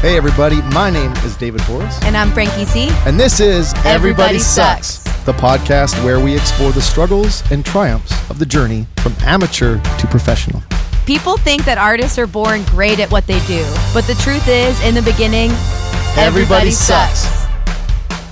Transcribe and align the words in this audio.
Hey, 0.00 0.16
everybody, 0.16 0.62
my 0.72 0.90
name 0.90 1.10
is 1.24 1.36
David 1.36 1.60
Borys, 1.62 2.00
And 2.04 2.16
I'm 2.16 2.30
Franky 2.30 2.64
C. 2.64 2.88
and 3.04 3.18
this 3.18 3.40
is 3.40 3.74
Everybody 3.84 4.38
Sucks. 4.38 4.98
the 5.24 5.32
podcast 5.32 6.02
where 6.04 6.20
we 6.20 6.34
explore 6.36 6.70
the 6.70 6.80
struggles 6.80 7.42
and 7.50 7.64
triumphs 7.66 8.12
of 8.30 8.38
the 8.38 8.46
journey 8.46 8.86
from 8.98 9.12
amateur 9.22 9.80
to 9.98 10.06
professional. 10.06 10.62
People 11.04 11.36
think 11.36 11.64
that 11.64 11.78
artists 11.78 12.16
are 12.18 12.28
born 12.28 12.62
great 12.64 13.00
at 13.00 13.10
what 13.10 13.26
they 13.26 13.40
do, 13.46 13.64
but 13.92 14.06
the 14.06 14.14
truth 14.22 14.46
is, 14.46 14.80
in 14.84 14.94
the 14.94 15.02
beginning, 15.02 15.50
Everybody 16.16 16.70
sucks. 16.70 17.26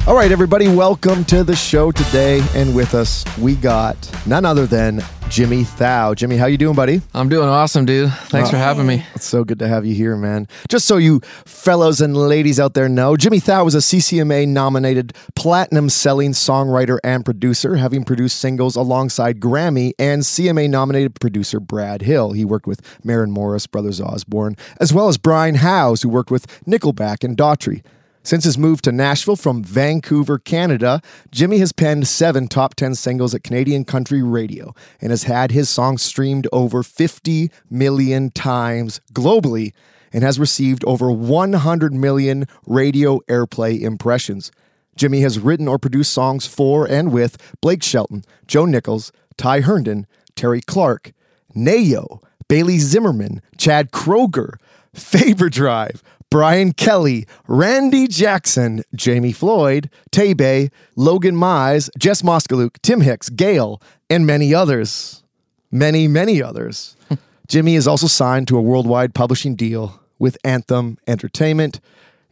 All 0.07 0.15
right, 0.15 0.31
everybody, 0.33 0.69
welcome 0.69 1.25
to 1.27 1.43
the 1.45 1.55
show 1.57 1.91
today. 1.93 2.41
And 2.55 2.75
with 2.77 2.95
us, 2.95 3.25
we 3.39 3.55
got 3.57 3.97
none 4.25 4.45
other 4.45 4.67
than 4.67 5.03
Jimmy 5.29 5.65
Thow. 5.65 6.15
Jimmy, 6.15 6.37
how 6.37 6.47
you 6.47 6.57
doing, 6.57 6.75
buddy? 6.75 7.03
I'm 7.13 7.29
doing 7.29 7.49
awesome, 7.49 7.85
dude. 7.85 8.13
Thanks 8.13 8.49
for 8.49 8.57
having 8.57 8.87
me. 8.87 9.03
Oh, 9.05 9.13
it's 9.17 9.27
so 9.27 9.45
good 9.45 9.59
to 9.59 9.69
have 9.69 9.85
you 9.85 9.95
here, 9.95 10.17
man. 10.17 10.49
Just 10.69 10.87
so 10.87 10.97
you 10.97 11.21
fellows 11.45 12.01
and 12.01 12.17
ladies 12.17 12.59
out 12.59 12.75
there 12.75 12.89
know, 12.89 13.17
Jimmy 13.17 13.41
Thow 13.41 13.67
is 13.67 13.75
a 13.75 13.79
CCMA 13.79 14.49
nominated 14.49 15.13
platinum 15.35 15.91
selling 15.91 16.31
songwriter 16.31 16.99
and 17.05 17.25
producer, 17.25 17.77
having 17.77 18.05
produced 18.05 18.39
singles 18.39 18.77
alongside 18.77 19.41
Grammy 19.41 19.93
and 19.99 20.23
CMA 20.23 20.71
nominated 20.71 21.21
producer 21.21 21.61
Brad 21.61 22.03
Hill. 22.03 22.33
He 22.33 22.45
worked 22.45 22.67
with 22.67 22.81
Maren 23.05 23.31
Morris, 23.31 23.67
Brothers 23.67 24.01
Osborne, 24.01 24.57
as 24.81 24.95
well 24.95 25.09
as 25.09 25.19
Brian 25.19 25.57
Howes, 25.57 26.03
who 26.03 26.09
worked 26.09 26.31
with 26.31 26.47
Nickelback 26.65 27.25
and 27.25 27.37
Daughtry. 27.37 27.83
Since 28.27 28.43
his 28.43 28.59
move 28.59 28.83
to 28.83 28.91
Nashville 28.91 29.37
from 29.37 29.63
Vancouver, 29.63 30.37
Canada, 30.37 31.01
Jimmy 31.31 31.59
has 31.59 31.71
penned 31.71 32.09
seven 32.09 32.49
top 32.49 32.75
10 32.75 32.97
singles 32.97 33.37
at 33.37 33.45
Canadian 33.45 33.85
country 33.85 34.21
radio 34.21 34.75
and 35.01 35.11
has 35.11 35.23
had 35.23 35.53
his 35.53 35.71
songs 35.71 36.03
streamed 36.03 36.49
over 36.53 36.83
50 36.83 37.53
million 37.71 38.31
times 38.33 39.01
globally 39.13 39.73
and 40.13 40.25
has 40.25 40.41
received 40.41 40.85
over 40.87 41.09
100 41.09 41.95
million 41.95 42.47
radio 42.67 43.21
airplay 43.29 43.81
impressions. 43.81 44.51
Jimmy 44.97 45.21
has 45.21 45.39
written 45.39 45.69
or 45.69 45.79
produced 45.79 46.13
songs 46.13 46.49
for 46.49 46.85
and 46.85 47.13
with 47.13 47.39
Blake 47.61 47.85
Shelton, 47.85 48.25
Joe 48.49 48.67
Nichols, 48.67 49.13
Ty 49.37 49.61
Herndon, 49.61 50.05
Terri 50.35 50.67
Clark, 50.67 51.13
Nayo, 51.55 52.25
Bailey 52.49 52.79
Zimmerman, 52.79 53.41
Chad 53.57 53.93
Kroeger, 53.93 54.55
Faber 54.93 55.49
Drive, 55.49 56.03
Brian 56.31 56.73
Kelley, 56.73 57.27
Randy 57.47 58.09
Jackson, 58.09 58.83
Jamie 58.95 59.33
Floyd, 59.33 59.89
Tay 60.11 60.71
Logan 60.97 61.37
Mize, 61.37 61.89
Jess 61.99 62.23
Moskaluk, 62.23 62.77
Tim 62.83 63.01
Hicks, 63.01 63.29
Gayle, 63.29 63.81
and 64.11 64.27
many 64.27 64.55
others. 64.55 65.23
Many, 65.71 66.09
many 66.09 66.43
others. 66.43 66.97
Jimmy 67.49 67.77
is 67.77 67.87
also 67.87 68.07
signed 68.07 68.49
to 68.49 68.59
a 68.59 68.63
worldwide 68.63 69.15
publishing 69.15 69.55
deal 69.55 70.01
with 70.19 70.37
Anthem 70.43 70.99
Entertainment. 71.07 71.81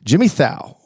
Jimmy 0.02 0.28
Thow, 0.28 0.76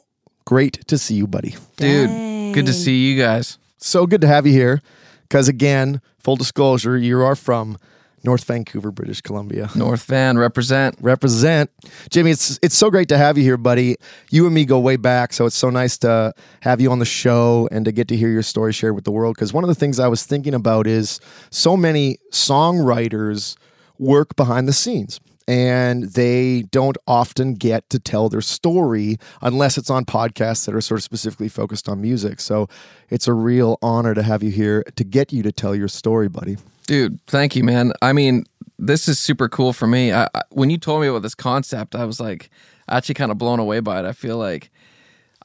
great 0.45 0.87
to 0.87 0.97
see 0.97 1.15
you, 1.15 1.25
buddy. 1.25 1.55
Dude, 1.77 2.53
good 2.53 2.65
to 2.67 2.73
see 2.73 3.09
you 3.09 3.21
guys. 3.21 3.57
So 3.77 4.05
good 4.05 4.21
to 4.21 4.27
have 4.27 4.45
you 4.45 4.53
here. 4.53 4.81
Because 5.23 5.47
again, 5.47 6.01
full 6.19 6.35
disclosure, 6.35 6.97
you 6.97 7.21
are 7.21 7.35
from 7.35 7.77
North 8.23 8.43
Vancouver, 8.43 8.91
British 8.91 9.21
Columbia. 9.21 9.69
North 9.75 10.03
Van, 10.05 10.37
represent. 10.37 10.95
represent. 11.01 11.69
Jimmy, 12.09 12.31
it's 12.31 12.59
it's 12.61 12.75
so 12.75 12.89
great 12.89 13.09
to 13.09 13.17
have 13.17 13.37
you 13.37 13.43
here, 13.43 13.57
buddy. 13.57 13.95
You 14.29 14.45
and 14.45 14.53
me 14.53 14.65
go 14.65 14.79
way 14.79 14.95
back, 14.97 15.33
so 15.33 15.45
it's 15.45 15.55
so 15.55 15.69
nice 15.69 15.97
to 15.99 16.33
have 16.61 16.81
you 16.81 16.91
on 16.91 16.99
the 16.99 17.05
show 17.05 17.67
and 17.71 17.85
to 17.85 17.91
get 17.91 18.07
to 18.09 18.17
hear 18.17 18.29
your 18.29 18.43
story 18.43 18.73
shared 18.73 18.95
with 18.95 19.03
the 19.03 19.11
world. 19.11 19.35
Because 19.35 19.53
one 19.53 19.63
of 19.63 19.67
the 19.67 19.75
things 19.75 19.99
I 19.99 20.07
was 20.07 20.25
thinking 20.25 20.53
about 20.53 20.87
is 20.87 21.19
so 21.49 21.77
many 21.77 22.17
songwriters 22.31 23.55
work 23.97 24.35
behind 24.35 24.67
the 24.67 24.73
scenes. 24.73 25.19
And 25.49 26.03
they 26.13 26.61
don't 26.69 26.95
often 27.07 27.55
get 27.55 27.89
to 27.89 27.97
tell 27.97 28.29
their 28.29 28.39
story 28.41 29.17
unless 29.41 29.79
it's 29.79 29.89
on 29.89 30.05
podcasts 30.05 30.67
that 30.67 30.75
are 30.75 30.81
sort 30.81 30.99
of 30.99 31.03
specifically 31.03 31.49
focused 31.49 31.89
on 31.89 31.99
music. 31.99 32.39
So 32.39 32.69
it's 33.09 33.27
a 33.27 33.33
real 33.33 33.79
honor 33.81 34.13
to 34.13 34.21
have 34.21 34.43
you 34.43 34.51
here 34.51 34.83
to 34.95 35.03
get 35.03 35.33
you 35.33 35.41
to 35.41 35.51
tell 35.51 35.73
your 35.73 35.87
story, 35.87 36.29
buddy. 36.29 36.57
Dude, 36.85 37.19
thank 37.25 37.55
you, 37.55 37.63
man. 37.63 37.93
I 37.99 38.13
mean, 38.13 38.45
this 38.77 39.07
is 39.07 39.17
super 39.17 39.49
cool 39.49 39.73
for 39.73 39.87
me. 39.87 40.11
I, 40.13 40.27
I, 40.35 40.43
when 40.51 40.69
you 40.69 40.77
told 40.77 41.01
me 41.01 41.07
about 41.07 41.23
this 41.23 41.35
concept, 41.35 41.95
I 41.95 42.05
was 42.05 42.19
like 42.19 42.51
actually 42.87 43.15
kind 43.15 43.31
of 43.31 43.39
blown 43.39 43.59
away 43.59 43.79
by 43.79 43.99
it. 43.99 44.05
I 44.05 44.13
feel 44.13 44.37
like 44.37 44.69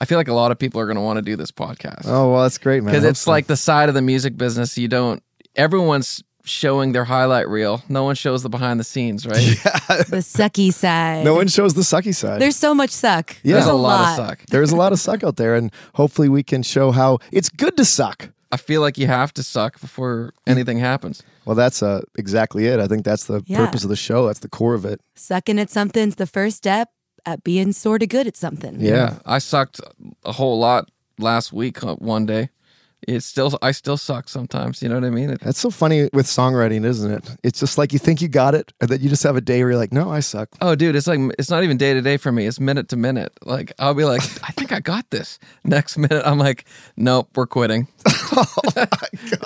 I 0.00 0.04
feel 0.04 0.18
like 0.18 0.28
a 0.28 0.34
lot 0.34 0.50
of 0.50 0.58
people 0.58 0.80
are 0.82 0.86
going 0.86 0.96
to 0.96 1.02
want 1.02 1.16
to 1.16 1.22
do 1.22 1.34
this 1.36 1.50
podcast 1.50 2.02
Oh, 2.04 2.30
well, 2.32 2.42
that's 2.42 2.58
great, 2.58 2.82
man. 2.82 2.92
Because 2.92 3.04
it's 3.04 3.20
so. 3.20 3.30
like 3.30 3.46
the 3.46 3.56
side 3.56 3.88
of 3.88 3.94
the 3.94 4.02
music 4.02 4.36
business 4.36 4.76
you 4.76 4.88
don't 4.88 5.22
everyone's 5.56 6.22
showing 6.44 6.92
their 6.92 7.04
highlight 7.04 7.48
reel. 7.48 7.82
No 7.88 8.04
one 8.04 8.14
shows 8.14 8.42
the 8.42 8.48
behind 8.48 8.78
the 8.78 8.84
scenes, 8.84 9.26
right? 9.26 9.42
Yeah. 9.64 10.02
the 10.08 10.18
sucky 10.22 10.72
side. 10.72 11.24
no 11.24 11.34
one 11.34 11.48
shows 11.48 11.74
the 11.74 11.82
sucky 11.82 12.14
side. 12.14 12.40
There's 12.40 12.56
so 12.56 12.74
much 12.74 12.90
suck. 12.90 13.36
Yeah. 13.42 13.54
There's 13.54 13.64
There's 13.64 13.66
a, 13.66 13.72
a 13.72 13.74
lot 13.74 14.00
lot. 14.00 14.18
of 14.20 14.26
suck. 14.26 14.46
There's 14.50 14.70
a 14.72 14.76
lot 14.76 14.92
of 14.92 14.98
suck 14.98 15.24
out 15.24 15.36
there, 15.36 15.54
and 15.54 15.72
hopefully 15.94 16.28
we 16.28 16.42
can 16.42 16.62
show 16.62 16.90
how 16.92 17.18
it's 17.32 17.48
good 17.48 17.76
to 17.76 17.84
suck. 17.84 18.30
I 18.52 18.56
feel 18.56 18.80
like 18.82 18.98
you 18.98 19.06
have 19.08 19.32
to 19.34 19.42
suck 19.42 19.80
before 19.80 20.32
anything 20.46 20.78
happens. 20.78 21.22
Well, 21.44 21.56
that's 21.56 21.82
uh, 21.82 22.02
exactly 22.16 22.66
it. 22.66 22.78
I 22.78 22.86
think 22.86 23.04
that's 23.04 23.24
the 23.24 23.42
Yeah. 23.46 23.58
purpose 23.64 23.82
of 23.82 23.90
the 23.90 23.96
show. 23.96 24.26
That's 24.26 24.38
the 24.40 24.48
core 24.48 24.74
of 24.74 24.84
it. 24.84 25.00
Sucking 25.16 25.58
at 25.58 25.70
something's 25.70 26.16
the 26.16 26.26
first 26.26 26.56
step 26.58 26.90
at 27.26 27.42
being 27.42 27.72
sort 27.72 28.02
of 28.02 28.08
good 28.10 28.26
at 28.26 28.36
something. 28.36 28.76
Yeah. 28.80 29.18
I 29.26 29.38
sucked 29.38 29.80
a 30.24 30.32
whole 30.32 30.58
lot 30.58 30.88
last 31.18 31.52
week 31.52 31.82
uh, 31.82 31.96
one 31.96 32.26
day. 32.26 32.50
It's 33.08 33.26
still 33.26 33.58
I 33.62 33.72
still 33.72 33.96
suck 33.96 34.28
sometimes, 34.28 34.82
you 34.82 34.88
know 34.88 34.96
what 34.96 35.04
I 35.04 35.10
mean? 35.10 35.30
It- 35.30 35.40
That's 35.40 35.58
so 35.58 35.70
funny 35.70 36.08
with 36.12 36.26
songwriting, 36.26 36.84
isn't 36.84 37.10
it? 37.10 37.36
It's 37.42 37.60
just 37.60 37.78
like 37.78 37.92
you 37.92 37.98
think 37.98 38.20
you 38.22 38.28
got 38.28 38.54
it, 38.54 38.72
and 38.80 38.88
then 38.90 39.00
you 39.00 39.08
just 39.08 39.22
have 39.22 39.36
a 39.36 39.40
day 39.40 39.62
where 39.62 39.70
you're 39.72 39.78
like, 39.78 39.92
no, 39.92 40.10
I 40.10 40.20
suck. 40.20 40.48
oh 40.60 40.74
dude, 40.74 40.96
it's 40.96 41.06
like 41.06 41.20
it's 41.38 41.50
not 41.50 41.64
even 41.64 41.76
day 41.76 41.94
to 41.94 42.00
day 42.02 42.16
for 42.16 42.32
me. 42.32 42.46
It's 42.46 42.60
minute 42.60 42.88
to 42.90 42.96
minute. 42.96 43.32
Like 43.44 43.72
I'll 43.78 43.94
be 43.94 44.04
like, 44.04 44.22
I 44.42 44.52
think 44.52 44.72
I 44.72 44.80
got 44.80 45.08
this. 45.10 45.38
Next 45.64 45.96
minute 45.98 46.22
I'm 46.26 46.38
like, 46.38 46.64
nope, 46.96 47.28
we're 47.34 47.46
quitting. 47.46 47.88
Oh 48.36 48.86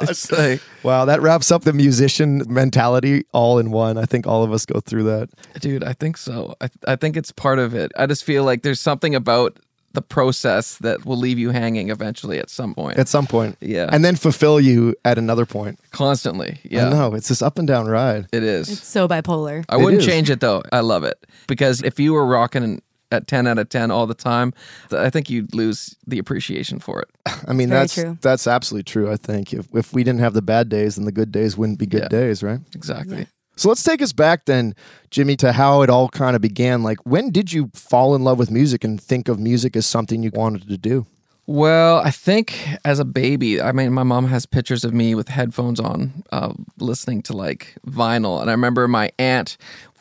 it's 0.03 0.31
like, 0.33 0.63
Wow, 0.83 1.05
that 1.05 1.21
wraps 1.21 1.51
up 1.51 1.65
the 1.65 1.73
musician 1.73 2.43
mentality 2.49 3.25
all 3.33 3.59
in 3.59 3.71
one. 3.71 3.99
I 3.99 4.05
think 4.07 4.27
all 4.27 4.43
of 4.45 4.53
us 4.53 4.65
go 4.65 4.81
through 4.81 5.03
that. 5.05 5.29
dude, 5.61 5.85
I 5.85 5.93
think 5.93 6.17
so. 6.17 6.55
I 6.61 6.69
I 6.87 6.97
think 6.97 7.17
it's 7.17 7.33
part 7.33 7.59
of 7.59 7.75
it. 7.75 7.93
I 7.97 8.07
just 8.07 8.25
feel 8.25 8.45
like 8.45 8.63
there's 8.63 8.81
something 8.81 9.15
about 9.15 9.59
the 9.99 10.03
process 10.03 10.77
that 10.79 11.05
will 11.05 11.17
leave 11.17 11.39
you 11.39 11.51
hanging 11.51 11.91
eventually 11.91 12.39
at 12.39 12.49
some 12.51 12.73
point. 12.75 12.99
At 12.99 13.09
some 13.09 13.27
point. 13.27 13.57
Yeah. 13.61 13.89
And 13.91 14.05
then 14.05 14.15
fulfill 14.17 14.61
you 14.61 14.95
at 15.05 15.19
another 15.19 15.45
point. 15.47 15.79
Constantly. 15.91 16.61
Yeah. 16.63 16.89
No, 16.91 17.15
It's 17.15 17.29
this 17.29 17.43
up 17.43 17.59
and 17.59 17.67
down 17.67 17.87
ride. 17.89 18.27
It 18.33 18.43
is. 18.45 18.69
It's 18.71 18.87
so 18.87 19.09
bipolar. 19.09 19.65
I 19.69 19.77
wouldn't 19.77 20.03
is. 20.03 20.07
change 20.07 20.31
it 20.31 20.41
though. 20.41 20.63
I 20.73 20.81
love 20.81 21.03
it 21.05 21.27
because 21.49 21.83
if 21.83 21.99
you 21.99 22.13
were 22.13 22.25
rocking 22.27 22.81
at 23.11 23.27
10 23.27 23.47
out 23.47 23.59
of 23.59 23.69
10 23.71 23.91
all 23.91 24.07
the 24.07 24.15
time, 24.15 24.53
I 24.93 25.11
think 25.11 25.31
you'd 25.31 25.55
lose 25.55 25.97
the 26.07 26.19
appreciation 26.19 26.79
for 26.79 27.01
it. 27.01 27.09
I 27.49 27.53
mean, 27.55 27.69
Very 27.71 27.81
that's 27.81 27.95
true. 27.95 28.19
that's 28.21 28.47
absolutely 28.47 28.85
true. 28.85 29.11
I 29.11 29.17
think 29.17 29.53
if 29.53 29.67
if 29.75 29.93
we 29.93 30.05
didn't 30.05 30.21
have 30.21 30.35
the 30.35 30.43
bad 30.43 30.69
days, 30.69 30.97
then 30.97 31.07
the 31.07 31.13
good 31.13 31.33
days 31.33 31.57
wouldn't 31.57 31.79
be 31.79 31.87
good 31.87 32.03
Yeah. 32.03 32.09
days, 32.21 32.43
right? 32.43 32.61
Exactly. 32.75 33.27
So 33.59 33.69
let's 33.69 33.83
take 33.83 34.01
us 34.01 34.13
back 34.13 34.45
then, 34.45 34.77
Jimmy, 35.11 35.35
to 35.37 35.53
how 35.53 35.83
it 35.83 35.91
all 35.91 36.09
kind 36.09 36.37
of 36.37 36.41
began. 36.41 36.85
Like, 36.85 37.05
when 37.05 37.31
did 37.31 37.53
you 37.53 37.71
fall 37.75 38.15
in 38.15 38.23
love 38.23 38.39
with 38.39 38.53
music 38.53 38.85
and 38.85 39.03
think 39.03 39.27
of 39.27 39.41
music 39.41 39.75
as 39.75 39.85
something 39.85 40.23
you 40.23 40.31
wanted 40.33 40.69
to 40.69 40.79
do? 40.79 41.07
Well, 41.47 41.97
I 41.97 42.13
think 42.13 42.57
as 42.85 43.01
a 43.01 43.05
baby, 43.05 43.61
I 43.61 43.73
mean, 43.73 43.93
my 43.93 44.05
mom 44.05 44.29
has 44.29 44.47
pictures 44.47 44.85
of 44.85 44.95
me 44.95 45.17
with 45.17 45.29
headphones 45.29 45.81
on, 45.81 46.23
uh, 46.31 46.53
listening 46.79 47.21
to 47.23 47.33
like 47.33 47.75
vinyl. 47.85 48.41
And 48.41 48.49
I 48.49 48.53
remember 48.53 48.87
my 48.87 49.11
aunt 49.19 49.57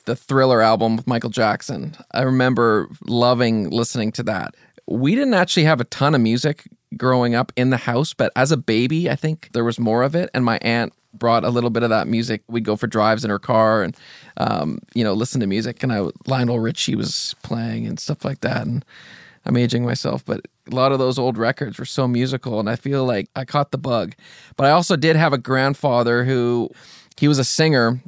the 0.06 0.16
Thriller 0.16 0.62
album 0.62 0.96
with 0.96 1.08
Michael 1.08 1.32
Jackson. 1.32 1.96
I 2.12 2.22
remember 2.22 2.88
loving 3.08 3.72
listening 3.72 4.12
to 4.14 4.24
that. 4.24 4.56
We 4.88 5.16
didn't 5.16 5.34
actually 5.34 5.64
have 5.64 5.82
a 5.82 5.86
ton 5.86 6.14
of 6.16 6.22
music 6.22 6.64
growing 6.96 7.36
up 7.36 7.52
in 7.58 7.72
the 7.72 7.78
house, 7.78 8.14
but 8.14 8.32
as 8.36 8.52
a 8.52 8.58
baby, 8.58 9.10
I 9.10 9.16
think 9.16 9.50
there 9.52 9.66
was 9.66 9.80
more 9.80 10.04
of 10.04 10.16
it. 10.16 10.30
And 10.34 10.46
my 10.46 10.60
aunt 10.62 10.94
brought 11.20 11.44
a 11.44 11.50
little 11.50 11.70
bit 11.70 11.84
of 11.84 11.90
that 11.90 12.08
music. 12.08 12.42
We'd 12.48 12.66
go 12.66 12.76
for 12.76 12.88
drives 12.88 13.24
in 13.24 13.30
her 13.30 13.40
car 13.40 13.84
and, 13.84 13.96
um, 14.38 14.80
you 14.94 15.04
know, 15.04 15.14
listen 15.14 15.42
to 15.42 15.48
music. 15.48 15.84
And 15.84 15.92
I, 15.92 16.08
Lionel 16.26 16.60
Richie 16.60 16.96
was 16.96 17.36
playing 17.44 17.86
and 17.88 18.00
stuff 18.00 18.24
like 18.24 18.42
that. 18.42 18.66
And 18.66 18.84
I'm 19.46 19.58
aging 19.58 19.86
myself, 19.86 20.26
but 20.26 20.42
a 20.72 20.76
lot 20.76 20.92
of 20.92 21.00
those 21.00 21.18
old 21.18 21.38
records 21.38 21.80
were 21.80 21.86
so 21.86 22.08
musical. 22.08 22.60
And 22.60 22.70
I 22.70 22.76
feel 22.76 23.06
like 23.06 23.30
I 23.36 23.46
caught 23.46 23.72
the 23.72 23.78
bug. 23.78 24.14
But 24.56 24.66
I 24.66 24.72
also 24.72 24.96
did 24.96 25.16
have 25.16 25.34
a 25.34 25.38
grandfather 25.38 26.24
who, 26.26 26.70
he 27.18 27.28
was 27.28 27.40
a 27.40 27.44
singer 27.44 28.00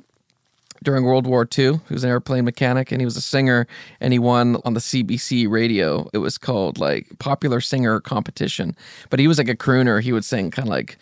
during 0.84 1.04
World 1.04 1.28
War 1.28 1.48
II. 1.58 1.80
He 1.88 1.94
was 1.94 2.04
an 2.04 2.10
airplane 2.10 2.46
mechanic 2.46 2.92
and 2.92 3.02
he 3.02 3.06
was 3.06 3.18
a 3.18 3.22
singer 3.22 3.68
and 4.00 4.14
he 4.14 4.20
won 4.20 4.58
on 4.64 4.74
the 4.74 4.80
CBC 4.80 5.50
radio. 5.50 6.10
It 6.14 6.20
was 6.20 6.38
called 6.38 6.78
like 6.78 7.08
Popular 7.20 7.60
Singer 7.62 8.00
Competition. 8.00 8.76
But 9.10 9.20
he 9.20 9.28
was 9.28 9.38
like 9.38 9.50
a 9.50 9.56
crooner. 9.56 10.02
He 10.02 10.14
would 10.14 10.26
sing 10.26 10.52
kind 10.52 10.68
of 10.68 10.72
like 10.72 10.98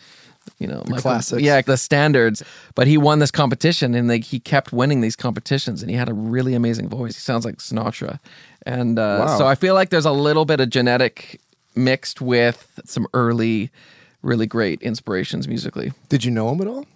you 0.58 0.66
know, 0.66 0.82
Michael- 0.86 0.98
classics. 1.02 1.42
Yeah, 1.42 1.60
the 1.62 1.76
standards. 1.76 2.42
But 2.74 2.86
he 2.86 2.96
won 2.98 3.18
this 3.18 3.30
competition 3.30 3.94
and 3.94 4.08
like 4.08 4.24
he 4.24 4.40
kept 4.40 4.72
winning 4.72 5.00
these 5.00 5.16
competitions 5.16 5.82
and 5.82 5.90
he 5.90 5.96
had 5.96 6.08
a 6.08 6.14
really 6.14 6.54
amazing 6.54 6.88
voice. 6.88 7.14
He 7.14 7.20
sounds 7.20 7.44
like 7.44 7.56
Sinatra. 7.58 8.18
And 8.66 8.98
uh, 8.98 9.24
Wow. 9.26 9.38
so 9.38 9.46
I 9.46 9.54
feel 9.54 9.74
like 9.74 9.90
there's 9.90 10.04
a 10.04 10.12
little 10.12 10.44
bit 10.44 10.60
of 10.60 10.70
genetic 10.70 11.40
mixed 11.74 12.20
with 12.20 12.80
some 12.84 13.06
early 13.14 13.70
really 14.22 14.46
great 14.46 14.82
inspirations 14.82 15.46
musically. 15.46 15.92
Did 16.08 16.24
you 16.24 16.30
know 16.30 16.50
him 16.50 16.60
at 16.60 16.66
all? 16.66 16.86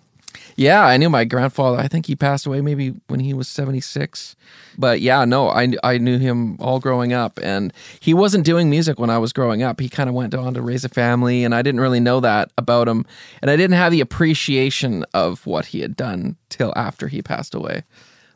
Yeah, 0.56 0.84
I 0.84 0.96
knew 0.96 1.08
my 1.08 1.24
grandfather. 1.24 1.78
I 1.78 1.88
think 1.88 2.06
he 2.06 2.16
passed 2.16 2.46
away 2.46 2.60
maybe 2.60 2.94
when 3.08 3.20
he 3.20 3.34
was 3.34 3.48
76. 3.48 4.36
But 4.78 5.00
yeah, 5.00 5.24
no, 5.24 5.48
I, 5.48 5.72
I 5.82 5.98
knew 5.98 6.18
him 6.18 6.56
all 6.60 6.80
growing 6.80 7.12
up. 7.12 7.38
And 7.42 7.72
he 8.00 8.14
wasn't 8.14 8.44
doing 8.44 8.70
music 8.70 8.98
when 8.98 9.10
I 9.10 9.18
was 9.18 9.32
growing 9.32 9.62
up. 9.62 9.80
He 9.80 9.88
kind 9.88 10.08
of 10.08 10.14
went 10.14 10.34
on 10.34 10.54
to 10.54 10.62
raise 10.62 10.84
a 10.84 10.88
family, 10.88 11.44
and 11.44 11.54
I 11.54 11.62
didn't 11.62 11.80
really 11.80 12.00
know 12.00 12.20
that 12.20 12.50
about 12.58 12.88
him. 12.88 13.06
And 13.40 13.50
I 13.50 13.56
didn't 13.56 13.76
have 13.76 13.92
the 13.92 14.00
appreciation 14.00 15.04
of 15.14 15.46
what 15.46 15.66
he 15.66 15.80
had 15.80 15.96
done 15.96 16.36
till 16.48 16.72
after 16.76 17.08
he 17.08 17.22
passed 17.22 17.54
away. 17.54 17.84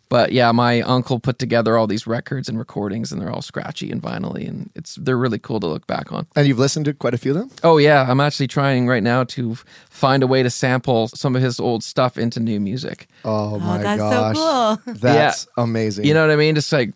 But 0.08 0.32
yeah, 0.32 0.52
my 0.52 0.82
uncle 0.82 1.18
put 1.18 1.38
together 1.38 1.76
all 1.76 1.86
these 1.86 2.06
records 2.06 2.48
and 2.48 2.58
recordings, 2.58 3.10
and 3.10 3.20
they're 3.20 3.30
all 3.30 3.42
scratchy 3.42 3.90
and 3.90 4.00
vinyl 4.00 4.26
and 4.36 4.70
it's 4.74 4.96
they're 4.96 5.16
really 5.16 5.38
cool 5.38 5.60
to 5.60 5.66
look 5.66 5.86
back 5.86 6.12
on. 6.12 6.26
And 6.36 6.46
you've 6.46 6.58
listened 6.58 6.84
to 6.86 6.94
quite 6.94 7.14
a 7.14 7.18
few 7.18 7.32
of 7.32 7.38
them? 7.38 7.50
Oh 7.62 7.78
yeah, 7.78 8.06
I'm 8.08 8.20
actually 8.20 8.48
trying 8.48 8.86
right 8.86 9.02
now 9.02 9.24
to 9.24 9.56
find 9.88 10.22
a 10.22 10.26
way 10.26 10.42
to 10.42 10.50
sample 10.50 11.08
some 11.08 11.36
of 11.36 11.42
his 11.42 11.58
old 11.58 11.82
stuff 11.82 12.18
into 12.18 12.40
new 12.40 12.60
music. 12.60 13.08
Oh, 13.24 13.54
oh 13.54 13.58
my 13.58 13.78
that's 13.78 14.00
so 14.00 14.10
gosh. 14.10 14.36
cool. 14.84 14.94
That's 14.94 15.46
amazing. 15.56 16.04
You 16.04 16.14
know 16.14 16.22
what 16.22 16.32
I 16.32 16.36
mean? 16.36 16.54
Just 16.54 16.72
like 16.72 16.92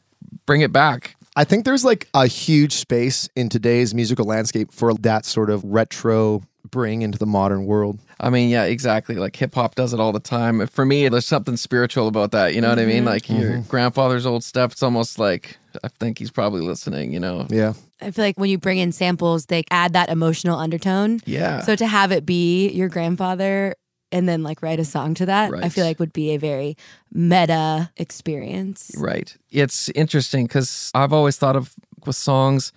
bring 0.46 0.60
it 0.60 0.72
back. 0.72 1.16
I 1.36 1.44
think 1.44 1.64
there's 1.64 1.84
like 1.84 2.08
a 2.14 2.26
huge 2.26 2.74
space 2.74 3.28
in 3.36 3.48
today's 3.48 3.94
musical 3.94 4.26
landscape 4.26 4.72
for 4.72 4.94
that 4.94 5.24
sort 5.24 5.50
of 5.50 5.64
retro 5.64 6.42
bring 6.70 7.02
into 7.02 7.18
the 7.18 7.26
modern 7.26 7.66
world. 7.66 7.98
I 8.20 8.30
mean, 8.30 8.50
yeah, 8.50 8.64
exactly. 8.64 9.16
Like 9.16 9.34
hip 9.34 9.54
hop 9.54 9.74
does 9.74 9.94
it 9.94 10.00
all 10.00 10.12
the 10.12 10.20
time. 10.20 10.66
For 10.66 10.84
me, 10.84 11.08
there's 11.08 11.26
something 11.26 11.56
spiritual 11.56 12.06
about 12.06 12.32
that. 12.32 12.54
You 12.54 12.60
know 12.60 12.68
what 12.68 12.78
I 12.78 12.84
mean? 12.84 12.98
Mm-hmm. 12.98 13.06
Like 13.06 13.28
your 13.28 13.52
mm-hmm. 13.52 13.68
grandfather's 13.68 14.26
old 14.26 14.44
stuff. 14.44 14.72
It's 14.72 14.82
almost 14.82 15.18
like 15.18 15.58
I 15.82 15.88
think 15.88 16.18
he's 16.18 16.30
probably 16.30 16.60
listening. 16.60 17.12
You 17.12 17.20
know? 17.20 17.46
Yeah. 17.48 17.72
I 18.02 18.10
feel 18.10 18.24
like 18.24 18.38
when 18.38 18.50
you 18.50 18.58
bring 18.58 18.78
in 18.78 18.92
samples, 18.92 19.46
they 19.46 19.64
add 19.70 19.94
that 19.94 20.08
emotional 20.08 20.58
undertone. 20.58 21.20
Yeah. 21.24 21.62
So 21.62 21.76
to 21.76 21.86
have 21.86 22.12
it 22.12 22.24
be 22.24 22.68
your 22.70 22.88
grandfather 22.88 23.74
and 24.12 24.28
then 24.28 24.42
like 24.42 24.62
write 24.62 24.80
a 24.80 24.84
song 24.84 25.14
to 25.14 25.26
that, 25.26 25.52
I 25.54 25.68
feel 25.68 25.84
like 25.84 25.98
would 25.98 26.12
be 26.12 26.30
a 26.30 26.36
very 26.36 26.76
meta 27.12 27.90
experience. 27.96 28.90
Right. 28.96 29.36
It's 29.50 29.88
interesting 29.90 30.46
because 30.46 30.90
I've 30.94 31.12
always 31.12 31.36
thought 31.36 31.56
of 31.56 31.74
with 32.06 32.16
songs, 32.16 32.72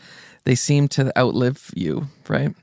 they 0.45 0.55
seem 0.55 0.87
to 0.89 1.17
outlive 1.17 1.71
you, 1.75 2.07
right? 2.27 2.53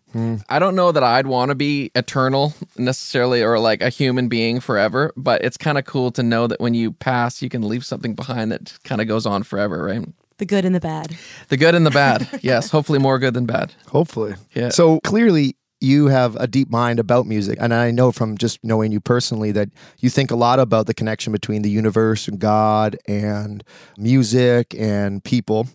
I 0.49 0.59
don't 0.59 0.75
know 0.75 0.91
that 0.91 1.05
I'd 1.05 1.29
want 1.29 1.51
to 1.51 1.55
be 1.55 1.93
eternal 1.95 2.53
necessarily 2.77 3.43
or 3.43 3.61
like 3.61 3.81
a 3.81 3.91
human 3.91 4.29
being 4.29 4.59
forever, 4.59 5.13
but 5.17 5.45
it's 5.45 5.57
kind 5.57 5.79
of 5.79 5.85
cool 5.85 6.11
to 6.13 6.23
know 6.23 6.49
that 6.49 6.61
when 6.61 6.75
you 6.75 6.91
pass, 6.91 7.41
you 7.43 7.49
can 7.49 7.63
leave 7.63 7.85
something 7.85 8.15
behind 8.15 8.51
that 8.51 8.77
kind 8.83 9.01
of 9.01 9.07
goes 9.07 9.25
on 9.25 9.45
forever, 9.45 9.85
right? 9.85 10.05
The 10.39 10.47
good 10.47 10.65
and 10.65 10.75
the 10.75 10.81
bad. 10.81 11.17
The 11.49 11.57
good 11.57 11.75
and 11.75 11.87
the 11.87 11.91
bad. 11.91 12.27
yes. 12.43 12.71
Hopefully 12.71 12.99
more 12.99 13.19
good 13.19 13.35
than 13.35 13.47
bad. 13.47 13.73
Hopefully. 13.89 14.35
Yeah. 14.55 14.71
So 14.71 14.99
clearly, 15.01 15.57
you 15.81 16.07
have 16.07 16.37
a 16.37 16.47
deep 16.47 16.71
mind 16.71 16.99
about 16.99 17.27
music. 17.27 17.59
And 17.61 17.73
I 17.73 17.91
know 17.91 18.13
from 18.13 18.37
just 18.37 18.63
knowing 18.63 18.93
you 18.93 19.01
personally 19.01 19.53
that 19.53 19.71
you 19.99 20.11
think 20.11 20.31
a 20.31 20.37
lot 20.37 20.59
about 20.59 20.87
the 20.87 20.95
connection 20.95 21.33
between 21.33 21.63
the 21.63 21.71
universe 21.71 22.29
and 22.29 22.39
God 22.39 22.99
and 23.07 23.65
music 23.97 24.75
and 24.79 25.23
people. 25.25 25.69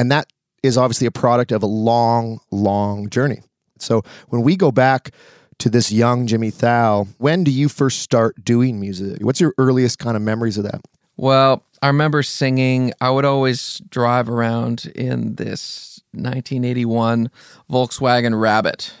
And 0.00 0.10
that 0.10 0.32
is 0.62 0.78
obviously 0.78 1.06
a 1.06 1.10
product 1.10 1.52
of 1.52 1.62
a 1.62 1.66
long, 1.66 2.40
long 2.50 3.10
journey. 3.10 3.42
So 3.78 4.00
when 4.30 4.40
we 4.40 4.56
go 4.56 4.72
back 4.72 5.10
to 5.58 5.68
this 5.68 5.92
young 5.92 6.26
Jimmy 6.26 6.48
Thow, 6.50 7.06
when 7.18 7.44
do 7.44 7.50
you 7.50 7.68
first 7.68 8.00
start 8.00 8.42
doing 8.42 8.80
music? 8.80 9.18
What's 9.20 9.42
your 9.42 9.52
earliest 9.58 9.98
kind 9.98 10.16
of 10.16 10.22
memories 10.22 10.56
of 10.56 10.64
that? 10.64 10.80
Well, 11.18 11.66
I 11.82 11.88
remember 11.88 12.22
singing. 12.22 12.94
I 13.02 13.10
would 13.10 13.26
always 13.26 13.82
drive 13.90 14.30
around 14.30 14.90
in 14.94 15.34
this 15.34 16.00
1981 16.12 17.30
Volkswagen 17.70 18.40
Rabbit 18.40 18.94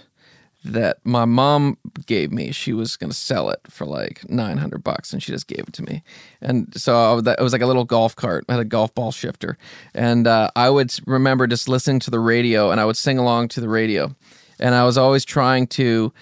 that 0.64 0.98
my 1.04 1.24
mom 1.24 1.78
gave 2.06 2.32
me. 2.32 2.52
She 2.52 2.72
was 2.72 2.96
going 2.96 3.10
to 3.10 3.16
sell 3.16 3.50
it 3.50 3.60
for 3.68 3.86
like 3.86 4.28
900 4.28 4.84
bucks 4.84 5.12
and 5.12 5.22
she 5.22 5.32
just 5.32 5.46
gave 5.46 5.60
it 5.60 5.72
to 5.74 5.82
me. 5.82 6.02
And 6.42 6.72
so 6.76 7.18
it 7.18 7.40
was 7.40 7.52
like 7.52 7.62
a 7.62 7.66
little 7.66 7.84
golf 7.84 8.14
cart. 8.14 8.44
I 8.48 8.52
had 8.52 8.60
a 8.60 8.66
golf 8.66 8.94
ball 8.94 9.10
shifter. 9.10 9.56
And 9.94 10.26
uh, 10.26 10.50
I 10.54 10.68
would 10.68 10.94
remember 11.06 11.46
just 11.46 11.68
listening 11.68 12.00
to 12.00 12.10
the 12.10 12.20
radio 12.20 12.70
and 12.70 12.80
I 12.80 12.84
would 12.84 12.96
sing 12.96 13.18
along 13.18 13.48
to 13.48 13.60
the 13.60 13.68
radio. 13.68 14.14
And 14.58 14.74
I 14.74 14.84
was 14.84 14.98
always 14.98 15.24
trying 15.24 15.66
to 15.68 16.12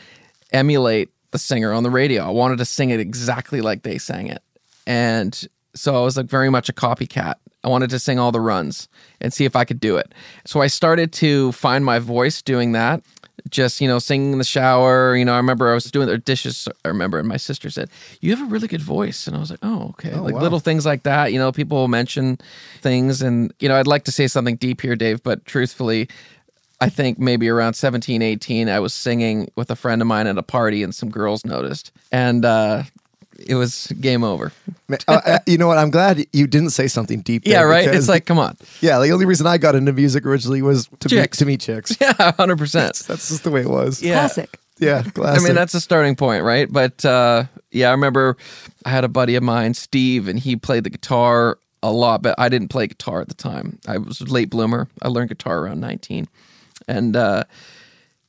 emulate 0.53 1.11
the 1.33 1.39
singer 1.39 1.73
on 1.73 1.83
the 1.83 1.91
radio. 1.91 2.23
I 2.23 2.31
wanted 2.31 2.59
to 2.59 2.65
sing 2.65 2.91
it 2.91 3.01
exactly 3.01 3.61
like 3.61 3.83
they 3.83 3.99
sang 3.99 4.29
it. 4.29 4.43
And 4.87 5.49
so 5.75 5.97
I 5.97 6.05
was 6.05 6.17
like 6.17 6.27
very 6.27 6.49
much 6.49 6.69
a 6.69 6.73
copycat. 6.73 7.35
I 7.65 7.69
wanted 7.69 7.91
to 7.91 7.99
sing 7.99 8.19
all 8.19 8.33
the 8.33 8.41
runs 8.41 8.89
and 9.21 9.33
see 9.33 9.45
if 9.45 9.57
I 9.57 9.65
could 9.65 9.81
do 9.81 9.97
it. 9.97 10.15
So 10.47 10.63
I 10.63 10.69
started 10.69 11.13
to 11.15 11.53
find 11.53 11.85
my 11.85 11.99
voice 11.99 12.41
doing 12.41 12.73
that. 12.73 13.03
Just, 13.49 13.81
you 13.81 13.89
know, 13.89 13.99
singing 13.99 14.33
in 14.33 14.39
the 14.39 14.45
shower. 14.45 15.17
You 15.17 15.25
know, 15.25 15.33
I 15.33 15.37
remember 15.37 15.71
I 15.71 15.75
was 15.75 15.91
doing 15.91 16.07
the 16.09 16.19
dishes. 16.19 16.69
I 16.85 16.89
remember, 16.89 17.19
and 17.19 17.29
my 17.29 17.37
sister 17.37 17.71
said, 17.71 17.89
You 18.21 18.35
have 18.35 18.47
a 18.47 18.51
really 18.51 18.69
good 18.69 18.83
voice. 18.83 19.27
And 19.27 19.37
I 19.37 19.41
was 19.41 19.51
like, 19.51 19.61
Oh, 19.63 19.89
okay. 19.91 20.15
like 20.15 20.35
wow. 20.35 20.41
little 20.41 20.61
things 20.61 20.85
like 20.85 21.05
that. 21.05 21.33
You 21.33 21.39
know, 21.39 21.53
people 21.53 21.79
will 21.79 21.89
mention 21.89 22.39
things. 22.81 23.23
And, 23.23 23.53
you 23.61 23.69
know, 23.69 23.77
I'd 23.77 23.87
like 23.87 24.05
to 24.05 24.13
say 24.13 24.27
something 24.27 24.57
deep 24.57 24.81
here, 24.81 24.97
Dave, 24.97 25.23
but 25.23 25.45
truthfully, 25.45 26.09
I 26.81 26.89
think 26.89 27.19
maybe 27.19 27.49
around 27.49 27.75
17, 27.75 28.23
18, 28.23 28.69
I 28.69 28.79
was 28.79 28.95
singing 28.95 29.51
with 29.57 29.71
a 29.71 29.77
friend 29.77 30.01
of 30.01 30.07
mine 30.07 30.27
at 30.27 30.39
a 30.39 30.43
party 30.43 30.83
and 30.83 30.95
some 30.95 31.11
girls 31.11 31.45
noticed. 31.45 31.91
And 32.13 32.45
uh, 32.45 32.85
it 33.39 33.55
was 33.55 33.87
game 34.01 34.25
over. 34.25 34.53
Man, 34.89 34.99
uh, 35.09 35.21
uh, 35.25 35.39
you 35.47 35.59
know 35.59 35.67
what? 35.69 35.79
I'm 35.79 35.91
glad 35.91 36.27
you 36.33 36.47
didn't 36.47 36.71
say 36.71 36.89
something 36.89 37.21
deep. 37.21 37.43
Yeah, 37.47 37.63
right? 37.63 37.85
because 37.85 38.05
It's 38.05 38.09
like, 38.09 38.27
come 38.27 38.39
on. 38.39 38.57
Yeah, 38.81 38.99
the 38.99 39.11
only 39.11 39.27
reason 39.27 39.47
I 39.47 39.59
got 39.59 39.75
into 39.75 39.93
music 39.93 40.27
originally 40.27 40.63
was 40.63 40.87
to 41.01 41.09
meet, 41.15 41.23
Chicks. 41.23 41.39
to 41.39 41.47
meet 41.47 41.61
chicks. 41.61 41.97
Yeah, 42.01 42.13
100%. 42.13 43.07
That's 43.07 43.29
just 43.29 43.45
the 43.45 43.51
way 43.51 43.61
it 43.63 43.69
was. 43.71 44.03
Yeah. 44.03 44.15
Classic. 44.15 44.59
Yeah, 44.81 45.03
classic. 45.03 45.43
I 45.43 45.45
mean, 45.45 45.55
that's 45.55 45.75
a 45.75 45.81
starting 45.81 46.15
point, 46.15 46.45
right? 46.45 46.71
But 46.71 47.05
uh, 47.05 47.45
yeah, 47.73 47.89
I 47.89 47.91
remember 47.93 48.37
I 48.85 48.91
had 48.91 49.05
a 49.05 49.09
buddy 49.09 49.35
of 49.35 49.43
mine, 49.43 49.75
Steve, 49.75 50.29
and 50.29 50.39
he 50.39 50.55
played 50.57 50.85
the 50.85 50.91
guitar 50.91 51.59
a 51.83 51.91
lot, 51.93 52.23
but 52.23 52.35
I 52.39 52.49
didn't 52.49 52.69
play 52.69 52.87
guitar 52.87 53.21
at 53.21 53.29
the 53.29 53.35
time. 53.35 53.79
I 53.89 53.99
was 53.99 54.21
a 54.21 54.25
late 54.25 54.51
bloomer. 54.51 54.89
I 55.03 55.09
learned 55.09 55.31
guitar 55.31 55.59
around 55.59 55.81
19. 55.81 56.29
And 56.87 57.17
uh, 57.17 57.45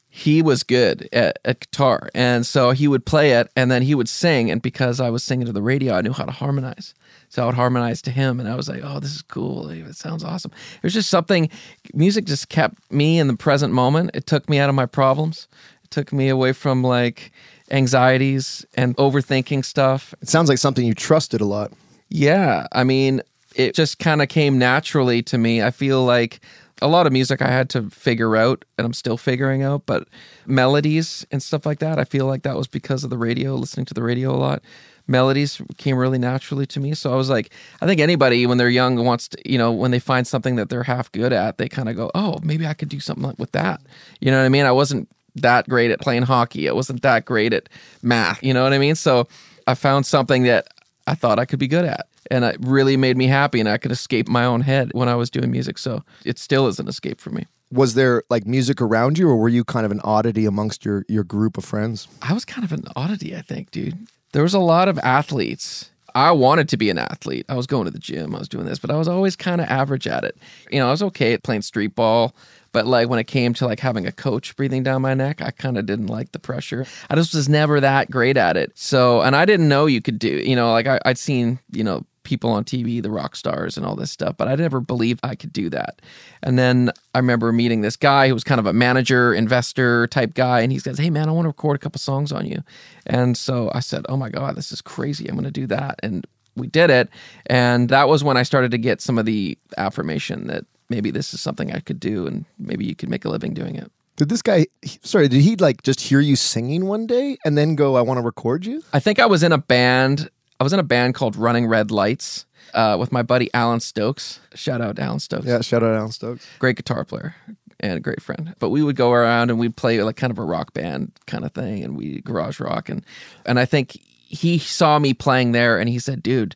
he 0.10 0.42
was 0.42 0.64
good 0.64 1.08
at, 1.14 1.40
at 1.46 1.60
guitar. 1.60 2.10
And 2.16 2.46
so 2.46 2.72
he 2.72 2.88
would 2.88 3.06
play 3.06 3.34
it 3.34 3.50
and 3.56 3.70
then 3.70 3.84
he 3.84 3.94
would 3.94 4.10
sing. 4.10 4.50
And 4.50 4.62
because 4.62 5.00
I 5.00 5.10
was 5.10 5.24
singing 5.24 5.46
to 5.46 5.54
the 5.54 5.62
radio, 5.62 5.94
I 5.94 6.02
knew 6.02 6.14
how 6.14 6.26
to 6.26 6.32
harmonize. 6.32 6.96
So 7.30 7.44
I 7.44 7.46
would 7.46 7.56
harmonize 7.56 8.02
to 8.04 8.12
him. 8.12 8.40
And 8.40 8.50
I 8.50 8.56
was 8.56 8.68
like, 8.68 8.82
oh, 8.84 9.00
this 9.00 9.14
is 9.14 9.22
cool. 9.22 9.70
It 9.70 9.96
sounds 9.96 10.24
awesome. 10.24 10.52
It 10.78 10.84
was 10.84 10.96
just 10.96 11.12
something, 11.12 11.48
music 11.94 12.26
just 12.26 12.50
kept 12.50 12.92
me 12.92 13.20
in 13.20 13.28
the 13.28 13.38
present 13.38 13.72
moment. 13.72 14.12
It 14.16 14.26
took 14.26 14.50
me 14.50 14.58
out 14.58 14.68
of 14.68 14.76
my 14.76 14.88
problems. 14.88 15.48
It 15.84 15.92
took 15.92 16.12
me 16.12 16.28
away 16.28 16.54
from 16.54 16.84
like 16.84 17.32
anxieties 17.70 18.66
and 18.74 18.98
overthinking 18.98 19.64
stuff. 19.64 20.16
it 20.22 20.28
sounds 20.28 20.50
like 20.50 20.58
something 20.58 20.86
you 20.86 20.96
trusted 20.96 21.40
a 21.40 21.46
lot. 21.46 21.72
Yeah, 22.10 22.66
I 22.72 22.84
mean, 22.84 23.22
it 23.56 23.76
just 23.76 24.00
kind 24.00 24.22
of 24.24 24.30
came 24.30 24.58
naturally 24.58 25.22
to 25.24 25.38
me. 25.38 25.62
I 25.62 25.70
feel 25.70 26.04
like 26.04 26.40
a 26.82 26.88
lot 26.88 27.08
of 27.08 27.14
music 27.14 27.42
I 27.42 27.50
had 27.50 27.70
to 27.72 27.90
figure 27.90 28.36
out 28.36 28.66
and 28.78 28.86
I'm 28.86 28.94
still 28.94 29.18
figuring 29.18 29.64
out, 29.64 29.86
but 29.86 30.08
melodies 30.46 31.26
and 31.32 31.42
stuff 31.42 31.66
like 31.66 31.80
that, 31.80 32.00
I 32.00 32.04
feel 32.04 32.26
like 32.26 32.44
that 32.44 32.56
was 32.56 32.68
because 32.68 33.04
of 33.04 33.10
the 33.10 33.18
radio, 33.18 33.56
listening 33.56 33.86
to 33.88 33.94
the 33.94 34.04
radio 34.04 34.34
a 34.34 34.38
lot. 34.38 34.64
Melodies 35.08 35.62
came 35.78 35.98
really 35.98 36.20
naturally 36.20 36.68
to 36.68 36.80
me. 36.80 36.94
So 36.94 37.12
I 37.12 37.16
was 37.16 37.30
like, 37.30 37.52
I 37.82 37.88
think 37.88 38.00
anybody 38.00 38.46
when 38.46 38.58
they're 38.58 38.70
young 38.70 39.04
wants 39.04 39.28
to, 39.30 39.52
you 39.52 39.58
know, 39.58 39.72
when 39.72 39.92
they 39.92 40.00
find 40.00 40.28
something 40.28 40.56
that 40.58 40.70
they're 40.70 40.84
half 40.84 41.12
good 41.12 41.34
at, 41.34 41.58
they 41.58 41.68
kind 41.68 41.90
of 41.90 41.96
go, 41.96 42.12
oh, 42.14 42.40
maybe 42.44 42.68
I 42.68 42.76
could 42.76 42.90
do 42.90 43.00
something 43.00 43.34
with 43.38 43.52
that. 43.54 43.82
You 44.20 44.30
know 44.30 44.38
what 44.38 44.46
I 44.46 44.50
mean? 44.50 44.66
I 44.66 44.72
wasn't 44.72 45.10
that 45.36 45.68
great 45.68 45.92
at 45.92 46.00
playing 46.00 46.24
hockey. 46.24 46.70
I 46.70 46.74
wasn't 46.74 47.02
that 47.02 47.26
great 47.26 47.54
at 47.54 47.70
math. 48.04 48.44
You 48.44 48.54
know 48.54 48.64
what 48.64 48.74
I 48.74 48.78
mean? 48.78 48.96
So 48.96 49.28
I 49.66 49.74
found 49.74 50.06
something 50.06 50.44
that 50.44 50.68
I 51.08 51.16
thought 51.16 51.40
I 51.40 51.46
could 51.46 51.60
be 51.60 51.68
good 51.68 51.86
at. 51.86 52.08
And 52.30 52.46
it 52.46 52.58
really 52.62 52.98
made 52.98 53.18
me 53.18 53.28
happy, 53.28 53.60
and 53.60 53.70
I 53.70 53.78
could 53.78 53.92
escape 53.92 54.28
my 54.28 54.46
own 54.46 54.62
head 54.62 54.92
when 54.94 55.10
I 55.10 55.16
was 55.16 55.30
doing 55.30 55.52
music. 55.52 55.78
So 55.78 56.04
it 56.26 56.40
still 56.40 56.68
is 56.68 56.80
an 56.80 56.88
escape 56.88 57.20
for 57.20 57.30
me. 57.32 57.46
Was 57.72 57.94
there 57.94 58.24
like 58.30 58.46
music 58.46 58.82
around 58.82 59.18
you, 59.18 59.30
or 59.30 59.36
were 59.36 59.50
you 59.50 59.64
kind 59.64 59.86
of 59.86 59.92
an 59.92 60.02
oddity 60.04 60.46
amongst 60.46 60.86
your 60.86 61.06
your 61.08 61.24
group 61.24 61.58
of 61.58 61.66
friends? 61.66 62.08
I 62.22 62.34
was 62.34 62.46
kind 62.46 62.64
of 62.64 62.72
an 62.72 62.86
oddity, 62.96 63.36
I 63.36 63.42
think, 63.42 63.72
dude. 63.72 64.08
There 64.32 64.44
was 64.44 64.54
a 64.54 64.60
lot 64.60 64.88
of 64.88 64.98
athletes. 65.00 65.92
I 66.16 66.32
wanted 66.32 66.70
to 66.70 66.78
be 66.78 66.90
an 66.90 66.98
athlete. 66.98 67.46
I 67.50 67.56
was 67.56 67.68
going 67.68 67.86
to 67.86 67.92
the 67.92 68.00
gym, 68.00 68.36
I 68.36 68.40
was 68.40 68.50
doing 68.50 68.66
this, 68.66 68.80
but 68.80 68.90
I 68.90 68.98
was 68.98 69.08
always 69.08 69.36
kind 69.36 69.62
of 69.62 69.68
average 69.68 70.08
at 70.08 70.24
it. 70.24 70.38
You 70.72 70.80
know, 70.80 70.88
I 70.88 70.92
was 70.92 71.04
okay 71.04 71.34
at 71.34 71.44
playing 71.44 71.62
street 71.62 71.96
ball, 71.96 72.36
but 72.72 72.86
like 72.86 73.10
when 73.10 73.20
it 73.20 73.26
came 73.26 73.54
to 73.56 73.66
like 73.66 73.80
having 73.80 74.06
a 74.06 74.12
coach 74.12 74.56
breathing 74.56 74.84
down 74.84 75.02
my 75.02 75.14
neck, 75.14 75.42
I 75.42 75.52
kind 75.52 75.78
of 75.78 75.86
didn't 75.86 76.08
like 76.08 76.32
the 76.32 76.40
pressure. 76.40 76.86
I 77.10 77.16
just 77.16 77.34
was 77.34 77.50
never 77.50 77.80
that 77.80 78.10
great 78.12 78.38
at 78.38 78.58
it. 78.58 78.72
So, 78.76 79.22
and 79.22 79.36
I 79.36 79.46
didn't 79.46 79.70
know 79.70 79.86
you 79.86 80.02
could 80.02 80.20
do, 80.20 80.30
you 80.30 80.56
know, 80.56 80.72
like 80.72 80.88
I, 80.88 81.00
I'd 81.06 81.18
seen, 81.18 81.60
you 81.72 81.84
know, 81.84 82.06
people 82.30 82.52
on 82.52 82.64
TV, 82.64 83.02
the 83.02 83.10
rock 83.10 83.36
stars 83.36 83.76
and 83.76 83.86
all 83.86 83.96
this 83.96 84.12
stuff, 84.12 84.38
but 84.38 84.48
I 84.48 84.54
never 84.54 84.80
believed 84.80 85.20
I 85.24 85.34
could 85.34 85.52
do 85.52 85.68
that. 85.72 86.00
And 86.44 86.60
then 86.60 86.92
I 87.16 87.18
remember 87.18 87.52
meeting 87.52 87.82
this 87.82 87.96
guy 87.96 88.28
who 88.28 88.36
was 88.36 88.44
kind 88.44 88.60
of 88.60 88.68
a 88.68 88.74
manager, 88.74 89.34
investor 89.34 90.06
type 90.08 90.36
guy, 90.36 90.60
and 90.60 90.72
he 90.72 90.78
says, 90.78 91.00
Hey 91.00 91.10
man, 91.10 91.28
I 91.28 91.32
want 91.32 91.46
to 91.46 91.50
record 91.50 91.76
a 91.76 91.80
couple 91.80 91.98
songs 91.98 92.32
on 92.32 92.46
you. 92.46 92.62
And 93.08 93.36
so 93.36 93.72
I 93.74 93.80
said, 93.80 94.06
Oh 94.08 94.16
my 94.16 94.30
God, 94.30 94.56
this 94.56 94.72
is 94.72 94.80
crazy. 94.80 95.28
I'm 95.28 95.34
going 95.34 95.46
to 95.46 95.52
do 95.52 95.66
that. 95.68 96.00
And 96.04 96.28
we 96.56 96.68
did 96.68 96.92
it. 96.92 97.10
And 97.48 97.90
that 97.90 98.08
was 98.08 98.24
when 98.24 98.38
I 98.38 98.44
started 98.44 98.70
to 98.72 98.78
get 98.78 99.02
some 99.02 99.18
of 99.18 99.26
the 99.26 99.58
affirmation 99.78 100.46
that 100.48 100.66
maybe 100.88 101.10
this 101.10 101.34
is 101.34 101.42
something 101.42 101.74
I 101.74 101.80
could 101.80 102.00
do 102.00 102.28
and 102.28 102.46
maybe 102.60 102.86
you 102.86 102.96
could 102.96 103.10
make 103.10 103.26
a 103.26 103.30
living 103.30 103.56
doing 103.56 103.76
it. 103.76 103.92
Did 104.18 104.30
this 104.30 104.42
guy? 104.42 104.68
Sorry, 105.02 105.30
did 105.30 105.42
he 105.42 105.56
like 105.56 105.82
just 105.82 106.02
hear 106.02 106.20
you 106.20 106.36
singing 106.36 106.88
one 106.88 107.08
day 107.08 107.38
and 107.46 107.58
then 107.58 107.76
go, 107.76 107.96
"I 107.96 108.02
want 108.02 108.18
to 108.18 108.22
record 108.22 108.66
you"? 108.66 108.84
I 108.92 109.00
think 109.00 109.18
I 109.18 109.26
was 109.26 109.44
in 109.44 109.54
a 109.54 109.58
band. 109.58 110.30
I 110.60 110.64
was 110.64 110.74
in 110.74 110.80
a 110.80 110.84
band 110.84 111.16
called 111.16 111.36
Running 111.36 111.68
Red 111.68 111.92
Lights 111.92 112.46
uh, 112.74 112.98
with 113.00 113.12
my 113.12 113.22
buddy 113.22 113.50
Alan 113.54 113.80
Stokes. 113.80 114.40
Shout 114.56 114.82
out 114.82 114.98
to 114.98 115.02
Alan 115.02 115.20
Stokes. 115.20 115.46
Yeah, 115.46 115.62
shout 115.62 115.84
out 115.84 115.96
Alan 115.96 116.12
Stokes. 116.12 116.46
Great 116.60 116.76
guitar 116.76 117.06
player 117.06 117.36
and 117.80 117.94
a 117.94 118.00
great 118.00 118.22
friend. 118.22 118.54
But 118.60 118.70
we 118.70 118.84
would 118.84 118.96
go 118.96 119.14
around 119.14 119.50
and 119.50 119.60
we'd 119.60 119.76
play 119.78 120.04
like 120.04 120.18
kind 120.18 120.32
of 120.32 120.38
a 120.38 120.44
rock 120.44 120.74
band 120.74 121.14
kind 121.28 121.46
of 121.46 121.54
thing 121.54 121.84
and 121.84 121.96
we 121.96 122.22
garage 122.22 122.60
rock 122.60 122.90
and 122.90 123.06
and 123.46 123.60
I 123.60 123.66
think 123.66 123.98
he 124.02 124.60
saw 124.60 125.00
me 125.00 125.14
playing 125.14 125.54
there 125.54 125.80
and 125.80 125.90
he 125.90 125.98
said, 125.98 126.22
"Dude, 126.22 126.56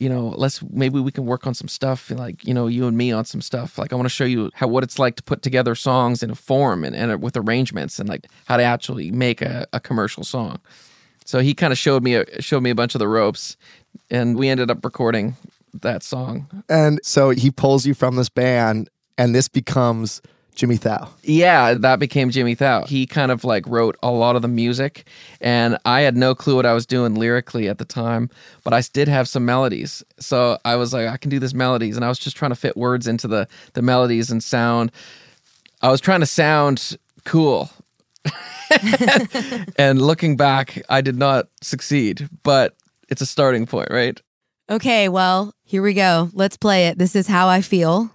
you 0.00 0.08
know, 0.08 0.28
let's 0.36 0.62
maybe 0.62 1.00
we 1.00 1.12
can 1.12 1.26
work 1.26 1.46
on 1.46 1.54
some 1.54 1.68
stuff 1.68 2.10
like, 2.10 2.44
you 2.46 2.54
know, 2.54 2.66
you 2.66 2.86
and 2.86 2.96
me 2.96 3.12
on 3.12 3.24
some 3.24 3.40
stuff. 3.40 3.78
Like 3.78 3.92
I 3.92 3.96
want 3.96 4.06
to 4.06 4.10
show 4.14 4.24
you 4.24 4.50
how 4.54 4.68
what 4.68 4.82
it's 4.82 4.98
like 4.98 5.16
to 5.16 5.22
put 5.22 5.42
together 5.42 5.74
songs 5.74 6.22
in 6.22 6.30
a 6.30 6.34
form 6.34 6.84
and, 6.84 6.96
and 6.96 7.22
with 7.22 7.36
arrangements 7.36 7.98
and 7.98 8.08
like 8.08 8.26
how 8.46 8.56
to 8.56 8.62
actually 8.62 9.10
make 9.10 9.42
a, 9.42 9.66
a 9.72 9.80
commercial 9.80 10.24
song. 10.24 10.60
So 11.24 11.40
he 11.40 11.54
kind 11.54 11.72
of 11.72 11.78
showed 11.78 12.02
me 12.02 12.14
a, 12.14 12.42
showed 12.42 12.62
me 12.62 12.70
a 12.70 12.74
bunch 12.74 12.94
of 12.94 12.98
the 12.98 13.08
ropes, 13.08 13.56
and 14.10 14.36
we 14.36 14.48
ended 14.48 14.70
up 14.70 14.84
recording 14.84 15.36
that 15.80 16.02
song. 16.02 16.46
And 16.68 17.00
so 17.02 17.30
he 17.30 17.50
pulls 17.50 17.86
you 17.86 17.94
from 17.94 18.16
this 18.16 18.28
band, 18.28 18.90
and 19.18 19.34
this 19.34 19.48
becomes 19.48 20.20
Jimmy 20.54 20.76
Thow. 20.76 21.08
Yeah, 21.22 21.74
that 21.74 21.98
became 21.98 22.30
Jimmy 22.30 22.54
Thow. 22.54 22.84
He 22.84 23.06
kind 23.06 23.32
of 23.32 23.42
like 23.44 23.66
wrote 23.66 23.96
a 24.02 24.10
lot 24.10 24.36
of 24.36 24.42
the 24.42 24.48
music, 24.48 25.06
and 25.40 25.78
I 25.84 26.02
had 26.02 26.16
no 26.16 26.34
clue 26.34 26.56
what 26.56 26.66
I 26.66 26.72
was 26.72 26.86
doing 26.86 27.14
lyrically 27.14 27.68
at 27.68 27.78
the 27.78 27.84
time, 27.84 28.30
but 28.62 28.72
I 28.72 28.82
did 28.92 29.08
have 29.08 29.26
some 29.26 29.44
melodies. 29.44 30.02
So 30.20 30.58
I 30.64 30.76
was 30.76 30.92
like, 30.92 31.08
I 31.08 31.16
can 31.16 31.30
do 31.30 31.38
this 31.38 31.54
melodies, 31.54 31.96
and 31.96 32.04
I 32.04 32.08
was 32.08 32.18
just 32.18 32.36
trying 32.36 32.52
to 32.52 32.56
fit 32.56 32.76
words 32.76 33.06
into 33.06 33.26
the 33.26 33.48
the 33.72 33.82
melodies 33.82 34.30
and 34.30 34.42
sound. 34.42 34.92
I 35.82 35.90
was 35.90 36.00
trying 36.00 36.20
to 36.20 36.26
sound 36.26 36.96
cool. 37.24 37.70
and 39.76 40.00
looking 40.00 40.36
back, 40.36 40.82
I 40.88 41.00
did 41.00 41.16
not 41.16 41.48
succeed, 41.60 42.28
but 42.42 42.74
it's 43.08 43.20
a 43.22 43.26
starting 43.26 43.66
point, 43.66 43.90
right? 43.90 44.20
Okay, 44.70 45.08
well, 45.08 45.54
here 45.64 45.82
we 45.82 45.92
go. 45.94 46.30
Let's 46.32 46.56
play 46.56 46.86
it. 46.86 46.98
This 46.98 47.14
is 47.14 47.26
how 47.26 47.48
I 47.48 47.60
feel. 47.60 48.10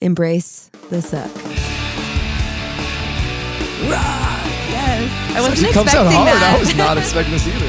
Embrace 0.00 0.70
the 0.90 1.02
suck. 1.02 1.30
Yes. 3.88 5.36
I 5.36 5.40
wasn't 5.40 5.68
expecting 5.68 6.00
out 6.00 6.12
hard. 6.12 6.28
that. 6.28 6.54
I 6.56 6.58
was 6.58 6.74
not 6.76 6.98
expecting 7.02 7.32
this 7.32 7.46
either. 7.46 7.66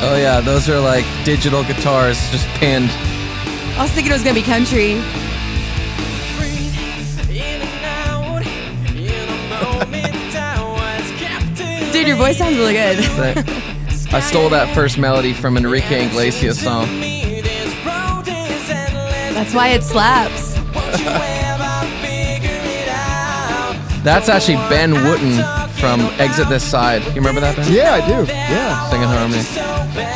Oh 0.00 0.16
yeah, 0.16 0.40
those 0.40 0.68
are 0.68 0.78
like 0.78 1.04
digital 1.24 1.64
guitars 1.64 2.18
just 2.30 2.46
pinned. 2.60 2.90
I 3.76 3.82
was 3.82 3.90
thinking 3.92 4.12
it 4.12 4.14
was 4.14 4.22
gonna 4.22 4.34
be 4.34 4.42
country. 4.42 4.94
Dude, 11.98 12.06
your 12.06 12.16
voice 12.16 12.38
sounds 12.38 12.56
really 12.56 12.74
good. 12.74 12.98
I 14.12 14.20
stole 14.20 14.48
that 14.50 14.72
first 14.72 14.98
melody 14.98 15.32
from 15.32 15.56
Enrique 15.56 16.06
Iglesias 16.06 16.62
song. 16.62 16.86
That's 19.34 19.52
why 19.52 19.70
it 19.70 19.82
slaps. 19.82 20.54
That's 24.04 24.28
actually 24.28 24.58
Ben 24.68 24.94
Wooten 24.94 25.42
from 25.80 26.02
Exit 26.20 26.48
This 26.48 26.62
Side. 26.62 27.04
You 27.04 27.14
remember 27.14 27.40
that 27.40 27.56
band? 27.56 27.74
Yeah, 27.74 27.94
I 27.94 28.06
do. 28.06 28.30
Yeah. 28.30 28.90
Singing 28.90 29.08
harmony. 29.08 30.07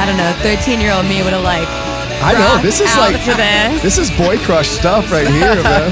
I 0.00 0.06
don't 0.06 0.16
know. 0.16 0.32
Thirteen-year-old 0.42 1.04
me 1.06 1.22
would 1.22 1.32
have 1.34 1.44
like. 1.44 1.68
I 2.22 2.32
know. 2.32 2.62
This 2.62 2.80
is 2.80 2.94
like 2.96 3.18
to 3.24 3.34
this. 3.34 3.82
this 3.82 3.98
is 3.98 4.10
boy 4.16 4.38
crush 4.38 4.68
stuff 4.68 5.10
right 5.12 5.26
here, 5.28 5.62
man. 5.62 5.90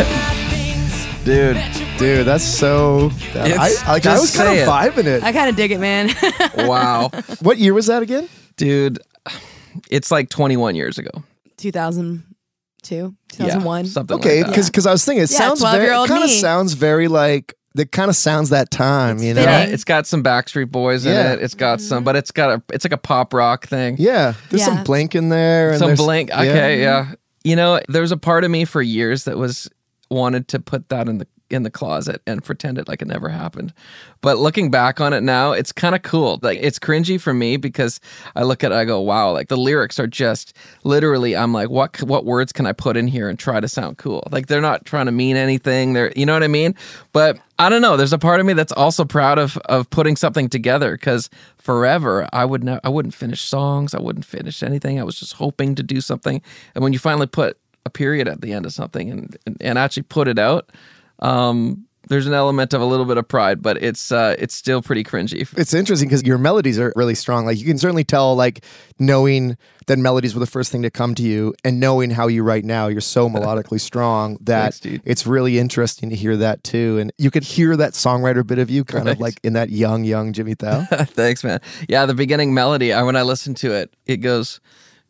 Dude, 1.25 1.99
Dude, 1.99 2.27
that's 2.27 2.45
so. 2.45 3.09
That, 3.35 3.59
I, 3.59 3.69
like, 3.69 3.87
I 3.87 3.99
just 3.99 4.21
was 4.23 4.37
kind 4.37 4.49
say 4.49 4.63
of 4.63 4.69
it. 4.69 4.71
vibing 4.71 5.05
it. 5.07 5.23
I 5.23 5.33
kind 5.33 5.51
of 5.51 5.57
dig 5.57 5.73
it, 5.73 5.81
man. 5.81 6.11
wow. 6.67 7.11
What 7.41 7.59
year 7.59 7.75
was 7.75 7.87
that 7.87 8.03
again? 8.03 8.29
Dude, 8.57 8.99
it's 9.91 10.11
like 10.11 10.31
21 10.31 10.75
years 10.75 10.97
ago. 10.99 11.11
2002, 11.59 12.95
Yeah, 12.95 13.11
2001. 13.37 13.87
something 13.87 14.17
Okay, 14.19 14.43
like 14.43 14.55
that. 14.55 14.67
because 14.71 14.87
I 14.87 14.93
was 14.93 15.05
thinking 15.05 15.25
it 15.25 15.31
Yeah, 15.31 15.39
sounds 15.39 15.61
very 15.61 15.89
kind 16.09 16.25
of 16.25 16.31
sounds 16.31 16.73
very 16.75 17.09
like 17.09 17.55
it 17.79 17.93
kind 17.93 18.09
of 18.09 18.17
sounds 18.17 18.51
that 18.51 18.71
time, 18.71 19.17
It's 19.17 19.25
you 19.25 19.35
know? 19.35 19.45
Fitting. 19.45 19.75
it's 19.75 19.85
got 19.85 20.07
some 20.07 20.23
Backstreet 20.23 20.71
Boys 20.71 21.07
in 21.07 21.13
it. 21.15 21.43
It's 21.43 21.55
got 21.55 21.81
some, 21.81 22.05
but 22.05 22.17
it's 22.17 22.31
got 22.31 22.51
a, 22.51 22.63
it's 22.73 22.85
like 22.85 22.93
a 22.93 22.99
pop 22.99 23.33
rock 23.33 23.67
thing. 23.67 23.97
Yeah, 23.99 24.35
there's 24.51 24.61
Yeah. 24.63 24.75
some 24.75 24.85
blink 24.85 25.15
in 25.15 25.29
there. 25.29 25.71
And 25.71 25.79
some 25.79 25.95
Blink. 25.95 26.31
blank. 26.31 26.49
Okay, 26.49 26.81
yeah. 26.81 27.13
You 27.45 27.57
know, 27.57 27.81
there's 27.89 28.13
a 28.13 28.17
part 28.17 28.45
of 28.45 28.51
me 28.51 28.65
for 28.65 28.83
years 28.83 29.25
that 29.25 29.39
was 29.39 29.69
wanted 30.11 30.49
to 30.49 30.59
put 30.59 30.89
that 30.89 31.09
in 31.09 31.19
the 31.19 31.27
in 31.51 31.63
the 31.63 31.71
closet 31.71 32.21
and 32.27 32.45
pretend 32.45 32.79
it 32.79 32.89
like 32.89 33.01
it 33.03 33.09
never 33.09 33.29
happened. 33.29 33.73
But 34.21 34.39
looking 34.39 34.71
back 34.71 35.01
on 35.01 35.13
it 35.13 35.23
now, 35.23 35.53
it's 35.53 35.73
kind 35.73 35.95
of 35.95 36.03
cool. 36.03 36.39
Like 36.43 36.59
it's 36.61 36.79
cringy 36.79 37.21
for 37.21 37.33
me 37.33 37.57
because 37.57 38.01
I 38.37 38.43
look 38.43 38.63
at 38.65 38.73
it, 38.73 38.75
I 38.75 38.85
go, 38.85 39.01
wow, 39.01 39.33
like 39.33 39.49
the 39.49 39.57
lyrics 39.57 39.99
are 39.99 40.07
just 40.07 40.57
literally 40.85 41.37
I'm 41.37 41.53
like, 41.53 41.71
what 41.71 42.03
what 42.03 42.25
words 42.25 42.53
can 42.53 42.67
I 42.67 42.73
put 42.73 42.97
in 42.97 43.09
here 43.09 43.29
and 43.29 43.39
try 43.39 43.61
to 43.61 43.69
sound 43.69 43.99
cool? 43.99 44.27
Like 44.31 44.47
they're 44.47 44.61
not 44.61 44.85
trying 44.85 45.07
to 45.07 45.13
mean 45.13 45.37
anything. 45.37 45.93
They're 45.93 46.13
you 46.15 46.27
know 46.27 46.35
what 46.35 46.43
I 46.43 46.49
mean? 46.49 46.75
But 47.13 47.39
I 47.59 47.69
don't 47.69 47.83
know. 47.83 47.97
There's 47.97 48.13
a 48.13 48.19
part 48.19 48.41
of 48.41 48.47
me 48.47 48.53
that's 48.53 48.73
also 48.73 49.05
proud 49.05 49.39
of 49.39 49.57
of 49.67 49.89
putting 49.91 50.17
something 50.17 50.49
together 50.49 50.93
because 50.93 51.31
forever 51.57 52.29
I 52.33 52.45
would 52.45 52.65
ne- 52.65 52.81
I 52.85 52.89
wouldn't 52.89 53.15
finish 53.15 53.41
songs. 53.41 53.95
I 53.95 54.01
wouldn't 54.01 54.25
finish 54.25 54.63
anything. 54.63 55.01
I 55.01 55.05
was 55.05 55.19
just 55.19 55.35
hoping 55.35 55.75
to 55.77 55.83
do 55.83 56.01
something. 56.01 56.43
And 56.75 56.85
when 56.85 56.93
you 56.93 56.99
finally 56.99 57.27
put 57.27 57.59
a 57.87 57.91
period 57.91 58.29
at 58.29 58.43
the 58.43 58.53
end 58.53 58.67
of 58.67 58.73
something 58.73 59.11
and 59.11 59.37
and, 59.47 59.57
and 59.61 59.79
actually 59.79 60.05
put 60.05 60.29
it 60.29 60.39
out, 60.39 60.71
um, 61.21 61.89
there's 62.09 62.27
an 62.27 62.35
element 62.35 62.73
of 62.73 62.81
a 62.81 62.85
little 62.85 63.05
bit 63.05 63.19
of 63.19 63.29
pride, 63.29 63.63
but 63.63 63.83
it's 63.83 64.11
uh, 64.11 64.35
it's 64.39 64.55
still 64.55 64.83
pretty 64.83 65.05
cringy. 65.05 65.47
It's 65.57 65.75
interesting 65.75 66.09
because 66.09 66.25
your 66.25 66.39
melodies 66.39 66.79
are 66.79 66.93
really 66.97 67.15
strong. 67.15 67.47
Like 67.47 67.59
you 67.59 67.67
can 67.67 67.79
certainly 67.79 68.05
tell, 68.05 68.35
like 68.35 68.65
knowing 68.99 69.57
that 69.87 69.99
melodies 69.99 70.35
were 70.35 70.41
the 70.41 70.47
first 70.47 70.73
thing 70.73 70.83
to 70.83 70.91
come 70.91 71.15
to 71.17 71.23
you, 71.23 71.55
and 71.65 71.79
knowing 71.79 72.11
how 72.11 72.27
you 72.27 72.43
write 72.43 72.65
now, 72.65 72.89
you're 72.89 73.01
so 73.01 73.29
melodically 73.29 73.81
strong 73.81 74.39
that 74.41 74.75
Thanks, 74.75 75.03
it's 75.05 75.27
really 75.27 75.59
interesting 75.59 76.11
to 76.11 76.17
hear 76.17 76.37
that 76.39 76.65
too. 76.65 76.99
And 76.99 77.13
you 77.19 77.31
could 77.31 77.45
hear 77.45 77.77
that 77.77 77.93
songwriter 77.93 78.47
bit 78.47 78.59
of 78.59 78.71
you, 78.71 78.85
kind 78.85 79.09
of 79.09 79.21
like 79.21 79.39
in 79.45 79.53
that 79.53 79.71
young, 79.71 80.05
young 80.05 80.33
Jimmy 80.33 80.55
Thow. 80.55 80.85
Thanks, 80.91 81.45
man. 81.45 81.61
Yeah, 81.89 82.07
the 82.07 82.15
beginning 82.15 82.55
melody. 82.55 82.93
I, 82.93 83.03
when 83.03 83.17
I 83.17 83.23
listen 83.23 83.55
to 83.57 83.73
it, 83.73 83.95
it 84.07 84.19
goes 84.19 84.61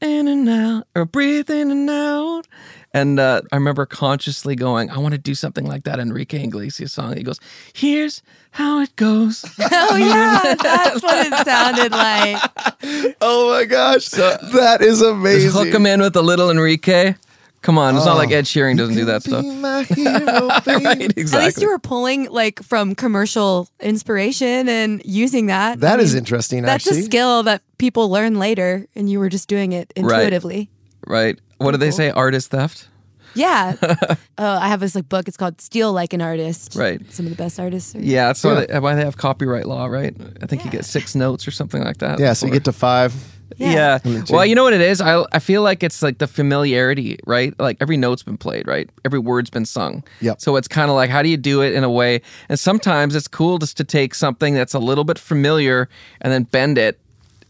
in 0.00 0.28
and 0.28 0.48
out, 0.48 0.86
or 0.94 1.04
breathe 1.04 1.50
in 1.50 1.70
and 1.70 1.90
out. 1.90 2.46
And 2.95 3.21
uh, 3.21 3.42
I 3.52 3.57
remember 3.57 3.85
consciously 3.85 4.57
going, 4.57 4.90
I 4.90 4.97
want 4.99 5.12
to 5.12 5.18
do 5.18 5.35
something 5.35 5.66
like 5.66 5.85
that 5.85 5.99
Enrique 6.00 6.42
Iglesias 6.42 6.92
song. 6.92 7.16
He 7.16 7.23
goes, 7.23 7.38
Here's 7.75 8.23
how 8.52 8.80
it 8.80 8.97
goes. 8.97 9.45
oh 9.61 9.97
yeah, 9.97 10.54
that's 10.54 11.02
what 11.02 11.26
it 11.26 11.47
sounded 11.47 11.92
like. 11.92 13.16
oh 13.21 13.50
my 13.50 13.64
gosh, 13.66 14.09
that 14.09 14.78
is 14.80 15.00
Just 15.00 15.11
amazing. 15.11 15.50
hook 15.50 15.68
him 15.68 15.85
in 15.87 16.00
with 16.00 16.16
a 16.16 16.23
little 16.23 16.50
Enrique. 16.50 17.14
Come 17.61 17.76
on, 17.76 17.97
it's 17.97 18.07
not 18.07 18.16
like 18.16 18.30
Ed 18.30 18.45
Sheeran 18.45 18.78
doesn't 18.78 18.95
do 18.95 19.04
that 19.07 19.25
stuff. 19.25 19.45
my 19.45 19.83
hero, 19.83 20.47
right, 20.85 21.12
exactly. 21.18 21.38
At 21.38 21.45
least 21.45 21.61
you 21.61 21.68
were 21.68 21.80
pulling 21.80 22.30
like 22.30 22.62
from 22.62 22.95
commercial 22.95 23.68
inspiration 23.80 24.68
and 24.68 25.02
using 25.04 25.47
that. 25.47 25.80
That 25.80 25.99
I 25.99 26.02
is 26.02 26.14
mean, 26.14 26.21
interesting. 26.21 26.62
That's 26.62 26.87
actually, 26.87 27.00
a 27.00 27.04
skill 27.04 27.42
that 27.42 27.62
people 27.76 28.09
learn 28.11 28.38
later, 28.38 28.87
and 28.95 29.11
you 29.11 29.18
were 29.18 29.28
just 29.28 29.49
doing 29.49 29.73
it 29.73 29.92
intuitively. 29.97 30.71
right. 31.07 31.38
What 31.58 31.72
do 31.72 31.76
they 31.76 31.90
say? 31.90 32.10
Artist 32.10 32.50
theft? 32.50 32.88
Yeah. 33.34 33.76
oh, 33.82 34.16
I 34.38 34.68
have 34.68 34.80
this 34.80 34.94
like 34.94 35.08
book. 35.08 35.28
It's 35.28 35.36
called 35.36 35.60
"Steal 35.60 35.92
Like 35.92 36.12
an 36.12 36.20
Artist." 36.20 36.74
Right. 36.74 37.00
Some 37.12 37.26
of 37.26 37.30
the 37.30 37.36
best 37.36 37.60
artists. 37.60 37.94
Are, 37.94 38.00
Yeah, 38.00 38.28
that's 38.28 38.42
why, 38.42 38.66
they, 38.66 38.78
why 38.78 38.94
they 38.94 39.04
have 39.04 39.16
copyright 39.16 39.66
law, 39.66 39.86
right? 39.86 40.14
I 40.42 40.46
think 40.46 40.64
you 40.64 40.70
get 40.70 40.84
six 40.84 41.14
notes 41.14 41.46
or 41.46 41.50
something 41.50 41.82
like 41.82 41.98
that. 41.98 42.18
yeah. 42.18 42.32
So 42.32 42.46
you 42.46 42.52
get 42.52 42.64
to 42.64 42.72
five. 42.72 43.14
Yeah. 43.56 43.98
Yeah. 44.04 44.22
Well, 44.28 44.44
you 44.44 44.54
know 44.54 44.62
what 44.62 44.74
it 44.74 44.80
is? 44.80 45.00
I 45.00 45.24
I 45.32 45.38
feel 45.38 45.62
like 45.62 45.82
it's 45.82 46.02
like 46.02 46.18
the 46.18 46.26
familiarity, 46.26 47.18
right? 47.26 47.58
Like 47.58 47.78
every 47.80 47.96
note's 47.96 48.22
been 48.22 48.36
played, 48.36 48.66
right? 48.66 48.90
Every 49.04 49.18
word's 49.18 49.50
been 49.50 49.64
sung. 49.64 50.04
Yeah. 50.20 50.34
So 50.38 50.56
it's 50.56 50.68
kind 50.68 50.90
of 50.90 50.96
like 50.96 51.10
how 51.10 51.22
do 51.22 51.28
you 51.28 51.36
do 51.36 51.62
it 51.62 51.74
in 51.74 51.82
a 51.82 51.90
way? 51.90 52.20
And 52.48 52.58
sometimes 52.58 53.14
it's 53.14 53.28
cool 53.28 53.58
just 53.58 53.76
to 53.78 53.84
take 53.84 54.14
something 54.14 54.54
that's 54.54 54.74
a 54.74 54.78
little 54.78 55.04
bit 55.04 55.18
familiar 55.18 55.88
and 56.20 56.32
then 56.32 56.42
bend 56.44 56.76
it 56.78 57.00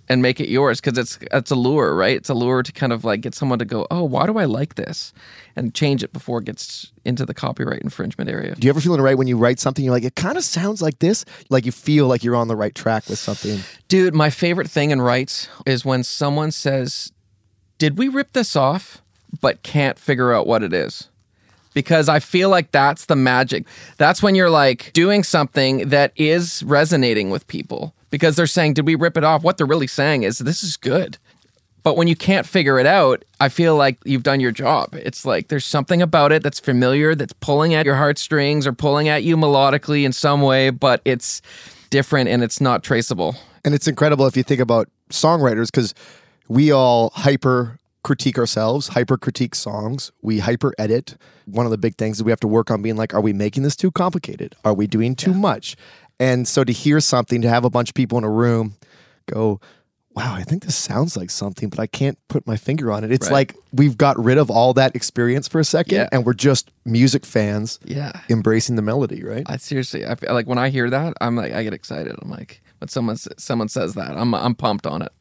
and 0.08 0.22
make 0.22 0.40
it 0.40 0.48
yours 0.48 0.80
because 0.80 0.98
it's 0.98 1.18
it's 1.32 1.50
a 1.50 1.54
lure, 1.54 1.94
right? 1.94 2.16
It's 2.16 2.28
a 2.28 2.34
lure 2.34 2.62
to 2.62 2.72
kind 2.72 2.92
of 2.92 3.04
like 3.04 3.20
get 3.20 3.34
someone 3.34 3.58
to 3.58 3.64
go, 3.64 3.86
"Oh, 3.90 4.04
why 4.04 4.26
do 4.26 4.38
I 4.38 4.44
like 4.44 4.74
this?" 4.74 5.12
and 5.58 5.74
change 5.74 6.04
it 6.04 6.12
before 6.12 6.38
it 6.38 6.44
gets 6.44 6.92
into 7.04 7.26
the 7.26 7.34
copyright 7.34 7.82
infringement 7.82 8.30
area. 8.30 8.54
Do 8.54 8.64
you 8.64 8.70
ever 8.70 8.80
feel 8.80 8.94
in 8.94 9.00
a 9.00 9.02
right 9.02 9.18
when 9.18 9.26
you 9.26 9.36
write 9.36 9.58
something? 9.58 9.84
You're 9.84 9.92
like, 9.92 10.04
it 10.04 10.14
kind 10.14 10.38
of 10.38 10.44
sounds 10.44 10.80
like 10.80 11.00
this. 11.00 11.24
Like 11.50 11.66
you 11.66 11.72
feel 11.72 12.06
like 12.06 12.22
you're 12.22 12.36
on 12.36 12.46
the 12.46 12.54
right 12.54 12.74
track 12.74 13.08
with 13.08 13.18
something. 13.18 13.60
Dude, 13.88 14.14
my 14.14 14.30
favorite 14.30 14.70
thing 14.70 14.92
in 14.92 15.02
rights 15.02 15.48
is 15.66 15.84
when 15.84 16.04
someone 16.04 16.52
says, 16.52 17.12
Did 17.78 17.98
we 17.98 18.06
rip 18.06 18.34
this 18.34 18.54
off, 18.54 19.02
but 19.40 19.64
can't 19.64 19.98
figure 19.98 20.32
out 20.32 20.46
what 20.46 20.62
it 20.62 20.72
is? 20.72 21.08
Because 21.74 22.08
I 22.08 22.20
feel 22.20 22.50
like 22.50 22.70
that's 22.70 23.06
the 23.06 23.16
magic. 23.16 23.66
That's 23.96 24.22
when 24.22 24.36
you're 24.36 24.50
like 24.50 24.92
doing 24.92 25.24
something 25.24 25.88
that 25.88 26.12
is 26.14 26.62
resonating 26.62 27.30
with 27.30 27.48
people 27.48 27.94
because 28.10 28.36
they're 28.36 28.46
saying, 28.46 28.74
Did 28.74 28.86
we 28.86 28.94
rip 28.94 29.16
it 29.16 29.24
off? 29.24 29.42
What 29.42 29.58
they're 29.58 29.66
really 29.66 29.86
saying 29.86 30.22
is, 30.22 30.38
This 30.38 30.62
is 30.62 30.76
good. 30.76 31.18
But 31.82 31.96
when 31.96 32.08
you 32.08 32.16
can't 32.16 32.46
figure 32.46 32.78
it 32.78 32.86
out, 32.86 33.24
I 33.40 33.48
feel 33.48 33.76
like 33.76 33.98
you've 34.04 34.22
done 34.22 34.40
your 34.40 34.52
job. 34.52 34.94
It's 34.94 35.24
like 35.24 35.48
there's 35.48 35.64
something 35.64 36.02
about 36.02 36.32
it 36.32 36.42
that's 36.42 36.60
familiar, 36.60 37.14
that's 37.14 37.32
pulling 37.34 37.72
at 37.72 37.86
your 37.86 37.94
heartstrings 37.94 38.66
or 38.66 38.72
pulling 38.72 39.08
at 39.08 39.22
you 39.22 39.36
melodically 39.36 40.04
in 40.04 40.12
some 40.12 40.42
way, 40.42 40.70
but 40.70 41.00
it's 41.04 41.40
different 41.90 42.28
and 42.28 42.42
it's 42.42 42.60
not 42.60 42.82
traceable. 42.82 43.36
And 43.64 43.74
it's 43.74 43.88
incredible 43.88 44.26
if 44.26 44.36
you 44.36 44.42
think 44.42 44.60
about 44.60 44.88
songwriters 45.10 45.66
because 45.66 45.94
we 46.48 46.70
all 46.70 47.10
hyper 47.14 47.78
critique 48.02 48.38
ourselves, 48.38 48.88
hyper 48.88 49.16
critique 49.16 49.54
songs, 49.54 50.12
we 50.22 50.38
hyper 50.38 50.72
edit. 50.78 51.16
One 51.46 51.66
of 51.66 51.70
the 51.70 51.78
big 51.78 51.96
things 51.96 52.18
is 52.18 52.24
we 52.24 52.32
have 52.32 52.40
to 52.40 52.48
work 52.48 52.70
on 52.70 52.82
being 52.82 52.96
like, 52.96 53.14
are 53.14 53.20
we 53.20 53.32
making 53.32 53.62
this 53.62 53.76
too 53.76 53.90
complicated? 53.90 54.54
Are 54.64 54.74
we 54.74 54.86
doing 54.86 55.14
too 55.14 55.34
much? 55.34 55.76
And 56.20 56.46
so 56.48 56.64
to 56.64 56.72
hear 56.72 57.00
something, 57.00 57.42
to 57.42 57.48
have 57.48 57.64
a 57.64 57.70
bunch 57.70 57.90
of 57.90 57.94
people 57.94 58.18
in 58.18 58.24
a 58.24 58.30
room 58.30 58.74
go, 59.26 59.60
wow, 60.14 60.34
I 60.34 60.42
think 60.42 60.64
this 60.64 60.74
sounds 60.74 61.16
like 61.16 61.30
something, 61.30 61.68
but 61.68 61.78
I 61.78 61.86
can't 61.86 62.18
put 62.28 62.44
my 62.44 62.56
finger 62.56 62.90
on 62.90 63.04
it. 63.04 63.12
It's 63.12 63.26
Right. 63.28 63.32
like 63.34 63.56
we've 63.72 63.96
got 63.96 64.18
rid 64.18 64.36
of 64.36 64.50
all 64.50 64.74
that 64.74 64.96
experience 64.96 65.46
for 65.46 65.60
a 65.60 65.64
second 65.64 65.94
Yeah. 65.94 66.08
and 66.10 66.26
we're 66.26 66.32
just 66.34 66.70
music 66.84 67.24
fans 67.24 67.78
Yeah. 67.84 68.10
embracing 68.28 68.74
the 68.74 68.82
melody, 68.82 69.22
right? 69.22 69.44
I 69.46 69.58
seriously, 69.58 70.04
I 70.04 70.16
feel 70.16 70.34
like 70.34 70.48
when 70.48 70.58
I 70.58 70.70
hear 70.70 70.90
that, 70.90 71.14
I'm 71.20 71.36
like, 71.36 71.52
I 71.52 71.62
get 71.62 71.72
excited. 71.72 72.16
I'm 72.20 72.30
like, 72.30 72.62
when 72.80 72.88
someone 72.88 73.16
someone 73.38 73.68
says 73.68 73.94
that, 73.94 74.16
I'm 74.16 74.34
I'm 74.34 74.54
pumped 74.56 74.86
on 74.86 75.02
it. 75.02 75.12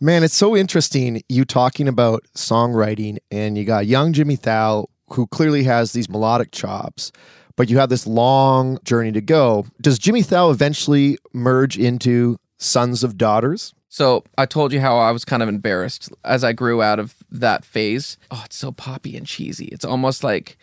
Man, 0.00 0.22
it's 0.22 0.36
so 0.36 0.56
interesting 0.56 1.22
you 1.28 1.44
talking 1.44 1.88
about 1.88 2.24
songwriting, 2.34 3.18
and 3.30 3.58
you 3.58 3.64
got 3.64 3.86
young 3.86 4.12
Jimmy 4.14 4.36
Thow, 4.36 4.88
who 5.10 5.26
clearly 5.26 5.64
has 5.64 5.92
these 5.92 6.08
melodic 6.08 6.52
chops, 6.52 7.10
but 7.58 7.68
you 7.68 7.76
have 7.78 7.90
this 7.90 8.06
long 8.06 8.78
journey 8.84 9.12
to 9.12 9.20
go. 9.20 9.66
Does 9.82 9.98
Jimmy 9.98 10.22
Thow 10.22 10.48
eventually 10.50 11.18
merge 11.34 11.76
into 11.76 12.38
Sons 12.56 13.04
of 13.04 13.18
Daughters? 13.18 13.74
So 13.90 14.24
I 14.38 14.46
told 14.46 14.72
you 14.72 14.80
how 14.80 14.96
I 14.98 15.10
was 15.10 15.24
kind 15.24 15.42
of 15.42 15.48
embarrassed 15.48 16.10
as 16.24 16.44
I 16.44 16.52
grew 16.52 16.82
out 16.82 16.98
of 16.98 17.14
that 17.30 17.64
phase. 17.64 18.16
Oh, 18.30 18.42
it's 18.46 18.56
so 18.56 18.70
poppy 18.72 19.16
and 19.16 19.26
cheesy. 19.26 19.66
It's 19.66 19.84
almost 19.84 20.22
like 20.24 20.56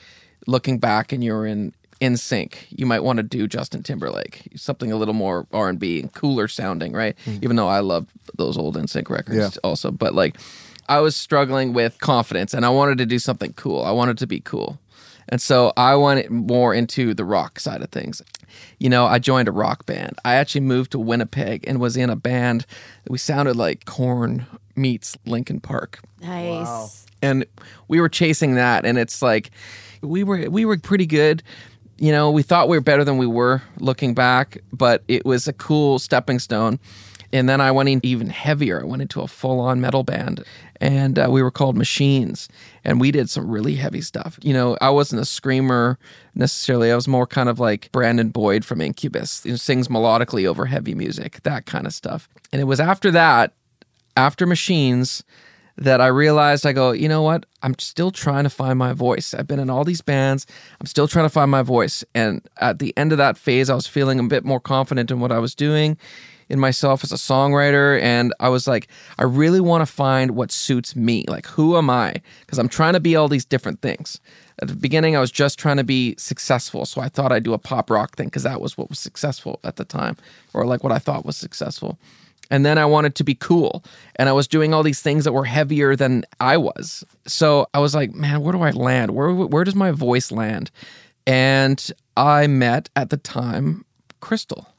looking 0.47 0.79
back 0.79 1.11
and 1.11 1.23
you're 1.23 1.45
in 1.45 1.73
NSYNC. 2.01 2.55
You 2.69 2.85
might 2.85 3.03
want 3.03 3.17
to 3.17 3.23
do 3.23 3.47
Justin 3.47 3.81
Timberlake, 3.83 4.47
something 4.55 4.91
a 4.91 4.95
little 4.95 5.13
more 5.13 5.47
R 5.51 5.69
and 5.69 5.79
B 5.79 5.99
and 5.99 6.13
cooler 6.13 6.47
sounding, 6.47 6.93
right? 6.93 7.15
Mm-hmm. 7.25 7.43
Even 7.43 7.55
though 7.55 7.67
I 7.67 7.79
love 7.79 8.07
those 8.37 8.57
old 8.57 8.75
NSYNC 8.77 9.09
records 9.09 9.37
Yeah. 9.37 9.49
also, 9.63 9.91
but 9.91 10.13
like 10.13 10.37
I 10.87 10.99
was 10.99 11.15
struggling 11.15 11.73
with 11.73 11.99
confidence 11.99 12.53
and 12.53 12.65
I 12.65 12.69
wanted 12.69 12.99
to 12.99 13.05
do 13.05 13.17
something 13.17 13.53
cool. 13.53 13.83
I 13.83 13.91
wanted 13.91 14.17
to 14.19 14.27
be 14.27 14.39
cool. 14.39 14.77
And 15.29 15.41
so 15.41 15.73
I 15.75 15.95
went 15.95 16.29
more 16.29 16.73
into 16.73 17.13
the 17.13 17.25
rock 17.25 17.59
side 17.59 17.81
of 17.81 17.89
things. 17.89 18.21
You 18.79 18.89
know, 18.89 19.05
I 19.05 19.19
joined 19.19 19.47
a 19.47 19.51
rock 19.51 19.85
band. 19.85 20.17
I 20.23 20.35
actually 20.35 20.61
moved 20.61 20.91
to 20.91 20.99
Winnipeg 20.99 21.63
and 21.67 21.79
was 21.79 21.97
in 21.97 22.09
a 22.09 22.15
band. 22.15 22.65
That 23.03 23.11
we 23.11 23.17
sounded 23.17 23.55
like 23.55 23.85
Korn 23.85 24.45
meets 24.75 25.17
Linkin 25.25 25.59
Park 25.61 25.99
Nice. 26.21 27.05
and 27.21 27.45
we 27.87 28.01
were 28.01 28.09
chasing 28.09 28.55
that 28.55 28.85
and 28.85 28.97
it's 28.97 29.21
like 29.21 29.51
we 30.01 30.21
were 30.21 30.49
we 30.49 30.65
were 30.65 30.77
pretty 30.77 31.05
good 31.05 31.41
you 31.97 32.11
know 32.11 32.29
we 32.29 32.43
thought 32.43 32.67
we 32.67 32.75
were 32.75 32.81
better 32.81 33.05
than 33.05 33.17
we 33.17 33.25
were 33.25 33.61
looking 33.79 34.13
back 34.13 34.57
but 34.73 35.01
it 35.07 35.25
was 35.25 35.47
a 35.47 35.53
cool 35.53 35.97
stepping 35.97 36.39
stone 36.39 36.77
and 37.35 37.49
then 37.49 37.59
i 37.59 37.71
went 37.71 37.89
in 37.89 37.99
even 38.03 38.29
heavier 38.29 38.81
i 38.81 38.85
went 38.85 39.01
into 39.01 39.21
a 39.21 39.27
full-on 39.27 39.81
metal 39.81 40.03
band 40.03 40.43
and 40.81 41.17
uh, 41.19 41.27
we 41.29 41.41
were 41.41 41.51
called 41.51 41.77
machines 41.77 42.49
and 42.83 42.99
we 42.99 43.11
did 43.11 43.29
some 43.29 43.49
really 43.49 43.75
heavy 43.75 44.01
stuff 44.01 44.39
you 44.41 44.53
know 44.53 44.77
i 44.81 44.89
wasn't 44.89 45.21
a 45.21 45.25
screamer 45.25 45.99
necessarily 46.33 46.91
i 46.91 46.95
was 46.95 47.07
more 47.07 47.27
kind 47.27 47.49
of 47.49 47.59
like 47.59 47.91
brandon 47.91 48.29
boyd 48.29 48.63
from 48.63 48.81
incubus 48.81 49.45
sings 49.55 49.87
melodically 49.87 50.45
over 50.45 50.65
heavy 50.65 50.95
music 50.95 51.41
that 51.43 51.65
kind 51.65 51.85
of 51.85 51.93
stuff 51.93 52.27
and 52.51 52.61
it 52.61 52.65
was 52.65 52.79
after 52.79 53.11
that 53.11 53.53
after 54.17 54.45
machines 54.45 55.23
that 55.77 55.99
I 55.99 56.07
realized 56.07 56.65
I 56.65 56.71
go, 56.71 56.93
you 56.93 57.09
know 57.09 57.21
what? 57.21 57.45
I'm 57.61 57.77
still 57.79 58.09
trying 58.09 58.45
to 58.45 58.49
find 58.49 58.79
my 58.79 58.93
voice. 58.93 59.33
I've 59.33 59.45
been 59.45 59.59
in 59.59 59.69
all 59.69 59.83
these 59.83 59.99
bands. 59.99 60.47
I'm 60.79 60.85
still 60.85 61.05
trying 61.05 61.25
to 61.25 61.29
find 61.29 61.51
my 61.51 61.63
voice. 61.63 62.01
And 62.13 62.41
at 62.61 62.79
the 62.79 62.93
end 62.95 63.11
of 63.11 63.17
that 63.17 63.37
phase, 63.37 63.69
I 63.69 63.75
was 63.75 63.85
feeling 63.85 64.17
a 64.17 64.23
bit 64.23 64.45
more 64.45 64.61
confident 64.61 65.11
in 65.11 65.19
what 65.19 65.33
I 65.33 65.39
was 65.39 65.53
doing 65.53 65.97
in 66.49 66.59
myself 66.59 67.03
as 67.03 67.11
a 67.11 67.15
songwriter. 67.15 67.99
And 68.01 68.33
I 68.39 68.49
was 68.49 68.67
like, 68.67 68.87
I 69.17 69.23
really 69.23 69.59
want 69.59 69.81
to 69.81 69.91
find 69.91 70.31
what 70.31 70.51
suits 70.51 70.95
me. 70.95 71.25
Like, 71.27 71.47
who 71.47 71.77
am 71.77 71.89
I? 71.89 72.15
Because 72.41 72.59
I'm 72.59 72.69
trying 72.69 72.93
to 72.93 72.99
be 72.99 73.15
all 73.15 73.27
these 73.27 73.45
different 73.45 73.81
things. 73.81 74.19
At 74.61 74.69
the 74.69 74.75
beginning, 74.75 75.15
I 75.15 75.19
was 75.19 75.31
just 75.31 75.59
trying 75.59 75.77
to 75.77 75.83
be 75.83 76.15
successful. 76.17 76.85
So 76.85 77.01
I 77.01 77.09
thought 77.09 77.31
I'd 77.31 77.43
do 77.43 77.53
a 77.53 77.57
pop 77.57 77.89
rock 77.89 78.15
thing 78.15 78.27
because 78.27 78.43
that 78.43 78.61
was 78.61 78.77
what 78.77 78.89
was 78.89 78.99
successful 78.99 79.59
at 79.63 79.75
the 79.75 79.85
time, 79.85 80.15
or 80.53 80.65
like 80.65 80.83
what 80.83 80.93
I 80.93 80.99
thought 80.99 81.25
was 81.25 81.35
successful. 81.35 81.99
And 82.51 82.65
then 82.65 82.77
I 82.77 82.85
wanted 82.85 83.15
to 83.15 83.23
be 83.23 83.35
cool. 83.35 83.83
And 84.17 84.29
I 84.29 84.31
was 84.31 84.47
doing 84.47 84.73
all 84.73 84.83
these 84.83 85.01
things 85.01 85.23
that 85.23 85.33
were 85.33 85.45
heavier 85.45 85.95
than 85.95 86.23
I 86.39 86.57
was. 86.57 87.03
So 87.27 87.67
I 87.73 87.79
was 87.79 87.95
like, 87.95 88.13
man, 88.13 88.41
where 88.41 88.53
do 88.53 88.61
I 88.61 88.69
land? 88.71 89.11
Where, 89.11 89.33
where 89.33 89.63
does 89.63 89.75
my 89.75 89.91
voice 89.91 90.31
land? 90.31 90.69
And 91.25 91.91
I 92.15 92.47
met 92.47 92.89
at 92.95 93.09
the 93.09 93.17
time 93.17 93.83
Crystal. 94.19 94.74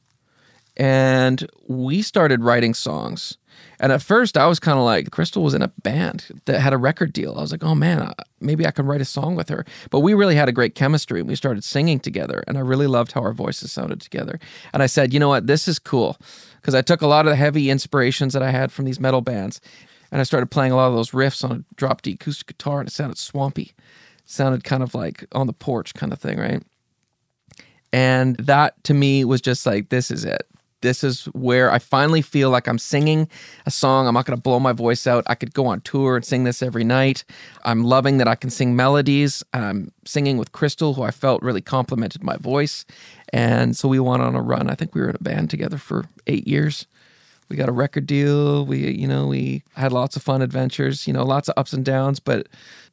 And 0.76 1.46
we 1.66 2.02
started 2.02 2.42
writing 2.42 2.74
songs. 2.74 3.38
And 3.80 3.92
at 3.92 4.02
first, 4.02 4.36
I 4.36 4.46
was 4.46 4.60
kind 4.60 4.78
of 4.78 4.84
like, 4.84 5.10
Crystal 5.10 5.42
was 5.42 5.54
in 5.54 5.62
a 5.62 5.68
band 5.82 6.40
that 6.44 6.60
had 6.60 6.72
a 6.72 6.78
record 6.78 7.12
deal. 7.12 7.34
I 7.36 7.40
was 7.40 7.52
like, 7.52 7.64
oh 7.64 7.74
man, 7.74 8.12
maybe 8.40 8.66
I 8.66 8.70
can 8.70 8.86
write 8.86 9.00
a 9.00 9.06
song 9.06 9.36
with 9.36 9.48
her. 9.48 9.64
But 9.90 10.00
we 10.00 10.14
really 10.14 10.34
had 10.34 10.48
a 10.48 10.52
great 10.52 10.74
chemistry 10.74 11.20
and 11.20 11.28
we 11.28 11.36
started 11.36 11.64
singing 11.64 12.00
together. 12.00 12.42
And 12.46 12.58
I 12.58 12.60
really 12.60 12.86
loved 12.86 13.12
how 13.12 13.22
our 13.22 13.32
voices 13.32 13.72
sounded 13.72 14.00
together. 14.00 14.38
And 14.72 14.82
I 14.82 14.86
said, 14.86 15.12
you 15.12 15.20
know 15.20 15.28
what, 15.28 15.46
this 15.46 15.68
is 15.68 15.78
cool. 15.78 16.18
Because 16.60 16.74
I 16.74 16.82
took 16.82 17.00
a 17.00 17.06
lot 17.06 17.26
of 17.26 17.30
the 17.30 17.36
heavy 17.36 17.70
inspirations 17.70 18.32
that 18.32 18.42
I 18.42 18.50
had 18.50 18.72
from 18.72 18.84
these 18.84 19.00
metal 19.00 19.20
bands 19.20 19.60
and 20.10 20.20
I 20.20 20.24
started 20.24 20.50
playing 20.50 20.72
a 20.72 20.76
lot 20.76 20.88
of 20.88 20.94
those 20.94 21.10
riffs 21.10 21.44
on 21.44 21.52
a 21.52 21.74
drop 21.76 22.02
D 22.02 22.12
acoustic 22.12 22.46
guitar 22.46 22.80
and 22.80 22.88
it 22.88 22.92
sounded 22.92 23.18
swampy. 23.18 23.74
It 24.18 24.30
sounded 24.30 24.64
kind 24.64 24.82
of 24.82 24.94
like 24.94 25.26
on 25.32 25.46
the 25.46 25.52
porch 25.52 25.94
kind 25.94 26.12
of 26.12 26.18
thing, 26.18 26.38
right? 26.38 26.62
And 27.92 28.36
that 28.36 28.82
to 28.84 28.94
me 28.94 29.24
was 29.24 29.40
just 29.40 29.66
like, 29.66 29.88
this 29.88 30.10
is 30.10 30.24
it. 30.24 30.46
This 30.86 31.02
is 31.02 31.24
where 31.26 31.72
I 31.72 31.80
finally 31.80 32.22
feel 32.22 32.48
like 32.50 32.68
I'm 32.68 32.78
singing 32.78 33.28
a 33.66 33.72
song. 33.72 34.06
I'm 34.06 34.14
not 34.14 34.24
going 34.24 34.38
to 34.38 34.42
blow 34.42 34.60
my 34.60 34.72
voice 34.72 35.04
out. 35.04 35.24
I 35.26 35.34
could 35.34 35.52
go 35.52 35.66
on 35.66 35.80
tour 35.80 36.14
and 36.14 36.24
sing 36.24 36.44
this 36.44 36.62
every 36.62 36.84
night. 36.84 37.24
I'm 37.64 37.82
loving 37.82 38.18
that 38.18 38.28
I 38.28 38.36
can 38.36 38.50
sing 38.50 38.76
melodies. 38.76 39.42
I'm 39.52 39.90
singing 40.04 40.36
with 40.36 40.52
Crystal, 40.52 40.94
who 40.94 41.02
I 41.02 41.10
felt 41.10 41.42
really 41.42 41.60
complimented 41.60 42.22
my 42.22 42.36
voice. 42.36 42.84
And 43.32 43.76
so 43.76 43.88
we 43.88 43.98
went 43.98 44.22
on 44.22 44.36
a 44.36 44.40
run. 44.40 44.70
I 44.70 44.76
think 44.76 44.94
we 44.94 45.00
were 45.00 45.10
in 45.10 45.16
a 45.16 45.22
band 45.24 45.50
together 45.50 45.76
for 45.76 46.04
eight 46.28 46.46
years. 46.46 46.86
We 47.48 47.56
got 47.56 47.68
a 47.68 47.72
record 47.72 48.06
deal. 48.06 48.64
We, 48.64 48.88
you 48.92 49.08
know, 49.08 49.26
we 49.26 49.64
had 49.74 49.92
lots 49.92 50.14
of 50.14 50.22
fun 50.22 50.40
adventures, 50.40 51.08
you 51.08 51.12
know, 51.12 51.24
lots 51.24 51.48
of 51.48 51.54
ups 51.56 51.72
and 51.72 51.84
downs, 51.84 52.20
but 52.20 52.46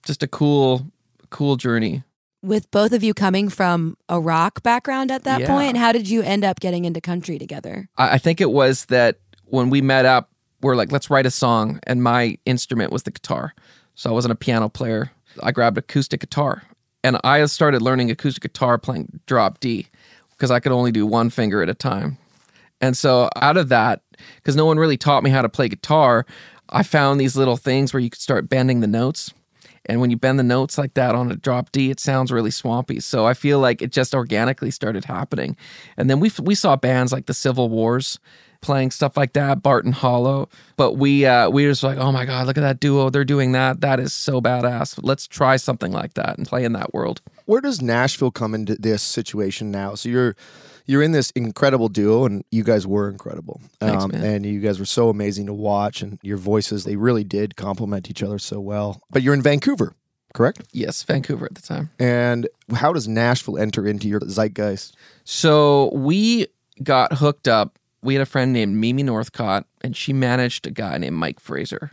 just 0.04 0.24
a 0.24 0.28
cool, 0.28 0.88
cool 1.30 1.58
journey. 1.58 2.04
With 2.44 2.70
both 2.72 2.92
of 2.92 3.04
you 3.04 3.14
coming 3.14 3.48
from 3.50 3.96
a 4.10 4.20
rock 4.20 4.62
background 4.64 5.10
at 5.12 5.24
that 5.24 5.40
Yeah. 5.42 5.48
point, 5.48 5.78
how 5.78 5.92
did 5.94 6.10
you 6.10 6.22
end 6.22 6.44
up 6.44 6.60
getting 6.60 6.84
into 6.86 7.00
country 7.00 7.40
together? 7.40 7.88
I, 7.98 8.16
I 8.16 8.18
think 8.18 8.42
it 8.42 8.52
was 8.52 8.86
that 8.86 9.18
when 9.46 9.70
we 9.70 9.82
met 9.82 10.06
up, 10.06 10.30
we're 10.62 10.76
like, 10.76 10.92
let's 10.92 11.10
write 11.10 11.26
a 11.26 11.32
song, 11.32 11.80
and 11.88 12.04
my 12.04 12.38
instrument 12.46 12.92
was 12.92 13.04
the 13.04 13.12
guitar, 13.12 13.54
so 13.96 14.10
I 14.10 14.14
wasn't 14.14 14.34
a 14.34 14.36
piano 14.36 14.68
player. 14.70 15.12
I 15.42 15.52
grabbed 15.52 15.78
acoustic 15.78 16.20
guitar 16.20 16.64
and 17.04 17.18
I 17.24 17.44
started 17.46 17.82
learning 17.82 18.12
acoustic 18.12 18.44
guitar 18.44 18.78
playing 18.78 19.20
drop 19.26 19.60
D 19.60 19.88
because 20.32 20.52
I 20.52 20.60
could 20.60 20.72
only 20.72 20.92
do 20.92 21.06
one 21.06 21.30
finger 21.30 21.64
at 21.64 21.70
a 21.70 21.74
time. 21.74 22.18
And 22.82 22.96
so 22.98 23.30
out 23.38 23.58
of 23.58 23.70
that, 23.70 24.02
because 24.36 24.56
no 24.56 24.66
one 24.66 24.78
really 24.78 24.98
taught 24.98 25.24
me 25.24 25.30
how 25.30 25.42
to 25.42 25.50
play 25.50 25.70
guitar, 25.70 26.26
I 26.70 26.84
found 26.84 27.20
these 27.20 27.36
little 27.36 27.58
things 27.58 27.94
where 27.94 28.00
you 28.00 28.10
could 28.10 28.22
start 28.22 28.50
bending 28.50 28.82
the 28.82 28.88
notes. 28.88 29.34
And 29.86 30.00
when 30.00 30.10
you 30.10 30.18
bend 30.18 30.40
the 30.40 30.44
notes 30.44 30.78
like 30.78 30.94
that 30.94 31.16
on 31.16 31.32
a 31.32 31.36
drop 31.36 31.72
D, 31.72 31.90
it 31.90 32.00
sounds 32.00 32.32
really 32.32 32.52
swampy. 32.52 33.00
So 33.00 33.26
I 33.26 33.34
feel 33.34 33.60
like 33.60 33.82
it 33.82 33.92
just 33.92 34.14
organically 34.14 34.72
started 34.72 35.06
happening. 35.06 35.58
And 35.98 36.10
then 36.10 36.20
we 36.20 36.32
we 36.42 36.56
saw 36.56 36.76
bands 36.76 37.12
like 37.12 37.26
the 37.26 37.34
Civil 37.34 37.70
Wars 37.70 38.20
playing 38.62 38.92
stuff 38.92 39.16
like 39.18 39.34
that, 39.34 39.62
Barton 39.62 39.92
Hollow. 39.92 40.50
But 40.78 40.94
we 40.94 41.26
uh, 41.26 41.50
we 41.50 41.66
were 41.66 41.72
just 41.72 41.84
like, 41.84 41.98
oh 41.98 42.12
my 42.12 42.26
god, 42.26 42.48
look 42.48 42.58
at 42.58 42.62
that 42.62 42.80
duo! 42.80 43.10
They're 43.10 43.26
doing 43.26 43.52
that. 43.52 43.82
That 43.82 44.00
is 44.00 44.14
so 44.14 44.42
badass. 44.42 45.00
Let's 45.04 45.28
try 45.28 45.58
something 45.58 45.92
like 45.92 46.16
that 46.16 46.38
and 46.38 46.48
play 46.48 46.64
in 46.64 46.74
that 46.74 46.94
world. 46.94 47.22
Where 47.46 47.62
does 47.62 47.82
Nashville 47.82 48.32
come 48.32 48.56
into 48.56 48.76
this 48.76 49.04
situation 49.04 49.70
now? 49.70 49.96
So 49.96 50.10
you're 50.10 50.36
you're 50.86 51.02
in 51.02 51.12
this 51.12 51.32
incredible 51.32 51.90
duo, 51.90 52.26
and 52.26 52.44
you 52.52 52.64
guys 52.64 52.86
were 52.86 53.10
incredible. 53.10 53.62
Thanks, 53.80 54.04
um, 54.04 54.12
and 54.12 54.46
you 54.46 54.60
guys 54.60 54.80
were 54.80 54.86
so 54.86 55.10
amazing 55.10 55.46
to 55.48 55.54
watch, 55.54 56.02
and 56.02 56.20
your 56.22 56.38
voices 56.38 56.84
they 56.84 56.96
really 56.96 57.24
did 57.24 57.56
complement 57.56 58.10
each 58.10 58.24
other 58.24 58.40
so 58.40 58.60
well. 58.60 59.02
But 59.10 59.22
you're 59.22 59.34
in 59.34 59.42
Vancouver, 59.42 59.96
correct? 60.34 60.64
Yes, 60.72 61.04
Vancouver 61.04 61.46
at 61.46 61.56
the 61.56 61.62
time. 61.62 61.90
And 62.00 62.48
how 62.74 62.94
does 62.94 63.08
Nashville 63.08 63.58
enter 63.58 63.88
into 63.88 64.08
your 64.08 64.20
zeitgeist? 64.22 64.96
So 65.24 65.92
we 65.94 66.48
got 66.82 67.14
hooked 67.14 67.48
up. 67.48 67.78
We 68.04 68.16
had 68.16 68.22
a 68.22 68.26
friend 68.26 68.52
named 68.52 68.76
Mimi 68.76 69.04
Northcott, 69.04 69.66
and 69.82 69.96
she 69.96 70.14
managed 70.14 70.68
a 70.68 70.72
guy 70.72 70.98
named 70.98 71.16
Mike 71.16 71.40
Fraser. 71.40 71.92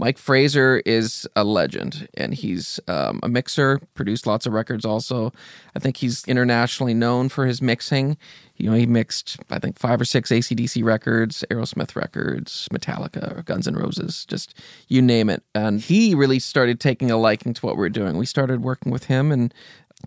Mike 0.00 0.16
Fraser 0.16 0.80
is 0.86 1.26
a 1.34 1.42
legend, 1.42 2.08
and 2.14 2.32
he's 2.32 2.78
um, 2.86 3.18
a 3.24 3.28
mixer, 3.28 3.80
produced 3.94 4.28
lots 4.28 4.46
of 4.46 4.52
records 4.52 4.84
also. 4.84 5.32
I 5.74 5.80
think 5.80 5.96
he's 5.96 6.24
internationally 6.26 6.94
known 6.94 7.28
for 7.28 7.46
his 7.46 7.60
mixing. 7.60 8.16
You 8.56 8.70
know, 8.70 8.76
he 8.76 8.86
mixed, 8.86 9.38
I 9.50 9.58
think, 9.58 9.76
five 9.76 10.00
or 10.00 10.04
six 10.04 10.30
ACDC 10.30 10.84
records, 10.84 11.44
Aerosmith 11.50 11.96
records, 11.96 12.68
Metallica, 12.72 13.44
Guns 13.44 13.66
N' 13.66 13.74
Roses, 13.74 14.24
just 14.26 14.54
you 14.86 15.02
name 15.02 15.28
it. 15.28 15.42
And 15.52 15.80
he 15.80 16.14
really 16.14 16.38
started 16.38 16.78
taking 16.78 17.10
a 17.10 17.16
liking 17.16 17.52
to 17.54 17.66
what 17.66 17.76
we 17.76 17.84
are 17.84 17.90
doing. 17.90 18.16
We 18.16 18.26
started 18.26 18.62
working 18.62 18.92
with 18.92 19.04
him, 19.04 19.32
and 19.32 19.52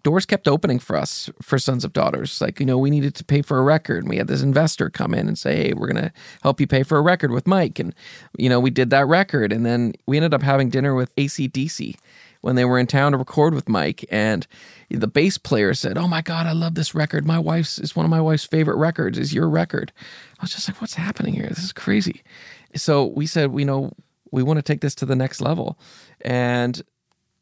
doors 0.04 0.26
kept 0.26 0.48
opening 0.48 0.80
for 0.80 0.96
us 0.96 1.30
for 1.42 1.60
Sons 1.60 1.84
of 1.84 1.94
Daughters. 1.94 2.42
Like, 2.42 2.60
you 2.60 2.66
know, 2.66 2.78
we 2.78 2.90
needed 2.90 3.14
to 3.16 3.24
pay 3.24 3.42
for 3.42 3.60
a 3.60 3.64
record. 3.64 4.04
And 4.04 4.10
we 4.10 4.18
had 4.18 4.28
this 4.28 4.42
investor 4.42 4.90
come 4.90 5.14
in 5.14 5.28
and 5.28 5.38
say, 5.38 5.56
hey, 5.56 5.74
we're 5.74 5.92
going 5.92 6.04
to 6.04 6.14
help 6.44 6.60
you 6.60 6.68
pay 6.68 6.84
for 6.84 6.98
a 6.98 7.02
record 7.02 7.32
with 7.32 7.46
Mike. 7.46 7.78
And, 7.78 7.94
you 8.38 8.50
know, 8.50 8.60
we 8.60 8.70
did 8.70 8.90
that 8.90 9.08
record. 9.08 9.52
And 9.52 9.66
then 9.66 9.94
we 10.06 10.18
ended 10.18 10.34
up 10.34 10.44
having 10.44 10.70
dinner 10.70 10.96
with 10.96 11.16
ACDC 11.16 11.98
when 12.40 12.56
they 12.56 12.66
were 12.66 12.80
in 12.80 12.88
town 12.88 13.12
to 13.12 13.18
record 13.18 13.54
with 13.54 13.70
Mike. 13.70 14.06
And 14.10 14.48
the 14.90 15.08
bass 15.08 15.38
player 15.38 15.74
said, 15.74 15.98
oh 15.98 16.08
my 16.08 16.22
God, 16.22 16.48
I 16.48 16.54
love 16.54 16.76
this 16.76 16.96
record. 16.96 17.26
My 17.26 17.38
wife's, 17.38 17.78
is 17.78 17.96
one 17.96 18.06
of 18.06 18.10
my 18.10 18.22
wife's 18.22 18.46
favorite 18.46 18.78
records 18.78 19.18
is 19.18 19.34
your 19.34 19.50
record. 19.50 19.92
I 20.40 20.44
was 20.44 20.52
just 20.52 20.68
like, 20.68 20.82
what's 20.82 20.96
happening 20.96 21.34
here? 21.34 21.48
This 21.48 21.64
is 21.64 21.74
crazy. 21.74 22.24
So 22.76 23.06
we 23.06 23.28
said, 23.28 23.52
we 23.52 23.66
know, 23.66 23.92
we 24.32 24.42
want 24.42 24.58
to 24.58 24.64
take 24.64 24.82
this 24.82 24.96
to 24.96 25.06
the 25.06 25.16
next 25.16 25.42
level. 25.42 25.78
And 26.22 26.82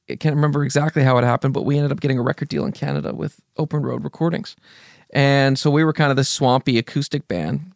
I 0.10 0.16
can't 0.16 0.36
remember 0.36 0.64
exactly 0.64 1.04
how 1.04 1.18
it 1.18 1.24
happened, 1.24 1.54
but 1.54 1.66
we 1.66 1.78
ended 1.78 1.92
up 1.92 2.00
getting 2.00 2.20
a 2.20 2.24
record 2.24 2.50
deal 2.50 2.66
in 2.66 2.72
Canada 2.72 3.14
with 3.14 3.40
Open 3.58 3.82
Road 3.82 4.04
Recordings. 4.04 4.56
And 5.12 5.58
so 5.58 5.72
we 5.72 5.84
were 5.84 5.94
kind 5.94 6.12
of 6.12 6.18
this 6.18 6.30
swampy 6.30 6.78
acoustic 6.78 7.28
band. 7.28 7.74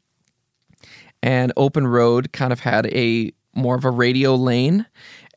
And 1.21 1.53
Open 1.55 1.87
Road 1.87 2.33
kind 2.33 2.51
of 2.51 2.59
had 2.59 2.87
a 2.87 3.31
more 3.55 3.75
of 3.75 3.85
a 3.85 3.91
radio 3.91 4.35
lane. 4.35 4.85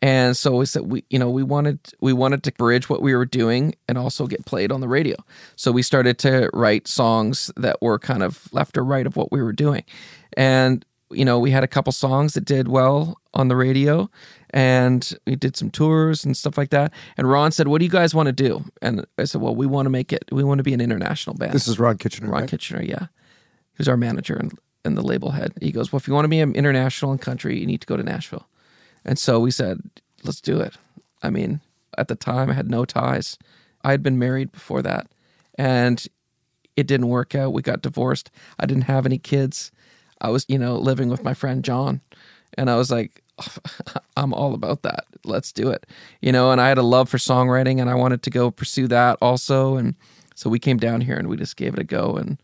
And 0.02 0.36
so 0.36 0.56
we 0.56 0.66
said 0.66 0.82
we 0.82 1.04
you 1.08 1.18
know 1.18 1.30
we 1.30 1.42
wanted 1.42 1.78
we 2.00 2.12
wanted 2.12 2.42
to 2.44 2.52
bridge 2.52 2.90
what 2.90 3.00
we 3.00 3.14
were 3.14 3.24
doing 3.24 3.74
and 3.88 3.96
also 3.96 4.26
get 4.26 4.44
played 4.44 4.70
on 4.70 4.80
the 4.80 4.88
radio. 4.88 5.16
So 5.56 5.72
we 5.72 5.82
started 5.82 6.18
to 6.18 6.50
write 6.52 6.86
songs 6.86 7.50
that 7.56 7.80
were 7.80 7.98
kind 7.98 8.22
of 8.22 8.52
left 8.52 8.76
or 8.76 8.84
right 8.84 9.06
of 9.06 9.16
what 9.16 9.32
we 9.32 9.42
were 9.42 9.52
doing. 9.52 9.84
And 10.36 10.84
you 11.10 11.24
know, 11.24 11.38
we 11.38 11.50
had 11.50 11.64
a 11.64 11.68
couple 11.68 11.92
songs 11.92 12.34
that 12.34 12.44
did 12.44 12.68
well 12.68 13.18
on 13.32 13.48
the 13.48 13.56
radio 13.56 14.10
and 14.50 15.12
we 15.26 15.36
did 15.36 15.56
some 15.56 15.70
tours 15.70 16.24
and 16.24 16.36
stuff 16.36 16.56
like 16.56 16.70
that. 16.70 16.92
And 17.16 17.28
Ron 17.28 17.52
said, 17.52 17.68
What 17.68 17.78
do 17.78 17.84
you 17.84 17.90
guys 17.90 18.14
want 18.14 18.26
to 18.26 18.32
do? 18.32 18.64
And 18.82 19.04
I 19.18 19.24
said, 19.24 19.40
Well, 19.40 19.54
we 19.54 19.66
want 19.66 19.86
to 19.86 19.90
make 19.90 20.12
it, 20.12 20.24
we 20.30 20.44
want 20.44 20.58
to 20.58 20.64
be 20.64 20.74
an 20.74 20.80
international 20.80 21.36
band. 21.36 21.52
This 21.52 21.68
is 21.68 21.78
Ron 21.78 21.98
Kitchener. 21.98 22.30
Ron 22.30 22.42
right? 22.42 22.50
Kitchener, 22.50 22.82
yeah. 22.82 23.06
Who's 23.74 23.88
our 23.88 23.96
manager 23.96 24.34
and, 24.34 24.56
and 24.84 24.96
the 24.96 25.02
label 25.02 25.32
head. 25.32 25.52
He 25.60 25.72
goes, 25.72 25.92
Well, 25.92 25.98
if 25.98 26.08
you 26.08 26.14
want 26.14 26.24
to 26.24 26.28
be 26.28 26.40
an 26.40 26.54
international 26.54 27.12
and 27.12 27.20
country, 27.20 27.58
you 27.58 27.66
need 27.66 27.80
to 27.80 27.86
go 27.86 27.96
to 27.96 28.02
Nashville. 28.02 28.46
And 29.04 29.18
so 29.18 29.40
we 29.40 29.50
said, 29.50 29.80
Let's 30.24 30.40
do 30.40 30.60
it. 30.60 30.76
I 31.22 31.30
mean, 31.30 31.60
at 31.98 32.08
the 32.08 32.16
time, 32.16 32.50
I 32.50 32.54
had 32.54 32.70
no 32.70 32.84
ties. 32.84 33.38
I 33.82 33.90
had 33.90 34.02
been 34.02 34.18
married 34.18 34.52
before 34.52 34.82
that. 34.82 35.06
And 35.58 36.04
it 36.76 36.86
didn't 36.86 37.08
work 37.08 37.34
out. 37.34 37.52
We 37.52 37.62
got 37.62 37.82
divorced. 37.82 38.30
I 38.58 38.66
didn't 38.66 38.84
have 38.84 39.06
any 39.06 39.18
kids. 39.18 39.72
I 40.20 40.28
was, 40.28 40.44
you 40.48 40.58
know, 40.58 40.76
living 40.76 41.08
with 41.08 41.24
my 41.24 41.34
friend 41.34 41.64
John. 41.64 42.00
And 42.54 42.70
I 42.70 42.76
was 42.76 42.90
like, 42.90 43.22
I'm 44.16 44.32
all 44.32 44.54
about 44.54 44.82
that. 44.82 45.04
Let's 45.24 45.52
do 45.52 45.70
it. 45.70 45.86
You 46.20 46.32
know, 46.32 46.50
and 46.50 46.60
I 46.60 46.68
had 46.68 46.78
a 46.78 46.82
love 46.82 47.08
for 47.08 47.18
songwriting 47.18 47.80
and 47.80 47.90
I 47.90 47.94
wanted 47.94 48.22
to 48.24 48.30
go 48.30 48.50
pursue 48.50 48.88
that 48.88 49.18
also. 49.20 49.76
And 49.76 49.94
so 50.34 50.50
we 50.50 50.58
came 50.58 50.78
down 50.78 51.00
here 51.00 51.16
and 51.16 51.28
we 51.28 51.36
just 51.36 51.56
gave 51.56 51.74
it 51.74 51.78
a 51.78 51.84
go. 51.84 52.16
And 52.16 52.40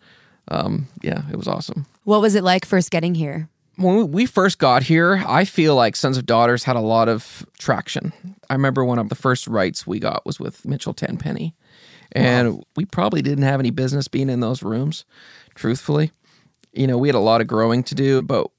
um, 0.49 0.89
yeah, 1.03 1.23
it 1.31 1.37
was 1.37 1.49
awesome. 1.49 1.87
What 2.05 2.21
was 2.21 2.35
it 2.35 2.45
like 2.45 2.65
first 2.65 2.91
getting 2.91 3.15
here? 3.15 3.49
When 3.77 4.13
we 4.13 4.27
first 4.27 4.59
got 4.59 4.83
here, 4.83 5.25
I 5.27 5.45
feel 5.45 5.75
like 5.75 5.97
Sons 5.97 6.19
of 6.19 6.27
Daughters 6.27 6.65
had 6.65 6.77
a 6.77 6.81
lot 6.81 7.09
of 7.09 7.47
traction. 7.59 8.13
I 8.51 8.53
remember 8.53 8.85
one 8.85 8.99
of 8.99 9.09
the 9.09 9.15
first 9.15 9.47
rights 9.47 9.87
we 9.87 9.99
got 9.99 10.27
was 10.27 10.39
with 10.39 10.67
Mitchell 10.67 10.93
Tenpenny. 10.93 11.55
And 12.15 12.63
we 12.77 12.85
probably 12.85 13.23
didn't 13.23 13.45
have 13.45 13.59
any 13.59 13.71
business 13.71 14.09
being 14.09 14.29
in 14.29 14.41
those 14.41 14.63
rooms, 14.63 15.07
truthfully. 15.55 16.13
You 16.75 16.87
know, 16.87 16.99
we 16.99 17.09
had 17.09 17.15
a 17.15 17.21
lot 17.21 17.41
of 17.41 17.47
growing 17.47 17.83
to 17.85 17.95
do, 17.95 18.21
but 18.21 18.51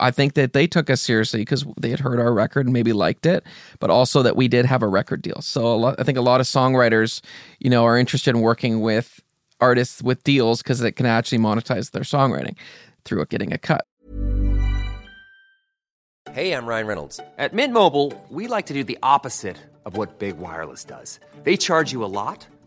I 0.00 0.10
think 0.10 0.34
that 0.34 0.52
they 0.52 0.66
took 0.66 0.90
us 0.90 1.00
seriously 1.00 1.40
because 1.40 1.64
they 1.80 1.90
had 1.90 2.00
heard 2.00 2.18
our 2.18 2.32
record 2.32 2.66
and 2.66 2.72
maybe 2.72 2.92
liked 2.92 3.26
it, 3.26 3.44
but 3.78 3.90
also 3.90 4.22
that 4.22 4.36
we 4.36 4.48
did 4.48 4.66
have 4.66 4.82
a 4.82 4.88
record 4.88 5.22
deal. 5.22 5.40
So 5.40 5.76
lot, 5.76 5.96
I 5.98 6.02
think 6.02 6.18
a 6.18 6.22
lot 6.22 6.40
of 6.40 6.46
songwriters, 6.46 7.20
you 7.60 7.70
know, 7.70 7.84
are 7.84 7.98
interested 7.98 8.34
in 8.34 8.40
working 8.40 8.80
with 8.80 9.20
artists 9.60 10.02
with 10.02 10.22
deals 10.24 10.62
because 10.62 10.80
it 10.82 10.92
can 10.92 11.06
actually 11.06 11.38
monetize 11.38 11.90
their 11.90 12.02
songwriting 12.02 12.56
through 13.04 13.24
getting 13.26 13.52
a 13.52 13.58
cut. 13.58 13.86
Hey, 16.32 16.52
I'm 16.52 16.66
Ryan 16.66 16.86
Reynolds. 16.86 17.20
At 17.38 17.54
Mint 17.54 17.72
Mobile, 17.72 18.12
we 18.28 18.46
like 18.46 18.66
to 18.66 18.74
do 18.74 18.84
the 18.84 18.98
opposite 19.02 19.56
of 19.86 19.96
what 19.96 20.18
Big 20.18 20.36
Wireless 20.36 20.84
does. 20.84 21.18
They 21.44 21.56
charge 21.56 21.92
you 21.92 22.04
a 22.04 22.12
lot, 22.12 22.46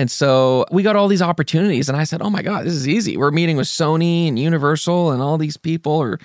And 0.00 0.10
so 0.10 0.64
we 0.72 0.82
got 0.82 0.96
all 0.96 1.08
these 1.08 1.20
opportunities, 1.20 1.90
and 1.90 1.98
I 1.98 2.04
said, 2.04 2.22
"Oh 2.22 2.30
my 2.30 2.40
God, 2.40 2.64
this 2.64 2.72
is 2.72 2.88
easy." 2.88 3.18
We're 3.18 3.30
meeting 3.30 3.58
with 3.58 3.66
Sony 3.66 4.28
and 4.28 4.38
Universal, 4.38 5.10
and 5.10 5.20
all 5.20 5.36
these 5.36 5.58
people 5.58 6.00
are, 6.00 6.18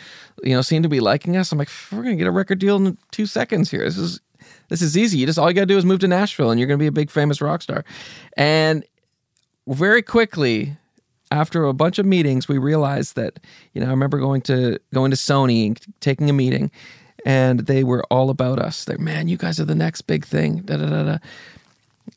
you 0.45 0.55
know, 0.55 0.61
seem 0.61 0.81
to 0.83 0.87
be 0.87 1.01
liking 1.01 1.35
us. 1.35 1.51
I'm 1.51 1.57
like, 1.57 1.67
"We're 1.91 2.03
gonna 2.03 2.15
get 2.15 2.25
a 2.25 2.31
record 2.31 2.59
deal 2.59 2.77
in 2.77 2.97
two 3.11 3.25
seconds 3.25 3.69
here. 3.69 3.83
This 3.83 3.97
is 3.97 4.21
this 4.69 4.81
is 4.81 4.97
easy. 4.97 5.17
You 5.17 5.25
just 5.25 5.37
all 5.37 5.49
you 5.49 5.53
gotta 5.53 5.65
do 5.65 5.77
is 5.77 5.83
move 5.83 5.99
to 5.99 6.07
Nashville, 6.07 6.51
and 6.51 6.57
you're 6.57 6.69
gonna 6.69 6.77
be 6.77 6.87
a 6.87 6.91
big 6.93 7.11
famous 7.11 7.41
rock 7.41 7.61
star." 7.61 7.83
And 8.37 8.85
very 9.67 10.01
quickly, 10.01 10.77
after 11.29 11.65
a 11.65 11.73
bunch 11.73 11.99
of 11.99 12.05
meetings, 12.05 12.47
we 12.47 12.57
realized 12.57 13.17
that 13.17 13.41
you 13.73 13.81
know 13.81 13.87
I 13.87 13.89
remember 13.89 14.19
going 14.19 14.39
to 14.43 14.79
going 14.93 15.11
to 15.11 15.17
Sony 15.17 15.67
and 15.67 15.77
taking 15.99 16.29
a 16.29 16.33
meeting, 16.33 16.71
and 17.25 17.59
they 17.59 17.83
were 17.83 18.05
all 18.09 18.29
about 18.29 18.57
us. 18.57 18.85
They're 18.85 18.97
man, 18.97 19.27
you 19.27 19.35
guys 19.35 19.59
are 19.59 19.65
the 19.65 19.75
next 19.75 20.03
big 20.03 20.23
thing. 20.25 20.61
Da 20.61 20.77
da 20.77 20.85
da 20.85 21.03
da. 21.03 21.17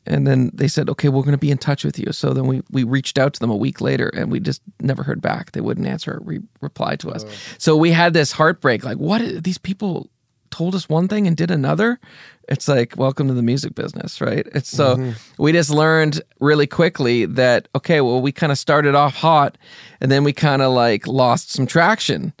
And 0.05 0.25
then 0.25 0.51
they 0.53 0.67
said, 0.67 0.89
okay, 0.89 1.09
we're 1.09 1.23
going 1.23 1.31
to 1.31 1.37
be 1.37 1.51
in 1.51 1.57
touch 1.57 1.83
with 1.83 1.99
you. 1.99 2.11
So 2.11 2.33
then 2.33 2.47
we, 2.47 2.61
we 2.71 2.83
reached 2.83 3.17
out 3.17 3.33
to 3.33 3.39
them 3.39 3.49
a 3.49 3.55
week 3.55 3.81
later 3.81 4.09
and 4.09 4.31
we 4.31 4.39
just 4.39 4.61
never 4.79 5.03
heard 5.03 5.21
back. 5.21 5.51
They 5.51 5.61
wouldn't 5.61 5.87
answer 5.87 6.15
or 6.15 6.19
re- 6.23 6.41
reply 6.61 6.95
to 6.97 7.09
us. 7.09 7.25
Oh. 7.27 7.31
So 7.57 7.77
we 7.77 7.91
had 7.91 8.13
this 8.13 8.31
heartbreak 8.31 8.83
like, 8.83 8.97
what? 8.97 9.43
These 9.43 9.57
people 9.57 10.09
told 10.51 10.75
us 10.75 10.89
one 10.89 11.07
thing 11.07 11.27
and 11.27 11.37
did 11.37 11.51
another. 11.51 11.99
It's 12.47 12.67
like, 12.67 12.95
welcome 12.97 13.27
to 13.27 13.33
the 13.35 13.43
music 13.43 13.75
business, 13.75 14.19
right? 14.21 14.47
It's 14.53 14.69
so 14.69 14.95
mm-hmm. 14.95 15.11
we 15.41 15.51
just 15.51 15.69
learned 15.69 16.21
really 16.39 16.65
quickly 16.65 17.25
that, 17.25 17.67
okay, 17.75 18.01
well, 18.01 18.21
we 18.21 18.31
kind 18.31 18.51
of 18.51 18.57
started 18.57 18.95
off 18.95 19.15
hot 19.15 19.57
and 20.01 20.11
then 20.11 20.23
we 20.23 20.33
kind 20.33 20.61
of 20.61 20.73
like 20.73 21.05
lost 21.05 21.51
some 21.51 21.67
traction 21.67 22.33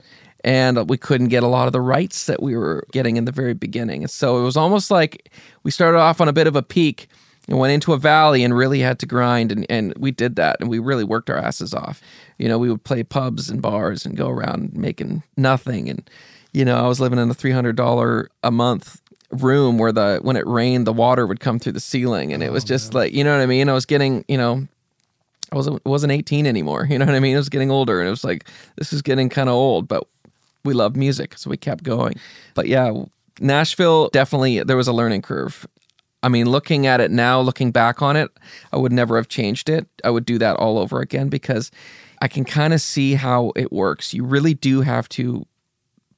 and 0.43 0.89
we 0.89 0.97
couldn't 0.97 1.27
get 1.27 1.43
a 1.43 1.47
lot 1.47 1.67
of 1.67 1.73
the 1.73 1.81
rights 1.81 2.25
that 2.25 2.41
we 2.41 2.55
were 2.55 2.85
getting 2.91 3.17
in 3.17 3.25
the 3.25 3.31
very 3.31 3.53
beginning. 3.53 4.07
So 4.07 4.39
it 4.39 4.43
was 4.43 4.57
almost 4.57 4.89
like 4.89 5.31
we 5.63 5.71
started 5.71 5.99
off 5.99 6.21
on 6.21 6.27
a 6.27 6.33
bit 6.33 6.47
of 6.47 6.55
a 6.55 6.63
peak 6.63 7.07
went 7.57 7.73
into 7.73 7.93
a 7.93 7.97
valley 7.97 8.43
and 8.43 8.55
really 8.55 8.79
had 8.79 8.99
to 8.99 9.05
grind 9.05 9.51
and, 9.51 9.65
and 9.69 9.93
we 9.97 10.11
did 10.11 10.35
that 10.35 10.57
and 10.59 10.69
we 10.69 10.79
really 10.79 11.03
worked 11.03 11.29
our 11.29 11.37
asses 11.37 11.73
off. 11.73 12.01
You 12.37 12.47
know 12.47 12.57
we 12.57 12.69
would 12.69 12.83
play 12.83 13.03
pubs 13.03 13.49
and 13.49 13.61
bars 13.61 14.05
and 14.05 14.15
go 14.15 14.29
around 14.29 14.73
making 14.73 15.23
nothing 15.35 15.89
and 15.89 16.09
you 16.53 16.63
know 16.63 16.77
i 16.77 16.87
was 16.87 16.99
living 16.99 17.19
in 17.19 17.29
a 17.29 17.35
$300 17.35 18.27
a 18.43 18.51
month 18.51 19.01
room 19.31 19.77
where 19.77 19.91
the 19.91 20.19
when 20.21 20.35
it 20.35 20.47
rained 20.47 20.87
the 20.87 20.93
water 20.93 21.27
would 21.27 21.39
come 21.39 21.59
through 21.59 21.71
the 21.73 21.79
ceiling 21.79 22.33
and 22.33 22.41
it 22.41 22.51
was 22.51 22.63
oh, 22.63 22.67
just 22.67 22.93
like 22.93 23.13
you 23.13 23.23
know 23.23 23.35
what 23.35 23.43
i 23.43 23.45
mean? 23.45 23.69
I 23.69 23.73
was 23.73 23.85
getting 23.85 24.25
you 24.27 24.37
know 24.37 24.67
i 25.51 25.55
wasn't 25.55 25.83
wasn't 25.85 26.11
18 26.11 26.47
anymore 26.47 26.85
you 26.89 26.97
know 26.97 27.05
what 27.05 27.15
i 27.15 27.19
mean? 27.19 27.35
I 27.35 27.39
was 27.39 27.49
getting 27.49 27.71
older 27.71 27.99
and 27.99 28.07
it 28.07 28.11
was 28.11 28.23
like 28.23 28.45
this 28.77 28.93
is 28.93 29.01
getting 29.01 29.29
kind 29.29 29.49
of 29.49 29.55
old 29.55 29.87
but 29.87 30.07
we 30.65 30.73
loved 30.73 30.97
music 30.97 31.37
so 31.37 31.49
we 31.49 31.57
kept 31.57 31.83
going. 31.83 32.15
But 32.53 32.67
yeah 32.67 32.91
nashville 33.41 34.09
definitely 34.09 34.63
there 34.63 34.77
was 34.77 34.87
a 34.87 34.93
learning 34.93 35.21
curve 35.21 35.65
I 36.21 36.29
mean, 36.29 36.49
looking 36.49 36.85
at 36.85 36.99
it 36.99 37.11
now, 37.11 37.39
looking 37.39 37.71
back 37.71 38.01
on 38.01 38.15
it, 38.15 38.29
I 38.73 38.77
would 38.77 38.91
never 38.91 39.15
have 39.15 39.29
changed 39.29 39.69
it. 39.69 39.87
I 40.03 40.09
would 40.09 40.25
do 40.25 40.37
that 40.39 40.57
all 40.57 40.77
over 40.77 40.99
again 40.99 41.29
because 41.29 41.71
I 42.21 42.27
can 42.27 42.43
kind 42.43 42.73
of 42.73 42.81
see 42.81 43.15
how 43.15 43.53
it 43.55 43.71
works. 43.71 44.13
You 44.13 44.25
really 44.25 44.53
do 44.53 44.81
have 44.81 45.07
to 45.09 45.45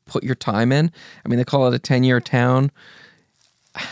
put 0.06 0.24
your 0.24 0.36
time 0.36 0.72
in. 0.72 0.92
I 1.24 1.30
mean, 1.30 1.38
they 1.38 1.46
call 1.46 1.68
it 1.68 1.76
a 1.76 1.80
10 1.80 2.04
year 2.04 2.20
town. 2.20 2.72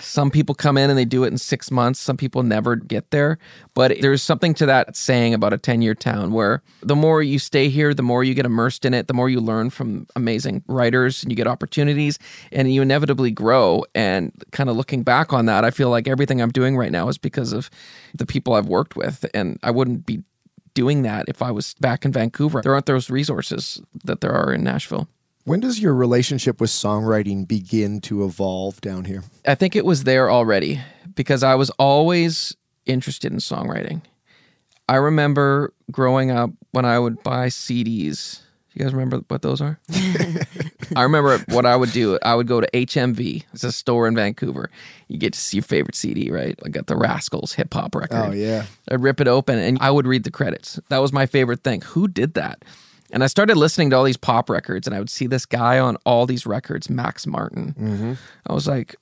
Some 0.02 0.30
people 0.30 0.56
come 0.56 0.78
in 0.78 0.90
and 0.90 1.00
they 1.00 1.06
do 1.06 1.24
it 1.24 1.28
in 1.28 1.38
six 1.38 1.72
months. 1.72 2.00
Some 2.00 2.18
people 2.18 2.44
never 2.44 2.76
get 2.76 3.12
there. 3.12 3.38
But 3.74 4.02
there's 4.02 4.22
something 4.22 4.54
to 4.56 4.66
that 4.66 4.98
saying 4.98 5.34
about 5.34 5.54
a 5.54 5.58
10 5.58 5.82
year 5.82 5.96
town 5.96 6.34
where 6.34 6.62
the 6.82 6.96
more 6.96 7.24
you 7.24 7.40
stay 7.40 7.70
here, 7.70 7.94
the 7.94 8.04
more 8.04 8.24
you 8.24 8.34
get 8.34 8.46
immersed 8.46 8.84
in 8.84 8.94
it, 8.94 9.08
the 9.08 9.14
more 9.14 9.30
you 9.30 9.40
learn 9.40 9.70
from 9.70 10.08
amazing 10.16 10.64
writers 10.68 11.24
and 11.24 11.32
you 11.32 11.36
get 11.36 11.48
opportunities 11.48 12.20
and 12.52 12.74
you 12.74 12.82
inevitably 12.82 13.32
grow. 13.32 13.86
And 13.96 14.34
kind 14.52 14.70
of 14.70 14.76
looking 14.76 15.04
back 15.04 15.32
on 15.32 15.46
that, 15.46 15.64
I 15.64 15.72
feel 15.72 15.90
like 15.90 16.08
everything 16.08 16.42
I'm 16.42 16.52
doing 16.52 16.76
right 16.76 16.92
now 16.92 17.08
is 17.08 17.18
because 17.18 17.54
of 17.54 17.70
the 18.14 18.26
people 18.26 18.56
I've 18.56 18.68
worked 18.68 18.98
with. 18.98 19.26
And 19.34 19.60
I 19.64 19.72
wouldn't 19.72 20.06
be 20.06 20.24
doing 20.74 21.04
that 21.04 21.26
if 21.30 21.42
I 21.42 21.52
was 21.52 21.74
back 21.76 22.04
in 22.04 22.12
Vancouver. 22.12 22.62
There 22.62 22.74
aren't 22.74 22.86
those 22.86 23.10
resources 23.10 23.82
that 24.04 24.22
there 24.22 24.32
are 24.32 24.54
in 24.54 24.64
Nashville. 24.64 25.08
When 25.46 25.60
does 25.60 25.80
your 25.80 25.94
relationship 25.96 26.62
with 26.62 26.70
songwriting 26.70 27.48
begin 27.48 28.02
to 28.02 28.24
evolve 28.26 28.82
down 28.82 29.06
here? 29.06 29.24
I 29.48 29.56
think 29.56 29.76
it 29.76 29.86
was 29.86 30.04
there 30.04 30.30
already 30.30 30.82
because 31.16 31.44
I 31.44 31.56
was 31.56 31.70
always 31.72 32.56
interested 32.86 33.32
in 33.32 33.40
songwriting. 33.40 34.02
I 34.88 34.96
remember 34.96 35.74
growing 35.92 36.32
up 36.32 36.52
when 36.72 36.86
I 36.86 37.00
would 37.00 37.24
buy 37.24 37.48
CDs. 37.48 38.42
You 38.74 38.84
guys 38.84 38.94
remember 38.94 39.22
what 39.28 39.42
those 39.42 39.62
are? 39.62 39.80
I 40.96 41.04
remember 41.04 41.40
what 41.50 41.66
I 41.66 41.76
would 41.76 41.92
do. 41.92 42.18
I 42.24 42.36
would 42.36 42.48
go 42.48 42.62
to 42.62 42.68
HMV. 42.72 43.44
It's 43.54 43.64
a 43.64 43.72
store 43.72 44.08
in 44.08 44.16
Vancouver. 44.16 44.70
You 45.08 45.18
get 45.18 45.34
to 45.34 45.40
see 45.40 45.58
your 45.58 45.64
favorite 45.64 45.96
CD, 45.96 46.32
right? 46.32 46.58
I 46.66 46.70
got 46.70 46.88
the 46.88 46.96
Rascalz 46.96 47.54
hip 47.54 47.74
hop 47.74 47.96
record. 47.96 48.30
Oh, 48.30 48.32
yeah. 48.32 48.66
I'd 48.90 49.02
rip 49.02 49.20
it 49.20 49.28
open 49.28 49.58
and 49.60 49.78
I 49.82 49.92
would 49.92 50.08
read 50.08 50.24
the 50.24 50.32
credits. 50.32 50.80
That 50.90 51.00
was 51.00 51.12
my 51.12 51.26
favorite 51.26 51.64
thing. 51.64 51.82
Who 51.82 52.08
did 52.08 52.36
that? 52.36 52.64
And 53.12 53.24
I 53.24 53.28
started 53.28 53.58
listening 53.58 53.90
to 53.90 53.96
all 53.96 54.04
these 54.04 54.18
pop 54.18 54.50
records, 54.50 54.88
and 54.88 54.96
I 54.96 55.00
would 55.00 55.10
see 55.10 55.28
this 55.28 55.46
guy 55.46 55.80
on 55.80 55.98
all 56.06 56.26
these 56.26 56.46
records, 56.46 56.90
Max 56.90 57.26
Martin. 57.26 57.74
Mm-hmm. 57.80 58.14
I 58.48 58.54
was 58.54 58.68
like, 58.68 58.96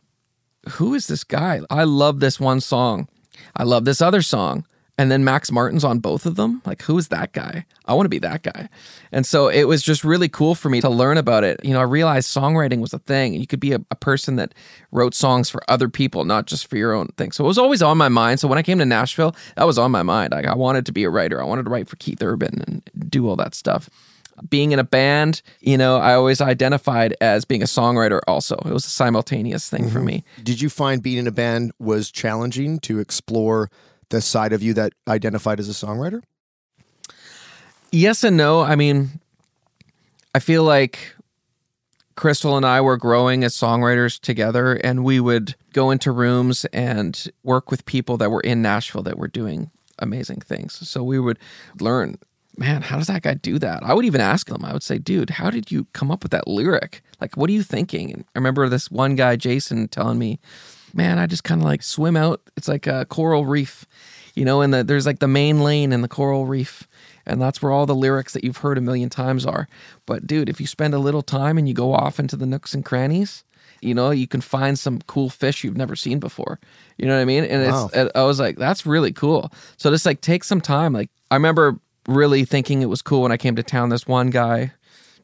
who 0.70 0.94
is 0.94 1.08
this 1.08 1.24
guy? 1.24 1.62
I 1.70 1.84
love 1.84 2.20
this 2.20 2.40
one 2.40 2.62
song. 2.62 3.08
I 3.56 3.64
love 3.64 3.86
this 3.86 4.02
other 4.02 4.22
song. 4.22 4.66
And 5.00 5.12
then 5.12 5.24
Max 5.24 5.52
Martin's 5.52 5.84
on 5.84 6.00
both 6.00 6.26
of 6.26 6.36
them. 6.36 6.62
Like, 6.66 6.82
who 6.82 6.98
is 6.98 7.10
that 7.10 7.32
guy? 7.32 7.66
I 7.86 7.94
want 7.94 8.06
to 8.06 8.10
be 8.10 8.18
that 8.20 8.42
guy. 8.42 8.68
And 9.12 9.28
so 9.28 9.48
it 9.48 9.66
was 9.66 9.84
just 9.84 10.04
really 10.04 10.28
cool 10.28 10.56
for 10.56 10.70
me 10.70 10.82
to 10.82 10.90
learn 10.90 11.18
about 11.18 11.44
it. 11.44 11.64
You 11.64 11.74
know, 11.74 11.80
I 11.80 11.84
realized 11.84 12.36
songwriting 12.36 12.80
was 12.80 12.94
a 12.94 13.00
thing. 13.00 13.36
You 13.36 13.46
could 13.46 13.60
be 13.60 13.74
a, 13.74 13.80
a 13.92 13.96
person 13.96 14.38
that 14.38 14.56
wrote 14.92 15.14
songs 15.14 15.52
for 15.52 15.62
other 15.70 15.88
people, 15.88 16.26
not 16.26 16.48
just 16.48 16.68
for 16.68 16.78
your 16.78 16.94
own 16.94 17.08
thing. 17.18 17.32
So 17.32 17.44
it 17.44 17.48
was 17.48 17.60
always 17.60 17.84
on 17.84 17.98
my 17.98 18.10
mind. 18.10 18.40
So 18.40 18.48
when 18.48 18.58
I 18.58 18.64
came 18.64 18.80
to 18.80 18.86
Nashville, 18.86 19.36
that 19.56 19.68
was 19.68 19.78
on 19.78 19.92
my 19.92 20.04
mind. 20.04 20.32
Like, 20.32 20.48
I 20.48 20.56
wanted 20.56 20.86
to 20.88 20.92
be 20.92 21.04
a 21.04 21.12
writer. 21.12 21.40
I 21.40 21.46
wanted 21.46 21.66
to 21.66 21.70
write 21.70 21.88
for 21.88 21.96
Keith 21.98 22.24
Urban 22.24 22.64
and 22.66 23.10
do 23.10 23.30
all 23.30 23.36
that 23.36 23.54
stuff 23.54 23.90
being 24.50 24.72
in 24.72 24.80
a 24.80 24.84
band, 24.84 25.42
you 25.62 25.78
know, 25.78 25.98
I 25.98 26.14
always 26.14 26.42
identified 26.42 27.16
as 27.22 27.46
being 27.46 27.62
a 27.64 27.66
songwriter 27.66 28.20
also. 28.28 28.56
It 28.66 28.72
was 28.72 28.86
a 28.86 28.90
simultaneous 28.90 29.70
thing 29.70 29.90
for 29.90 29.98
mm-hmm. 29.98 30.06
me. 30.06 30.24
Did 30.44 30.62
you 30.62 30.70
find 30.70 31.02
being 31.02 31.18
in 31.18 31.28
a 31.28 31.32
band 31.32 31.72
was 31.80 32.12
challenging 32.12 32.80
to 32.82 33.00
explore 33.00 33.72
the 34.10 34.22
side 34.22 34.54
of 34.54 34.64
you 34.64 34.74
that 34.74 34.94
identified 35.08 35.60
as 35.60 35.70
a 35.70 35.86
songwriter? 35.86 36.22
Yes 37.92 38.24
and 38.24 38.38
no. 38.38 38.62
I 38.62 38.76
mean, 38.76 39.20
I 40.36 40.40
feel 40.40 40.64
like 40.64 41.16
Crystal 42.16 42.58
and 42.58 42.66
I 42.66 42.82
were 42.82 42.98
growing 42.98 43.44
as 43.44 43.56
songwriters 43.56 44.20
together, 44.20 44.74
and 44.74 45.04
we 45.04 45.20
would 45.20 45.56
go 45.72 45.92
into 45.92 46.12
rooms 46.12 46.66
and 46.66 47.32
work 47.44 47.70
with 47.70 47.86
people 47.86 48.18
that 48.18 48.32
were 48.32 48.42
in 48.42 48.62
Nashville 48.62 49.04
that 49.04 49.18
were 49.18 49.28
doing 49.28 49.70
amazing 50.00 50.42
things. 50.42 50.74
So 50.88 51.04
we 51.04 51.20
would 51.20 51.38
learn, 51.80 52.18
man, 52.58 52.82
how 52.82 52.98
does 52.98 53.08
that 53.08 53.22
guy 53.22 53.36
do 53.36 53.60
that? 53.60 53.84
I 53.84 53.94
would 53.94 54.06
even 54.06 54.22
ask 54.22 54.48
them, 54.48 54.66
I 54.66 54.74
would 54.74 54.84
say, 54.84 54.98
dude, 54.98 55.30
how 55.32 55.50
did 55.50 55.72
you 55.72 55.86
come 55.94 56.12
up 56.12 56.24
with 56.24 56.32
that 56.32 56.48
lyric? 56.48 57.02
Like, 57.22 57.38
what 57.38 57.50
are 57.50 57.54
you 57.54 57.64
thinking? 57.64 58.12
And 58.12 58.26
I 58.36 58.40
remember 58.40 58.68
this 58.68 58.90
one 58.92 59.16
guy, 59.16 59.36
Jason, 59.36 59.88
telling 59.88 60.20
me, 60.20 60.40
man, 60.94 61.20
I 61.20 61.28
just 61.28 61.44
kind 61.44 61.62
of 61.62 61.66
like 61.66 61.84
swim 61.84 62.16
out. 62.18 62.42
It's 62.56 62.68
like 62.68 62.88
a 62.88 63.06
coral 63.06 63.46
reef, 63.46 63.86
you 64.36 64.46
know, 64.46 64.62
and 64.62 64.74
the, 64.74 64.84
there's 64.84 65.06
like 65.06 65.20
the 65.20 65.28
main 65.28 65.62
lane 65.62 65.92
and 65.94 66.04
the 66.04 66.08
coral 66.08 66.46
reef. 66.46 66.88
And 67.26 67.42
that's 67.42 67.62
where 67.62 67.72
all 67.72 67.86
the 67.86 67.96
lyrics 67.96 68.34
that 68.34 68.44
you've 68.44 68.58
heard 68.58 68.78
a 68.78 68.82
million 68.82 69.10
times 69.10 69.46
are. 69.46 69.68
But 70.06 70.26
dude, 70.26 70.48
if 70.50 70.62
you 70.62 70.68
spend 70.68 70.94
a 70.94 71.00
little 71.00 71.22
time 71.22 71.58
and 71.58 71.68
you 71.68 71.74
go 71.74 71.94
off 71.94 72.20
into 72.20 72.38
the 72.38 72.46
nooks 72.46 72.74
and 72.74 72.86
crannies, 72.86 73.44
you 73.82 73.94
know, 73.94 74.12
you 74.12 74.28
can 74.28 74.42
find 74.42 74.80
some 74.80 75.00
cool 75.08 75.30
fish 75.30 75.64
you've 75.64 75.78
never 75.78 75.96
seen 75.96 76.20
before. 76.20 76.60
You 76.98 77.06
know 77.06 77.16
what 77.16 77.22
I 77.22 77.26
mean? 77.26 77.44
And 77.44 77.70
Wow. 77.72 77.90
it's, 77.94 78.12
I 78.16 78.24
was 78.24 78.40
like, 78.40 78.56
that's 78.58 78.86
really 78.86 79.12
cool. 79.12 79.52
So 79.76 79.92
just 79.92 80.06
like 80.06 80.22
take 80.22 80.44
some 80.44 80.62
time. 80.62 80.94
Like 80.94 81.10
I 81.30 81.36
remember 81.36 81.78
really 82.08 82.46
thinking 82.46 82.82
it 82.82 82.86
was 82.88 83.02
cool 83.02 83.24
when 83.24 83.32
I 83.34 83.38
came 83.38 83.56
to 83.58 83.64
town. 83.64 83.90
This 83.90 84.08
one 84.08 84.30
guy, 84.30 84.72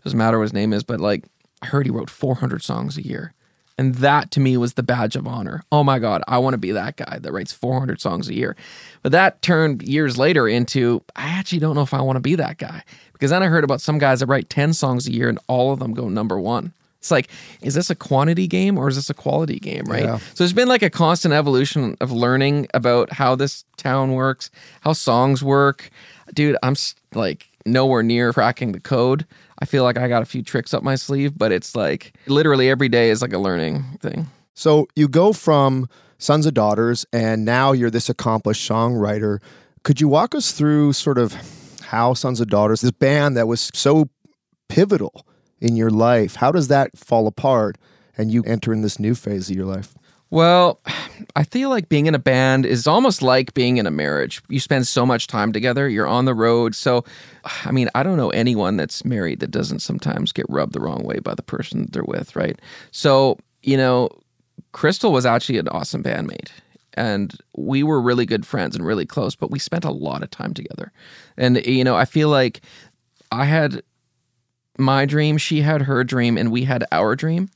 doesn't 0.03 0.17
matter 0.19 0.37
what 0.37 0.43
his 0.43 0.53
name 0.53 0.73
is, 0.73 0.83
but 0.83 0.99
like 0.99 1.23
I 1.61 1.67
heard 1.67 1.85
he 1.85 1.91
wrote 1.91 2.09
400 2.09 2.61
songs 2.61 2.97
a 2.97 3.01
year. 3.07 3.33
And 3.77 3.95
that 3.95 4.29
to 4.31 4.39
me 4.39 4.55
was 4.57 4.73
the 4.73 4.83
badge 4.83 5.15
of 5.15 5.27
honor. 5.27 5.63
Oh 5.71 5.83
my 5.83 5.97
God, 5.97 6.21
I 6.27 6.37
want 6.37 6.53
to 6.53 6.59
be 6.59 6.71
that 6.71 6.95
guy 6.95 7.17
that 7.19 7.31
writes 7.31 7.51
400 7.51 7.99
songs 7.99 8.29
a 8.29 8.33
year. 8.33 8.55
But 9.01 9.11
that 9.13 9.41
turned 9.41 9.81
years 9.81 10.17
later 10.17 10.47
into 10.47 11.01
I 11.15 11.29
actually 11.29 11.59
don't 11.59 11.75
know 11.75 11.81
if 11.81 11.93
I 11.93 12.01
want 12.01 12.17
to 12.17 12.21
be 12.21 12.35
that 12.35 12.57
guy. 12.57 12.83
Because 13.13 13.31
then 13.31 13.41
I 13.41 13.47
heard 13.47 13.63
about 13.63 13.81
some 13.81 13.97
guys 13.97 14.19
that 14.19 14.27
write 14.27 14.49
10 14.49 14.73
songs 14.73 15.07
a 15.07 15.11
year 15.11 15.29
and 15.29 15.39
all 15.47 15.71
of 15.71 15.79
them 15.79 15.93
go 15.93 16.07
number 16.09 16.39
one. 16.39 16.73
It's 16.99 17.11
like, 17.11 17.29
is 17.61 17.73
this 17.73 17.89
a 17.89 17.95
quantity 17.95 18.47
game 18.47 18.77
or 18.77 18.87
is 18.87 18.95
this 18.95 19.09
a 19.09 19.13
quality 19.13 19.59
game, 19.59 19.83
right? 19.87 20.03
Yeah. 20.03 20.17
So 20.19 20.35
there's 20.37 20.53
been 20.53 20.69
like 20.69 20.83
a 20.83 20.89
constant 20.89 21.33
evolution 21.33 21.97
of 21.99 22.13
learning 22.13 22.67
about 22.73 23.11
how 23.11 23.35
this 23.35 23.65
town 23.75 24.13
works, 24.13 24.49
how 24.81 24.93
songs 24.93 25.43
work. 25.43 25.89
Dude, 26.33 26.55
I'm 26.63 26.75
like 27.13 27.47
nowhere 27.65 28.03
near 28.03 28.31
cracking 28.31 28.71
the 28.71 28.79
code. 28.79 29.25
I 29.63 29.65
feel 29.65 29.83
like 29.83 29.97
I 29.97 30.09
got 30.09 30.21
a 30.21 30.25
few 30.25 30.43
tricks 30.43 30.73
up 30.73 30.83
my 30.83 30.95
sleeve, 30.95 31.37
but 31.37 31.53
it's 31.53 31.73
like 31.73 32.17
literally 32.27 32.69
every 32.69 32.89
day 32.89 33.11
is 33.11 33.21
like 33.21 33.31
a 33.31 33.37
learning 33.37 33.97
thing. 34.01 34.27
So 34.55 34.89
you 34.93 35.07
go 35.07 35.31
from 35.31 35.87
Sons 36.17 36.45
of 36.45 36.53
Daughters, 36.53 37.05
and 37.13 37.45
now 37.45 37.71
you're 37.71 37.89
this 37.89 38.09
accomplished 38.09 38.69
songwriter. 38.69 39.41
Could 39.83 40.01
you 40.01 40.09
walk 40.09 40.35
us 40.35 40.51
through 40.51 40.91
sort 40.91 41.17
of 41.17 41.37
how 41.81 42.13
Sons 42.13 42.41
of 42.41 42.49
Daughters, 42.49 42.81
this 42.81 42.91
band 42.91 43.37
that 43.37 43.47
was 43.47 43.71
so 43.73 44.09
pivotal 44.67 45.25
in 45.61 45.77
your 45.77 45.89
life, 45.89 46.35
how 46.35 46.51
does 46.51 46.67
that 46.67 46.97
fall 46.97 47.25
apart 47.25 47.77
and 48.17 48.33
you 48.33 48.43
enter 48.43 48.73
in 48.73 48.81
this 48.81 48.99
new 48.99 49.15
phase 49.15 49.49
of 49.49 49.55
your 49.55 49.65
life? 49.65 49.95
Well, 50.33 50.79
I 51.35 51.43
feel 51.43 51.69
like 51.69 51.89
being 51.89 52.07
in 52.07 52.15
a 52.15 52.19
band 52.19 52.65
is 52.65 52.85
almost 52.85 53.21
like 53.21 53.53
being 53.53 53.77
in 53.77 53.87
a 53.87 53.91
marriage. 53.91 54.41
You 54.49 54.59
spend 54.59 54.87
so 54.87 55.05
much 55.05 55.27
time 55.27 55.51
together, 55.51 55.87
you're 55.87 56.07
on 56.07 56.25
the 56.25 56.33
road. 56.33 56.75
So, 56.75 57.05
I 57.65 57.71
mean, 57.71 57.89
I 57.95 58.03
don't 58.03 58.17
know 58.17 58.31
anyone 58.31 58.75
that's 58.75 59.05
married 59.05 59.39
that 59.39 59.51
doesn't 59.51 59.79
sometimes 59.79 60.31
get 60.31 60.47
rubbed 60.49 60.73
the 60.73 60.81
wrong 60.81 61.03
way 61.03 61.19
by 61.19 61.35
the 61.35 61.43
person 61.43 61.87
they're 61.91 62.03
with, 62.03 62.35
right? 62.35 62.59
So, 62.91 63.37
you 63.61 63.77
know, 63.77 64.09
Crystal 64.71 65.11
was 65.11 65.25
actually 65.25 65.59
an 65.59 65.67
awesome 65.69 66.03
bandmate. 66.03 66.49
And 66.95 67.35
we 67.55 67.81
were 67.81 68.01
really 68.01 68.25
good 68.25 68.45
friends 68.45 68.75
and 68.75 68.85
really 68.85 69.05
close, 69.05 69.35
but 69.35 69.49
we 69.49 69.57
spent 69.57 69.85
a 69.85 69.91
lot 69.91 70.21
of 70.21 70.29
time 70.29 70.53
together. 70.53 70.91
And, 71.37 71.63
you 71.65 71.83
know, 71.83 71.95
I 71.95 72.05
feel 72.05 72.29
like 72.29 72.61
I 73.31 73.45
had 73.45 73.81
my 74.77 75.05
dream, 75.05 75.37
she 75.37 75.61
had 75.61 75.83
her 75.83 76.03
dream, 76.03 76.37
and 76.37 76.51
we 76.51 76.63
had 76.63 76.85
our 76.91 77.15
dream. 77.15 77.49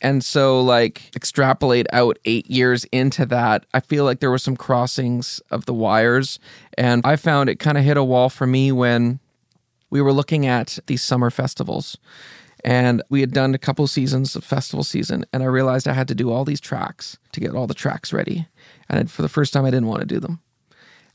And 0.00 0.24
so, 0.24 0.60
like, 0.60 1.14
extrapolate 1.14 1.86
out 1.92 2.18
eight 2.24 2.50
years 2.50 2.84
into 2.84 3.26
that, 3.26 3.66
I 3.74 3.80
feel 3.80 4.04
like 4.04 4.20
there 4.20 4.30
were 4.30 4.38
some 4.38 4.56
crossings 4.56 5.40
of 5.50 5.66
the 5.66 5.74
wires. 5.74 6.38
And 6.78 7.02
I 7.04 7.16
found 7.16 7.50
it 7.50 7.58
kind 7.58 7.76
of 7.76 7.84
hit 7.84 7.96
a 7.96 8.04
wall 8.04 8.30
for 8.30 8.46
me 8.46 8.72
when 8.72 9.20
we 9.90 10.00
were 10.00 10.12
looking 10.12 10.46
at 10.46 10.78
these 10.86 11.02
summer 11.02 11.30
festivals. 11.30 11.98
And 12.64 13.02
we 13.10 13.20
had 13.20 13.32
done 13.32 13.54
a 13.54 13.58
couple 13.58 13.86
seasons 13.86 14.36
of 14.36 14.44
festival 14.44 14.84
season. 14.84 15.24
And 15.32 15.42
I 15.42 15.46
realized 15.46 15.86
I 15.86 15.92
had 15.92 16.08
to 16.08 16.14
do 16.14 16.30
all 16.30 16.44
these 16.44 16.60
tracks 16.60 17.18
to 17.32 17.40
get 17.40 17.54
all 17.54 17.66
the 17.66 17.74
tracks 17.74 18.12
ready. 18.12 18.46
And 18.88 19.10
for 19.10 19.22
the 19.22 19.28
first 19.28 19.52
time, 19.52 19.64
I 19.64 19.70
didn't 19.70 19.88
want 19.88 20.00
to 20.00 20.06
do 20.06 20.20
them. 20.20 20.40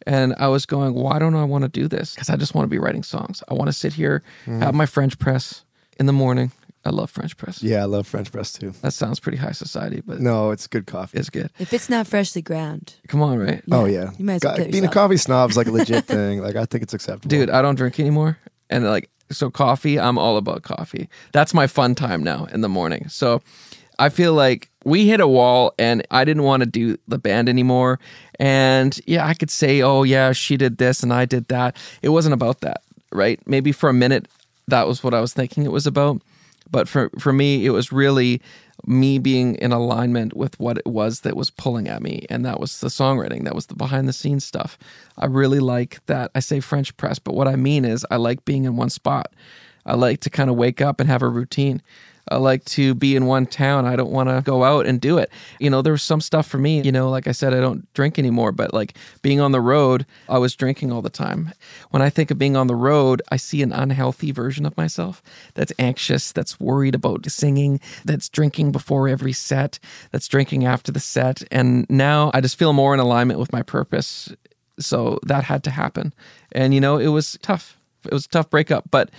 And 0.06 0.36
I 0.38 0.48
was 0.48 0.66
going, 0.66 0.94
why 0.94 1.20
don't 1.20 1.36
I 1.36 1.44
want 1.44 1.64
to 1.64 1.68
do 1.68 1.88
this? 1.88 2.14
Because 2.14 2.30
I 2.30 2.36
just 2.36 2.54
want 2.54 2.66
to 2.66 2.70
be 2.70 2.78
writing 2.78 3.04
songs. 3.04 3.44
I 3.50 3.54
want 3.56 3.68
to 3.68 3.74
sit 3.74 3.94
here, 3.94 4.22
mm. 4.46 4.62
have 4.62 4.76
my 4.76 4.86
French 4.86 5.18
press 5.18 5.64
in 6.00 6.06
the 6.06 6.14
morning. 6.14 6.52
I 6.86 6.92
love 6.92 7.10
French 7.10 7.36
press. 7.36 7.64
Yeah, 7.64 7.82
I 7.82 7.86
love 7.86 8.06
French 8.06 8.32
press 8.32 8.54
too. 8.54 8.72
That 8.82 8.94
sounds 8.94 9.20
pretty 9.20 9.38
high 9.40 9.54
society, 9.54 10.02
but 10.06 10.20
No, 10.20 10.52
it's 10.52 10.68
good 10.68 10.86
coffee. 10.86 11.18
it's 11.18 11.30
good. 11.32 11.50
If 11.58 11.74
it's 11.74 11.90
not 11.90 12.06
freshly 12.08 12.42
ground, 12.44 12.96
Come 13.08 13.22
on, 13.24 13.40
right? 13.40 13.64
oh 13.72 13.86
yeah, 13.86 14.12
you 14.20 14.26
might 14.26 14.36
as 14.36 14.42
well 14.44 14.56
Go- 14.58 14.64
get 14.64 14.72
being 14.72 14.86
a 14.86 14.90
coffee 14.92 15.18
snob 15.18 15.50
is 15.50 15.58
like 15.58 15.68
a 15.68 15.72
legit 15.80 16.06
thing. 16.06 16.42
Like 16.42 16.56
I 16.56 16.66
think 16.66 16.84
it's 16.84 16.94
acceptable. 16.94 17.30
Dude, 17.30 17.50
I 17.50 17.62
don't 17.62 17.76
drink 17.76 18.00
anymore. 18.00 18.38
And 18.70 18.84
like, 18.86 19.10
so 19.32 19.50
coffee, 19.50 20.00
I'm 20.00 20.18
all 20.20 20.38
about 20.38 20.62
coffee. 20.64 21.10
That's 21.32 21.54
my 21.54 21.68
fun 21.68 21.96
time 21.96 22.24
now 22.24 22.46
in 22.46 22.62
the 22.62 22.70
morning. 22.70 23.10
So 23.10 23.42
I 23.98 24.10
feel 24.10 24.34
like 24.34 24.70
we 24.84 25.08
hit 25.08 25.20
a 25.20 25.28
wall 25.28 25.74
and 25.80 26.06
I 26.12 26.26
didn't 26.26 26.44
want 26.44 26.62
to 26.62 26.68
do 26.68 26.98
the 27.08 27.18
band 27.18 27.50
anymore. 27.50 28.00
And 28.40 29.00
yeah, 29.08 29.26
I 29.26 29.34
could 29.34 29.50
say, 29.50 29.82
oh, 29.82 30.04
yeah, 30.04 30.32
she 30.34 30.58
did 30.58 30.78
this 30.78 31.02
and 31.02 31.12
I 31.14 31.26
did 31.26 31.48
that. 31.48 31.76
It 32.02 32.10
wasn't 32.10 32.34
about 32.34 32.62
that, 32.62 32.82
right? 33.12 33.40
Maybe 33.48 33.72
for 33.72 33.90
a 33.90 33.94
minute, 33.94 34.28
that 34.68 34.88
was 34.88 35.04
what 35.04 35.14
I 35.14 35.22
was 35.22 35.34
thinking 35.34 35.64
it 35.64 35.72
was 35.72 35.88
about. 35.88 36.22
But 36.70 36.88
for, 36.88 37.10
for 37.20 37.32
me, 37.32 37.66
it 37.66 37.70
was 37.70 37.92
really 37.92 38.42
me 38.86 39.18
being 39.20 39.56
in 39.56 39.72
alignment 39.72 40.36
with 40.36 40.60
what 40.60 40.78
it 40.78 40.86
was 40.86 41.22
that 41.22 41.36
was 41.36 41.50
pulling 41.50 41.88
at 41.88 42.02
me. 42.02 42.26
And 42.30 42.46
that 42.46 42.60
was 42.60 42.80
the 42.80 42.88
songwriting, 42.88 43.44
that 43.46 43.56
was 43.56 43.68
the 43.68 43.76
behind 43.76 44.08
the 44.08 44.14
scenes 44.14 44.46
stuff. 44.46 44.78
I 45.18 45.26
really 45.26 45.60
like 45.60 46.06
that. 46.08 46.32
I 46.36 46.40
say 46.40 46.60
French 46.60 46.96
press, 46.98 47.20
but 47.20 47.36
what 47.36 47.48
I 47.48 47.56
mean 47.56 47.86
is 47.86 48.06
I 48.12 48.18
like 48.18 48.46
being 48.46 48.66
in 48.66 48.76
one 48.76 48.90
spot. 48.90 49.34
I 49.86 49.96
like 49.96 50.20
to 50.22 50.30
kind 50.30 50.50
of 50.50 50.56
wake 50.56 50.82
up 50.82 51.00
and 51.00 51.10
have 51.10 51.22
a 51.22 51.30
routine. 51.30 51.82
I 52.30 52.38
like 52.38 52.66
to 52.66 52.96
be 52.96 53.16
in 53.16 53.26
one 53.26 53.46
town. 53.46 53.86
I 53.86 53.96
don't 53.96 54.12
want 54.12 54.30
to 54.30 54.42
go 54.42 54.64
out 54.64 54.86
and 54.86 55.00
do 55.00 55.18
it. 55.18 55.30
You 55.60 55.70
know, 55.70 55.82
there 55.82 55.94
was 55.94 56.04
some 56.04 56.22
stuff 56.22 56.48
for 56.48 56.58
me, 56.58 56.82
you 56.82 56.92
know, 56.92 57.10
like 57.10 57.28
I 57.28 57.32
said, 57.32 57.54
I 57.54 57.60
don't 57.60 57.92
drink 57.94 58.18
anymore, 58.18 58.52
but 58.52 58.74
like 58.74 58.98
being 59.22 59.40
on 59.40 59.52
the 59.52 59.62
road, 59.62 60.06
I 60.28 60.38
was 60.38 60.56
drinking 60.56 60.92
all 60.92 61.02
the 61.02 61.10
time. 61.10 61.52
When 61.92 62.02
I 62.02 62.10
think 62.10 62.32
of 62.32 62.40
being 62.40 62.56
on 62.56 62.68
the 62.68 62.76
road, 62.76 63.22
I 63.32 63.38
see 63.38 63.62
an 63.62 63.72
unhealthy 63.72 64.32
version 64.32 64.66
of 64.66 64.76
myself 64.78 65.22
that's 65.54 65.74
anxious, 65.78 66.32
that's 66.32 66.60
worried 66.60 66.96
about 66.96 67.30
singing, 67.30 67.80
that's 68.04 68.30
drinking 68.30 68.72
before 68.72 69.08
every 69.08 69.34
set, 69.34 69.80
that's 70.12 70.28
drinking 70.28 70.66
after 70.66 70.92
the 70.92 71.00
set. 71.00 71.44
And 71.52 71.86
now 71.90 72.32
I 72.34 72.42
just 72.42 72.58
feel 72.58 72.74
more 72.74 72.94
in 72.94 73.00
alignment 73.00 73.40
with 73.40 73.54
my 73.54 73.62
purpose. 73.62 74.34
So 74.80 75.20
that 75.24 75.44
had 75.44 75.64
to 75.66 75.72
happen. 75.72 76.14
And, 76.52 76.74
you 76.74 76.82
know, 76.82 76.98
it 76.98 77.08
was 77.08 77.38
tough. 77.42 77.78
It 78.06 78.14
was 78.14 78.26
a 78.26 78.30
tough 78.30 78.50
breakup, 78.50 78.90
but 78.92 79.10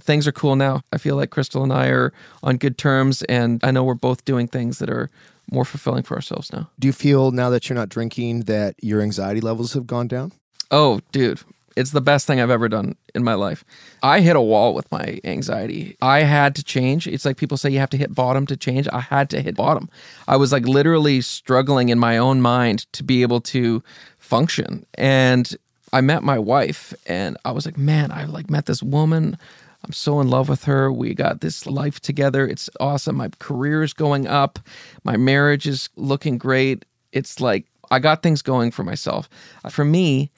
things 0.00 0.26
are 0.26 0.32
cool 0.32 0.56
now. 0.56 0.82
I 0.92 0.98
feel 0.98 1.16
like 1.16 1.30
Crystal 1.30 1.62
and 1.62 1.72
I 1.72 1.88
are 1.88 2.12
on 2.42 2.56
good 2.56 2.78
terms, 2.78 3.22
and 3.22 3.60
I 3.62 3.70
know 3.70 3.84
we're 3.84 3.94
both 3.94 4.24
doing 4.24 4.48
things 4.48 4.78
that 4.78 4.90
are 4.90 5.10
more 5.50 5.64
fulfilling 5.64 6.02
for 6.02 6.14
ourselves 6.14 6.52
now. 6.52 6.68
Do 6.78 6.86
you 6.86 6.92
feel 6.92 7.30
now 7.30 7.50
that 7.50 7.68
you're 7.68 7.78
not 7.78 7.88
drinking 7.88 8.42
that 8.42 8.74
your 8.82 9.00
anxiety 9.00 9.40
levels 9.40 9.72
have 9.72 9.86
gone 9.86 10.08
down? 10.08 10.32
Oh, 10.70 11.00
dude, 11.12 11.40
it's 11.78 11.92
the 11.92 12.00
best 12.00 12.26
thing 12.26 12.40
I've 12.40 12.50
ever 12.50 12.68
done 12.68 12.96
in 13.14 13.22
my 13.24 13.34
life. 13.34 13.64
I 14.02 14.20
hit 14.20 14.36
a 14.36 14.40
wall 14.40 14.74
with 14.74 14.90
my 14.90 15.20
anxiety. 15.24 15.96
I 16.02 16.20
had 16.20 16.54
to 16.56 16.64
change. 16.64 17.06
It's 17.06 17.24
like 17.24 17.36
people 17.36 17.56
say 17.56 17.70
you 17.70 17.78
have 17.78 17.90
to 17.90 17.96
hit 17.96 18.14
bottom 18.14 18.46
to 18.46 18.56
change. 18.56 18.88
I 18.92 19.00
had 19.00 19.30
to 19.30 19.40
hit 19.40 19.56
bottom. 19.56 19.88
I 20.26 20.36
was 20.36 20.52
like 20.52 20.66
literally 20.66 21.20
struggling 21.20 21.88
in 21.88 21.98
my 21.98 22.18
own 22.18 22.40
mind 22.40 22.92
to 22.94 23.02
be 23.02 23.22
able 23.22 23.40
to 23.42 23.82
function. 24.18 24.84
And 24.94 25.56
I 25.92 26.00
met 26.00 26.22
my 26.22 26.38
wife 26.38 26.92
and 27.06 27.36
I 27.44 27.52
was 27.52 27.64
like, 27.64 27.78
man, 27.78 28.10
I 28.10 28.24
like 28.24 28.50
met 28.50 28.66
this 28.66 28.82
woman. 28.82 29.38
I'm 29.84 29.92
so 29.92 30.20
in 30.20 30.28
love 30.28 30.48
with 30.48 30.64
her. 30.64 30.92
We 30.92 31.14
got 31.14 31.40
this 31.40 31.66
life 31.66 32.00
together. 32.00 32.46
It's 32.46 32.68
awesome. 32.80 33.16
My 33.16 33.30
career 33.38 33.82
is 33.82 33.92
going 33.92 34.26
up. 34.26 34.58
My 35.04 35.16
marriage 35.16 35.66
is 35.66 35.88
looking 35.96 36.36
great. 36.36 36.84
It's 37.12 37.40
like 37.40 37.66
I 37.90 37.98
got 37.98 38.22
things 38.22 38.42
going 38.42 38.70
for 38.70 38.82
myself. 38.82 39.28
Uh, 39.64 39.68
for 39.68 39.84
me, 39.84 40.30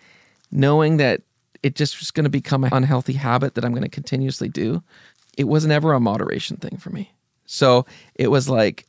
knowing 0.53 0.99
that 0.99 1.23
it 1.63 1.75
just 1.75 1.99
was 2.01 2.11
going 2.11 2.25
to 2.25 2.31
become 2.31 2.65
an 2.65 2.73
unhealthy 2.73 3.15
habit 3.15 3.55
that 3.55 3.65
I'm 3.65 3.73
going 3.73 3.83
to 3.83 3.89
continuously 3.89 4.49
do, 4.49 4.83
it 5.37 5.45
was 5.45 5.67
never 5.67 5.93
a 5.93 6.01
moderation 6.01 6.57
thing 6.57 6.77
for 6.77 6.91
me. 6.91 7.13
So 7.47 7.87
it 8.15 8.29
was 8.29 8.49
like, 8.49 8.87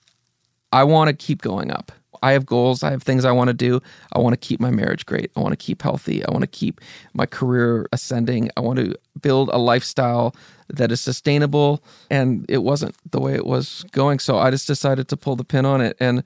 I 0.71 0.83
want 0.83 1.09
to 1.09 1.13
keep 1.13 1.41
going 1.41 1.71
up. 1.71 1.91
I 2.21 2.33
have 2.33 2.45
goals. 2.45 2.83
I 2.83 2.91
have 2.91 3.03
things 3.03 3.25
I 3.25 3.31
want 3.31 3.49
to 3.49 3.53
do. 3.53 3.81
I 4.13 4.19
want 4.19 4.33
to 4.33 4.37
keep 4.37 4.59
my 4.59 4.69
marriage 4.69 5.05
great. 5.05 5.31
I 5.35 5.39
want 5.39 5.53
to 5.53 5.57
keep 5.57 5.81
healthy. 5.81 6.23
I 6.25 6.31
want 6.31 6.43
to 6.43 6.47
keep 6.47 6.81
my 7.13 7.25
career 7.25 7.87
ascending. 7.91 8.49
I 8.55 8.61
want 8.61 8.79
to 8.79 8.95
build 9.21 9.49
a 9.49 9.57
lifestyle 9.57 10.35
that 10.69 10.91
is 10.91 11.01
sustainable. 11.01 11.83
And 12.09 12.45
it 12.49 12.59
wasn't 12.59 12.95
the 13.11 13.19
way 13.19 13.33
it 13.33 13.45
was 13.45 13.83
going. 13.91 14.19
So 14.19 14.37
I 14.37 14.51
just 14.51 14.67
decided 14.67 15.07
to 15.09 15.17
pull 15.17 15.35
the 15.35 15.43
pin 15.43 15.65
on 15.65 15.81
it. 15.81 15.97
And 15.99 16.23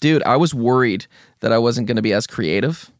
dude, 0.00 0.22
I 0.22 0.36
was 0.36 0.54
worried 0.54 1.06
that 1.40 1.52
I 1.52 1.58
wasn't 1.58 1.86
going 1.86 1.96
to 1.96 2.02
be 2.02 2.12
as 2.12 2.26
creative, 2.26 2.90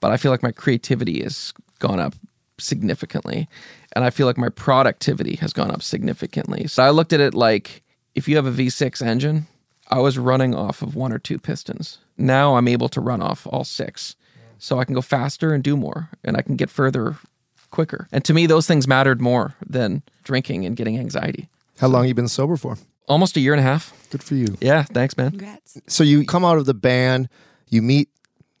but 0.00 0.12
I 0.12 0.16
feel 0.16 0.30
like 0.30 0.42
my 0.42 0.52
creativity 0.52 1.22
has 1.22 1.52
gone 1.78 2.00
up 2.00 2.14
significantly. 2.58 3.48
And 3.92 4.04
I 4.04 4.10
feel 4.10 4.26
like 4.26 4.38
my 4.38 4.48
productivity 4.48 5.36
has 5.36 5.52
gone 5.52 5.70
up 5.70 5.82
significantly. 5.82 6.66
So 6.66 6.82
I 6.82 6.90
looked 6.90 7.12
at 7.12 7.20
it 7.20 7.34
like 7.34 7.82
if 8.14 8.28
you 8.28 8.36
have 8.36 8.46
a 8.46 8.52
V6 8.52 9.04
engine, 9.04 9.46
I 9.88 9.98
was 10.00 10.18
running 10.18 10.54
off 10.54 10.82
of 10.82 10.94
one 10.94 11.12
or 11.12 11.18
two 11.18 11.38
pistons. 11.38 11.98
Now 12.16 12.56
I'm 12.56 12.68
able 12.68 12.88
to 12.90 13.00
run 13.00 13.22
off 13.22 13.46
all 13.46 13.64
six. 13.64 14.16
So 14.58 14.78
I 14.78 14.84
can 14.84 14.94
go 14.94 15.00
faster 15.02 15.52
and 15.54 15.62
do 15.62 15.76
more 15.76 16.10
and 16.24 16.36
I 16.36 16.42
can 16.42 16.56
get 16.56 16.68
further 16.68 17.16
quicker. 17.70 18.08
And 18.12 18.24
to 18.24 18.34
me, 18.34 18.46
those 18.46 18.66
things 18.66 18.88
mattered 18.88 19.20
more 19.20 19.54
than 19.64 20.02
drinking 20.24 20.66
and 20.66 20.76
getting 20.76 20.98
anxiety. 20.98 21.48
How 21.78 21.88
long 21.88 22.06
you 22.06 22.14
been 22.14 22.28
sober 22.28 22.56
for? 22.56 22.76
Almost 23.08 23.36
a 23.36 23.40
year 23.40 23.54
and 23.54 23.60
a 23.60 23.62
half. 23.62 23.92
Good 24.10 24.22
for 24.22 24.34
you. 24.34 24.56
Yeah, 24.60 24.82
thanks, 24.82 25.16
man. 25.16 25.30
congrats. 25.30 25.80
So 25.86 26.02
you 26.02 26.26
come 26.26 26.44
out 26.44 26.58
of 26.58 26.66
the 26.66 26.74
band, 26.74 27.28
you 27.68 27.82
meet 27.82 28.08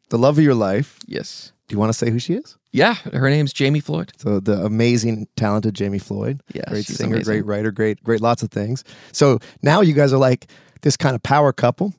the 0.08 0.18
love 0.18 0.38
of 0.38 0.44
your 0.44 0.54
life. 0.54 0.98
Yes. 1.06 1.52
Do 1.66 1.74
you 1.74 1.78
want 1.78 1.90
to 1.90 1.98
say 1.98 2.10
who 2.10 2.18
she 2.18 2.34
is? 2.34 2.56
Yeah, 2.70 2.94
her 2.94 3.28
name's 3.28 3.52
Jamie 3.52 3.80
Floyd. 3.80 4.12
So 4.18 4.40
the 4.40 4.64
amazing, 4.64 5.26
talented 5.36 5.74
Jamie 5.74 5.98
Floyd. 5.98 6.42
Yeah, 6.52 6.64
great 6.68 6.84
she's 6.84 6.96
singer, 6.96 7.16
amazing. 7.16 7.32
great 7.32 7.46
writer, 7.46 7.70
great, 7.70 8.02
great, 8.04 8.20
lots 8.20 8.42
of 8.42 8.50
things. 8.50 8.84
So 9.12 9.38
now 9.62 9.80
you 9.80 9.94
guys 9.94 10.12
are 10.12 10.18
like 10.18 10.48
this 10.82 10.96
kind 10.96 11.14
of 11.14 11.22
power 11.22 11.52
couple. 11.52 11.94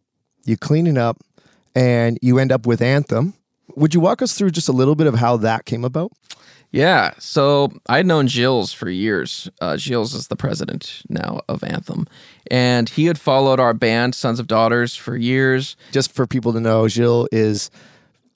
You 0.45 0.57
cleaning 0.57 0.97
up, 0.97 1.17
and 1.75 2.17
you 2.21 2.39
end 2.39 2.51
up 2.51 2.65
with 2.65 2.81
Anthem. 2.81 3.33
Would 3.75 3.93
you 3.93 3.99
walk 3.99 4.21
us 4.21 4.33
through 4.33 4.51
just 4.51 4.69
a 4.69 4.73
little 4.73 4.95
bit 4.95 5.07
of 5.07 5.15
how 5.15 5.37
that 5.37 5.65
came 5.65 5.85
about? 5.85 6.11
Yeah, 6.71 7.13
so 7.17 7.71
I'd 7.87 8.05
known 8.05 8.27
Gilles 8.27 8.73
for 8.73 8.89
years. 8.89 9.49
Uh, 9.59 9.75
Gilles 9.75 10.13
is 10.13 10.27
the 10.27 10.35
president 10.35 11.01
now 11.09 11.41
of 11.49 11.63
Anthem, 11.63 12.07
and 12.51 12.87
he 12.89 13.05
had 13.05 13.19
followed 13.19 13.59
our 13.59 13.73
band, 13.73 14.13
Sons 14.13 14.39
of 14.39 14.45
Daughters, 14.45 14.95
for 14.95 15.15
years. 15.17 15.75
Just 15.91 16.11
for 16.11 16.27
people 16.27 16.53
to 16.53 16.59
know, 16.59 16.87
Gilles 16.87 17.27
is 17.31 17.71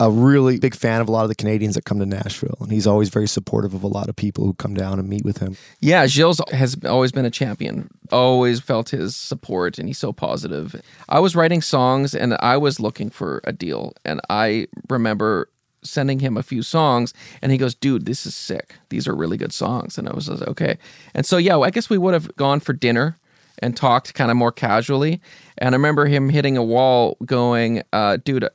a 0.04 0.12
really 0.12 0.60
big 0.60 0.76
fan 0.76 1.00
of 1.00 1.08
a 1.08 1.12
lot 1.12 1.24
of 1.24 1.30
the 1.30 1.36
Canadians 1.36 1.76
that 1.76 1.86
come 1.86 1.98
to 2.00 2.06
Nashville, 2.06 2.58
and 2.60 2.72
he's 2.74 2.86
always 2.86 3.08
very 3.08 3.28
supportive 3.28 3.74
of 3.74 3.84
a 3.84 3.88
lot 3.88 4.10
of 4.10 4.18
people 4.18 4.44
who 4.44 4.54
come 4.54 4.74
down 4.74 5.00
and 5.00 5.08
meet 5.08 5.24
with 5.24 5.38
him. 5.38 5.56
Yeah, 5.80 6.08
Gilles 6.08 6.42
has 6.52 6.76
always 6.84 7.14
been 7.14 7.24
a 7.24 7.32
champion. 7.32 7.90
Always 8.12 8.60
felt 8.60 8.90
his 8.90 9.16
support, 9.16 9.80
and 9.80 9.88
he's 9.88 9.98
so 9.98 10.12
positive. 10.12 10.82
I 11.08 11.20
was 11.20 11.38
writing 11.38 11.62
songs, 11.62 12.14
and 12.14 12.36
I 12.42 12.58
was 12.58 12.82
looking 12.82 13.10
for 13.10 13.40
a 13.46 13.54
deal, 13.54 13.94
and 14.04 14.20
I 14.30 14.68
remember 14.90 15.50
sending 15.84 16.20
him 16.20 16.36
a 16.36 16.44
few 16.44 16.64
songs, 16.64 17.14
and 17.42 17.54
he 17.54 17.58
goes, 17.58 17.74
"Dude, 17.74 18.06
this 18.06 18.26
is 18.26 18.36
sick. 18.36 18.76
These 18.90 19.08
are 19.08 19.16
really 19.16 19.38
good 19.38 19.54
songs." 19.54 19.98
And 19.98 20.10
I 20.10 20.14
was 20.14 20.28
like, 20.28 20.50
"Okay." 20.50 20.78
And 21.14 21.26
so 21.26 21.38
yeah, 21.38 21.58
I 21.58 21.70
guess 21.70 21.90
we 21.90 21.98
would 21.98 22.14
have 22.14 22.36
gone 22.36 22.60
for 22.60 22.74
dinner 22.74 23.18
and 23.60 23.78
talked 23.78 24.14
kind 24.14 24.32
of 24.32 24.36
more 24.36 24.52
casually. 24.52 25.22
And 25.58 25.74
I 25.74 25.78
remember 25.78 26.08
him 26.08 26.28
hitting 26.28 26.58
a 26.58 26.64
wall, 26.64 27.16
going, 27.26 27.84
uh, 27.94 28.18
"Dude, 28.18 28.50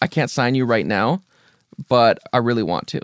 I 0.00 0.06
can't 0.06 0.30
sign 0.30 0.54
you 0.54 0.64
right 0.64 0.86
now, 0.86 1.22
but 1.88 2.18
I 2.32 2.38
really 2.38 2.62
want 2.62 2.86
to." 2.88 3.00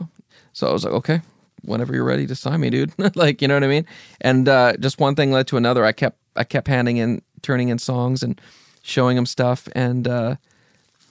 So 0.52 0.68
I 0.68 0.72
was 0.72 0.84
like, 0.84 0.94
"Okay." 0.94 1.20
Whenever 1.62 1.94
you're 1.94 2.04
ready 2.04 2.28
to 2.28 2.36
sign 2.36 2.60
me, 2.60 2.70
dude. 2.70 2.92
like, 3.16 3.42
you 3.42 3.48
know 3.48 3.54
what 3.54 3.64
I 3.64 3.68
mean? 3.68 3.86
And 4.20 4.48
uh, 4.48 4.76
just 4.78 5.00
one 5.00 5.16
thing 5.16 5.32
led 5.32 5.48
to 5.48 5.56
another. 5.56 5.84
I 5.84 5.90
kept 5.92 6.18
I 6.36 6.44
kept 6.44 6.68
handing 6.68 6.98
in 6.98 7.22
turning 7.42 7.70
in 7.70 7.78
songs 7.78 8.22
and 8.22 8.40
showing 8.82 9.16
him 9.16 9.26
stuff 9.26 9.68
and 9.74 10.06
uh 10.06 10.36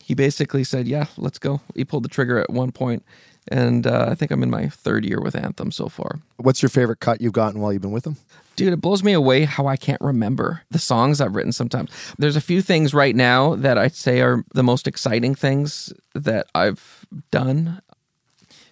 he 0.05 0.13
basically 0.13 0.63
said, 0.63 0.87
"Yeah, 0.87 1.07
let's 1.17 1.39
go." 1.39 1.61
He 1.73 1.83
pulled 1.83 2.03
the 2.03 2.09
trigger 2.09 2.37
at 2.37 2.51
one 2.51 2.71
point, 2.71 3.03
and 3.51 3.85
uh, 3.85 4.07
I 4.09 4.15
think 4.15 4.31
I'm 4.31 4.43
in 4.43 4.49
my 4.49 4.69
third 4.69 5.05
year 5.05 5.21
with 5.21 5.35
Anthem 5.35 5.71
so 5.71 5.87
far. 5.87 6.19
What's 6.37 6.61
your 6.61 6.69
favorite 6.69 6.99
cut 6.99 7.21
you've 7.21 7.33
gotten 7.33 7.61
while 7.61 7.71
you've 7.71 7.81
been 7.81 7.91
with 7.91 8.03
them? 8.03 8.17
Dude, 8.55 8.73
it 8.73 8.81
blows 8.81 9.03
me 9.03 9.13
away 9.13 9.43
how 9.43 9.67
I 9.67 9.75
can't 9.75 10.01
remember 10.01 10.61
the 10.71 10.79
songs 10.79 11.19
I've 11.19 11.35
written 11.35 11.51
sometimes. 11.51 11.91
There's 12.17 12.35
a 12.35 12.41
few 12.41 12.61
things 12.61 12.93
right 12.93 13.15
now 13.15 13.55
that 13.55 13.77
I'd 13.77 13.95
say 13.95 14.21
are 14.21 14.43
the 14.53 14.63
most 14.63 14.87
exciting 14.87 15.35
things 15.35 15.93
that 16.13 16.47
I've 16.55 17.05
done. 17.31 17.81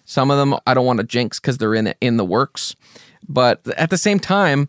Some 0.04 0.30
of 0.30 0.38
them 0.38 0.56
I 0.66 0.74
don't 0.74 0.86
want 0.86 1.00
to 1.00 1.06
jinx 1.06 1.38
because 1.38 1.58
they're 1.58 1.74
in 1.74 1.94
in 2.00 2.16
the 2.16 2.24
works, 2.24 2.74
but 3.28 3.66
at 3.76 3.90
the 3.90 3.98
same 3.98 4.18
time, 4.18 4.68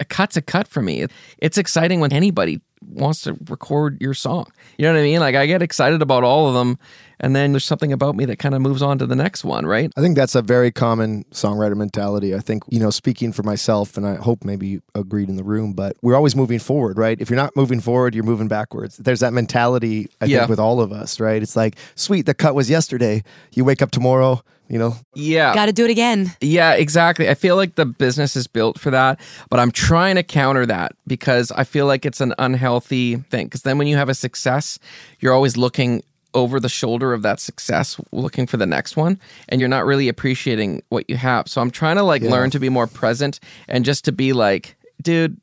a 0.00 0.04
cut's 0.04 0.36
a 0.36 0.42
cut 0.42 0.66
for 0.66 0.82
me. 0.82 1.06
It's 1.38 1.58
exciting 1.58 2.00
when 2.00 2.12
anybody 2.12 2.60
wants 2.88 3.22
to 3.22 3.36
record 3.48 4.00
your 4.00 4.14
song. 4.14 4.46
You 4.78 4.86
know 4.86 4.92
what 4.92 5.00
I 5.00 5.02
mean? 5.02 5.20
Like 5.20 5.34
I 5.34 5.46
get 5.46 5.62
excited 5.62 6.02
about 6.02 6.24
all 6.24 6.48
of 6.48 6.54
them, 6.54 6.78
and 7.20 7.34
then 7.34 7.52
there's 7.52 7.64
something 7.64 7.92
about 7.92 8.16
me 8.16 8.24
that 8.26 8.38
kind 8.38 8.54
of 8.54 8.60
moves 8.60 8.82
on 8.82 8.98
to 8.98 9.06
the 9.06 9.16
next 9.16 9.44
one, 9.44 9.66
right? 9.66 9.90
I 9.96 10.00
think 10.00 10.16
that's 10.16 10.34
a 10.34 10.42
very 10.42 10.70
common 10.70 11.24
songwriter 11.32 11.76
mentality. 11.76 12.34
I 12.34 12.40
think, 12.40 12.64
you 12.68 12.80
know, 12.80 12.90
speaking 12.90 13.32
for 13.32 13.42
myself, 13.42 13.96
and 13.96 14.06
I 14.06 14.16
hope 14.16 14.44
maybe 14.44 14.66
you 14.66 14.82
agreed 14.94 15.28
in 15.28 15.36
the 15.36 15.44
room, 15.44 15.72
but 15.72 15.96
we're 16.02 16.16
always 16.16 16.34
moving 16.36 16.58
forward, 16.58 16.98
right? 16.98 17.20
If 17.20 17.30
you're 17.30 17.36
not 17.36 17.54
moving 17.56 17.80
forward, 17.80 18.14
you're 18.14 18.24
moving 18.24 18.48
backwards. 18.48 18.96
There's 18.96 19.20
that 19.20 19.32
mentality, 19.32 20.08
I 20.20 20.26
Yeah. 20.26 20.38
think, 20.40 20.50
with 20.50 20.58
all 20.60 20.80
of 20.80 20.92
us, 20.92 21.20
right? 21.20 21.42
It's 21.42 21.56
like, 21.56 21.76
sweet, 21.94 22.26
the 22.26 22.34
cut 22.34 22.54
was 22.54 22.68
yesterday. 22.70 23.22
You 23.52 23.64
wake 23.64 23.82
up 23.82 23.90
tomorrow, 23.90 24.42
You 24.66 24.78
know, 24.78 24.96
Yeah. 25.14 25.54
Got 25.54 25.66
to 25.66 25.74
do 25.74 25.84
it 25.84 25.90
again. 25.90 26.32
Yeah, 26.40 26.72
exactly. 26.72 27.28
I 27.28 27.34
feel 27.34 27.54
like 27.54 27.74
the 27.74 27.84
business 27.84 28.34
is 28.34 28.46
built 28.46 28.78
for 28.80 28.90
that, 28.92 29.20
but 29.50 29.60
I'm 29.60 29.70
trying 29.70 30.14
to 30.16 30.22
counter 30.22 30.64
that 30.64 30.92
because 31.06 31.52
I 31.52 31.64
feel 31.64 31.84
like 31.84 32.06
it's 32.06 32.22
an 32.22 32.32
unhealthy 32.38 33.16
thing. 33.16 33.46
Because 33.46 33.60
then 33.60 33.76
when 33.76 33.86
you 33.88 33.96
have 33.98 34.08
a 34.08 34.14
success, 34.14 34.78
you're 35.20 35.34
always 35.34 35.58
looking 35.58 36.02
over 36.34 36.60
the 36.60 36.68
shoulder 36.68 37.12
of 37.12 37.22
that 37.22 37.40
success, 37.40 38.00
looking 38.12 38.46
for 38.46 38.56
the 38.56 38.66
next 38.66 38.96
one, 38.96 39.18
and 39.48 39.60
you're 39.60 39.68
not 39.68 39.86
really 39.86 40.08
appreciating 40.08 40.82
what 40.88 41.08
you 41.08 41.16
have. 41.16 41.48
So 41.48 41.60
I'm 41.60 41.70
trying 41.70 41.96
to 41.96 42.02
like 42.02 42.22
learn 42.22 42.50
to 42.50 42.58
be 42.58 42.68
more 42.68 42.86
present 42.86 43.40
and 43.68 43.84
just 43.84 44.04
to 44.04 44.12
be 44.12 44.32
like, 44.32 44.76
dude, 45.00 45.40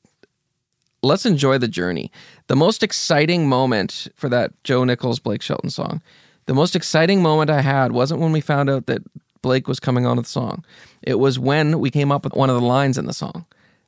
let's 1.01 1.25
enjoy 1.25 1.57
the 1.57 1.67
journey. 1.67 2.11
The 2.47 2.55
most 2.55 2.83
exciting 2.83 3.47
moment 3.47 4.07
for 4.15 4.29
that 4.29 4.51
Joe 4.63 4.83
Nichols 4.83 5.19
Blake 5.19 5.41
Shelton 5.41 5.69
song, 5.69 6.01
the 6.45 6.53
most 6.53 6.75
exciting 6.75 7.21
moment 7.21 7.49
I 7.49 7.61
had 7.61 7.91
wasn't 7.91 8.19
when 8.19 8.31
we 8.31 8.41
found 8.41 8.69
out 8.69 8.87
that 8.87 9.01
Blake 9.41 9.67
was 9.67 9.79
coming 9.79 10.05
on 10.05 10.17
with 10.17 10.25
the 10.25 10.31
song. 10.31 10.63
It 11.01 11.19
was 11.19 11.39
when 11.39 11.79
we 11.79 11.89
came 11.89 12.11
up 12.11 12.23
with 12.23 12.35
one 12.35 12.49
of 12.49 12.55
the 12.55 12.65
lines 12.65 12.97
in 12.97 13.05
the 13.05 13.13
song. 13.13 13.45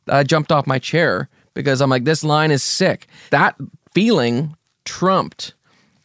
I 0.08 0.24
jumped 0.24 0.52
off 0.52 0.66
my 0.66 0.80
chair 0.80 1.30
because 1.54 1.82
I'm 1.82 1.90
like, 1.90 2.06
this 2.06 2.24
line 2.24 2.52
is 2.52 2.64
sick. 2.64 3.08
That 3.30 3.56
feeling 3.94 4.56
trumped 4.86 5.54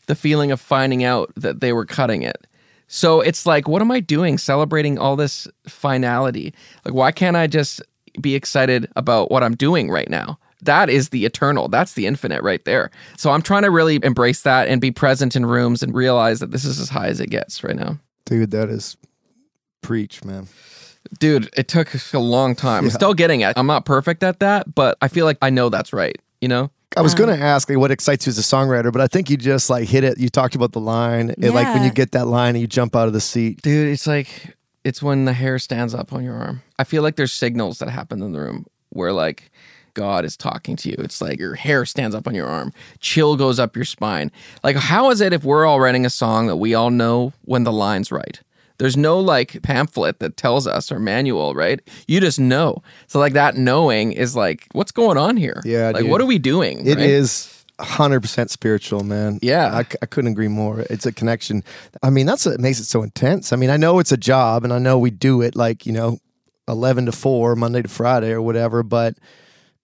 the 0.08 0.16
feeling 0.16 0.50
of 0.50 0.60
finding 0.60 1.04
out 1.04 1.32
that 1.36 1.60
they 1.60 1.72
were 1.72 1.84
cutting 1.86 2.22
it. 2.22 2.46
So 2.88 3.20
it's 3.20 3.46
like, 3.46 3.68
what 3.68 3.82
am 3.82 3.90
I 3.90 4.00
doing 4.00 4.38
celebrating 4.38 4.98
all 4.98 5.14
this 5.14 5.46
finality? 5.66 6.54
Like, 6.84 6.94
why 6.94 7.12
can't 7.12 7.36
I 7.36 7.46
just 7.46 7.82
be 8.20 8.34
excited 8.34 8.90
about 8.96 9.30
what 9.30 9.44
I'm 9.44 9.54
doing 9.54 9.90
right 9.90 10.08
now? 10.08 10.38
That 10.62 10.88
is 10.88 11.10
the 11.10 11.24
eternal. 11.24 11.68
That's 11.68 11.92
the 11.92 12.06
infinite 12.06 12.42
right 12.42 12.64
there. 12.64 12.90
So 13.16 13.30
I'm 13.30 13.42
trying 13.42 13.62
to 13.62 13.70
really 13.70 14.00
embrace 14.02 14.42
that 14.42 14.66
and 14.66 14.80
be 14.80 14.90
present 14.90 15.36
in 15.36 15.46
rooms 15.46 15.82
and 15.82 15.94
realize 15.94 16.40
that 16.40 16.50
this 16.50 16.64
is 16.64 16.80
as 16.80 16.88
high 16.88 17.08
as 17.08 17.20
it 17.20 17.30
gets 17.30 17.62
right 17.62 17.76
now. 17.76 17.98
dude, 18.24 18.50
that 18.50 18.68
is 18.68 18.96
preach, 19.82 20.24
man. 20.24 20.48
Dude, 21.18 21.48
it 21.56 21.68
took 21.68 21.94
a 22.12 22.18
long 22.18 22.54
time. 22.54 22.84
I'm 22.84 22.90
still 22.90 23.14
getting 23.14 23.40
it. 23.40 23.56
I'm 23.56 23.66
not 23.66 23.84
perfect 23.84 24.22
at 24.22 24.40
that, 24.40 24.74
but 24.74 24.98
I 25.00 25.08
feel 25.08 25.24
like 25.26 25.38
I 25.40 25.50
know 25.50 25.68
that's 25.68 25.92
right, 25.92 26.18
you 26.40 26.48
know? 26.48 26.70
I 26.96 27.02
was 27.02 27.14
going 27.14 27.28
to 27.28 27.34
um, 27.34 27.42
ask 27.42 27.68
like, 27.68 27.78
what 27.78 27.90
excites 27.90 28.26
you 28.26 28.30
as 28.30 28.38
a 28.38 28.42
songwriter, 28.42 28.92
but 28.92 29.00
I 29.00 29.06
think 29.06 29.30
you 29.30 29.36
just 29.36 29.68
like 29.70 29.88
hit 29.88 30.04
it. 30.04 30.18
You 30.18 30.28
talked 30.28 30.54
about 30.54 30.72
the 30.72 30.80
line, 30.80 31.30
and 31.30 31.54
like 31.54 31.72
when 31.74 31.84
you 31.84 31.90
get 31.90 32.12
that 32.12 32.26
line, 32.26 32.54
and 32.54 32.60
you 32.60 32.66
jump 32.66 32.96
out 32.96 33.06
of 33.06 33.12
the 33.12 33.20
seat. 33.20 33.62
Dude, 33.62 33.88
it's 33.88 34.06
like 34.06 34.56
it's 34.84 35.02
when 35.02 35.24
the 35.26 35.32
hair 35.32 35.58
stands 35.58 35.94
up 35.94 36.12
on 36.12 36.24
your 36.24 36.34
arm. 36.34 36.62
I 36.78 36.84
feel 36.84 37.02
like 37.02 37.16
there's 37.16 37.32
signals 37.32 37.78
that 37.78 37.90
happen 37.90 38.22
in 38.22 38.32
the 38.32 38.40
room 38.40 38.66
where 38.90 39.12
like 39.12 39.50
God 39.94 40.24
is 40.24 40.36
talking 40.36 40.76
to 40.76 40.88
you. 40.88 40.96
It's 40.98 41.20
like 41.20 41.38
your 41.38 41.56
hair 41.56 41.84
stands 41.84 42.14
up 42.14 42.26
on 42.26 42.34
your 42.34 42.46
arm, 42.46 42.72
chill 43.00 43.36
goes 43.36 43.58
up 43.58 43.76
your 43.76 43.84
spine. 43.84 44.30
Like, 44.62 44.76
how 44.76 45.10
is 45.10 45.20
it 45.20 45.32
if 45.32 45.44
we're 45.44 45.66
all 45.66 45.80
writing 45.80 46.06
a 46.06 46.10
song 46.10 46.46
that 46.46 46.56
we 46.56 46.74
all 46.74 46.90
know 46.90 47.32
when 47.42 47.64
the 47.64 47.72
line's 47.72 48.10
right? 48.10 48.40
There's 48.78 48.96
no 48.96 49.18
like 49.18 49.60
pamphlet 49.62 50.20
that 50.20 50.36
tells 50.36 50.66
us 50.66 50.92
or 50.92 50.98
manual, 51.00 51.54
right? 51.54 51.80
You 52.06 52.20
just 52.20 52.38
know. 52.38 52.82
So 53.08 53.18
like 53.18 53.32
that 53.32 53.56
knowing 53.56 54.12
is 54.12 54.36
like, 54.36 54.66
what's 54.72 54.92
going 54.92 55.18
on 55.18 55.36
here? 55.36 55.60
Yeah, 55.64 55.90
Like, 55.90 56.02
dude. 56.02 56.10
what 56.10 56.20
are 56.20 56.26
we 56.26 56.38
doing? 56.38 56.86
It 56.86 56.96
right? 56.96 57.04
is 57.10 57.64
hundred 57.80 58.20
percent 58.20 58.50
spiritual, 58.50 59.04
man. 59.04 59.38
Yeah. 59.42 59.70
I, 59.76 59.82
c- 59.84 59.98
I 60.02 60.06
couldn't 60.06 60.30
agree 60.32 60.48
more. 60.48 60.80
It's 60.90 61.06
a 61.06 61.12
connection. 61.12 61.62
I 62.02 62.10
mean, 62.10 62.26
that's 62.26 62.46
what 62.46 62.58
makes 62.60 62.78
it 62.80 62.84
so 62.84 63.02
intense. 63.02 63.52
I 63.52 63.56
mean, 63.56 63.70
I 63.70 63.76
know 63.76 63.98
it's 63.98 64.12
a 64.12 64.16
job, 64.16 64.64
and 64.64 64.72
I 64.72 64.78
know 64.78 64.98
we 64.98 65.10
do 65.10 65.42
it 65.42 65.54
like 65.56 65.84
you 65.86 65.92
know, 65.92 66.18
eleven 66.68 67.06
to 67.06 67.12
four, 67.12 67.56
Monday 67.56 67.82
to 67.82 67.88
Friday, 67.88 68.30
or 68.30 68.42
whatever. 68.42 68.82
But 68.82 69.16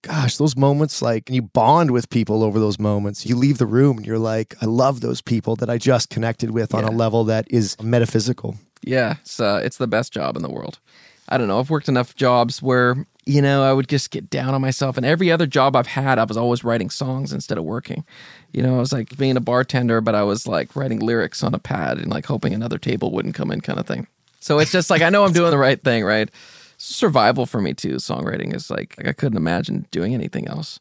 gosh, 0.01 0.37
those 0.37 0.55
moments, 0.55 1.01
like 1.01 1.29
you 1.29 1.41
bond 1.41 1.91
with 1.91 2.09
people 2.09 2.43
over 2.43 2.59
those 2.59 2.79
moments. 2.79 3.25
You 3.25 3.35
leave 3.35 3.57
the 3.57 3.65
room, 3.65 3.97
and 3.97 4.05
you're 4.05 4.19
like, 4.19 4.55
I 4.61 4.65
love 4.65 5.01
those 5.01 5.21
people 5.21 5.55
that 5.57 5.69
I 5.69 5.77
just 5.77 6.09
connected 6.09 6.51
with 6.51 6.73
on 6.73 6.83
a 6.83 6.91
level 6.91 7.23
that 7.25 7.47
is 7.49 7.75
metaphysical. 7.81 8.55
Yeah, 8.81 9.15
it's 9.21 9.39
uh, 9.39 9.61
it's 9.63 9.77
the 9.77 9.87
best 9.87 10.13
job 10.13 10.35
in 10.35 10.43
the 10.43 10.49
world. 10.49 10.79
I 11.27 11.37
don't 11.37 11.47
know. 11.47 11.59
I've 11.59 11.69
worked 11.69 11.89
enough 11.89 12.15
jobs 12.15 12.61
where 12.61 13.05
you 13.25 13.41
know 13.41 13.63
I 13.63 13.73
would 13.73 13.87
just 13.87 14.11
get 14.11 14.29
down 14.29 14.53
on 14.53 14.61
myself, 14.61 14.97
and 14.97 15.05
every 15.05 15.31
other 15.31 15.47
job 15.47 15.75
I've 15.75 15.87
had, 15.87 16.19
I 16.19 16.23
was 16.23 16.37
always 16.37 16.63
writing 16.63 16.89
songs 16.89 17.33
instead 17.33 17.57
of 17.57 17.63
working. 17.63 18.05
You 18.51 18.61
know, 18.61 18.75
I 18.75 18.79
was 18.79 18.93
like 18.93 19.17
being 19.17 19.37
a 19.37 19.41
bartender, 19.41 20.01
but 20.01 20.15
I 20.15 20.23
was 20.23 20.47
like 20.47 20.75
writing 20.75 20.99
lyrics 20.99 21.43
on 21.43 21.53
a 21.53 21.59
pad 21.59 21.97
and 21.97 22.09
like 22.11 22.25
hoping 22.25 22.53
another 22.53 22.77
table 22.77 23.11
wouldn't 23.11 23.35
come 23.35 23.51
in, 23.51 23.61
kind 23.61 23.79
of 23.79 23.87
thing. 23.87 24.07
So 24.39 24.59
it's 24.59 24.71
just 24.71 24.89
like 24.89 25.01
I 25.01 25.09
know 25.09 25.25
I'm 25.25 25.33
doing 25.33 25.51
the 25.51 25.57
right 25.57 25.81
thing, 25.81 26.03
right? 26.03 26.29
Survival 26.77 27.45
for 27.45 27.61
me 27.61 27.73
too. 27.73 27.95
Songwriting 27.95 28.53
is 28.53 28.69
like, 28.69 28.95
like 28.97 29.07
I 29.07 29.13
couldn't 29.13 29.37
imagine 29.37 29.87
doing 29.91 30.13
anything 30.13 30.47
else. 30.47 30.79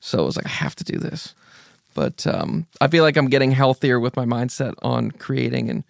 So 0.00 0.22
it 0.22 0.26
was 0.26 0.36
like 0.36 0.46
I 0.46 0.50
have 0.50 0.76
to 0.76 0.84
do 0.84 0.98
this 0.98 1.34
but 1.96 2.26
um, 2.26 2.66
I 2.80 2.88
feel 2.88 3.02
like 3.02 3.16
I'm 3.16 3.30
getting 3.30 3.50
healthier 3.50 3.98
with 3.98 4.16
my 4.16 4.26
mindset 4.26 4.74
on 4.82 5.10
creating, 5.12 5.70
and 5.70 5.82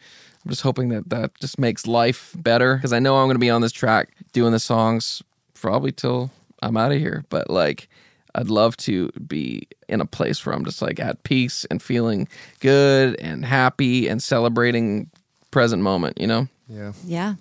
I'm 0.46 0.50
just 0.50 0.62
hoping 0.62 0.90
that 0.90 1.10
that 1.10 1.34
just 1.40 1.58
makes 1.58 1.88
life 1.88 2.32
better 2.38 2.76
because 2.76 2.92
I 2.92 3.00
know 3.00 3.16
I'm 3.16 3.26
going 3.26 3.34
to 3.34 3.40
be 3.40 3.50
on 3.50 3.62
this 3.62 3.72
track 3.72 4.10
doing 4.32 4.52
the 4.52 4.60
songs 4.60 5.20
probably 5.54 5.90
till 5.90 6.30
I'm 6.62 6.76
out 6.76 6.92
of 6.92 6.98
here. 6.98 7.24
But 7.30 7.50
like, 7.50 7.88
I'd 8.32 8.48
love 8.48 8.76
to 8.76 9.08
be 9.26 9.66
in 9.88 10.00
a 10.00 10.06
place 10.06 10.46
where 10.46 10.54
I'm 10.54 10.64
just 10.64 10.80
like 10.80 11.00
at 11.00 11.24
peace 11.24 11.64
and 11.64 11.82
feeling 11.82 12.28
good 12.60 13.18
and 13.20 13.44
happy 13.44 14.06
and 14.06 14.22
celebrating 14.22 15.10
present 15.50 15.82
moment. 15.82 16.20
You 16.20 16.28
know? 16.28 16.48
Yeah. 16.68 16.92
Yeah. 17.04 17.34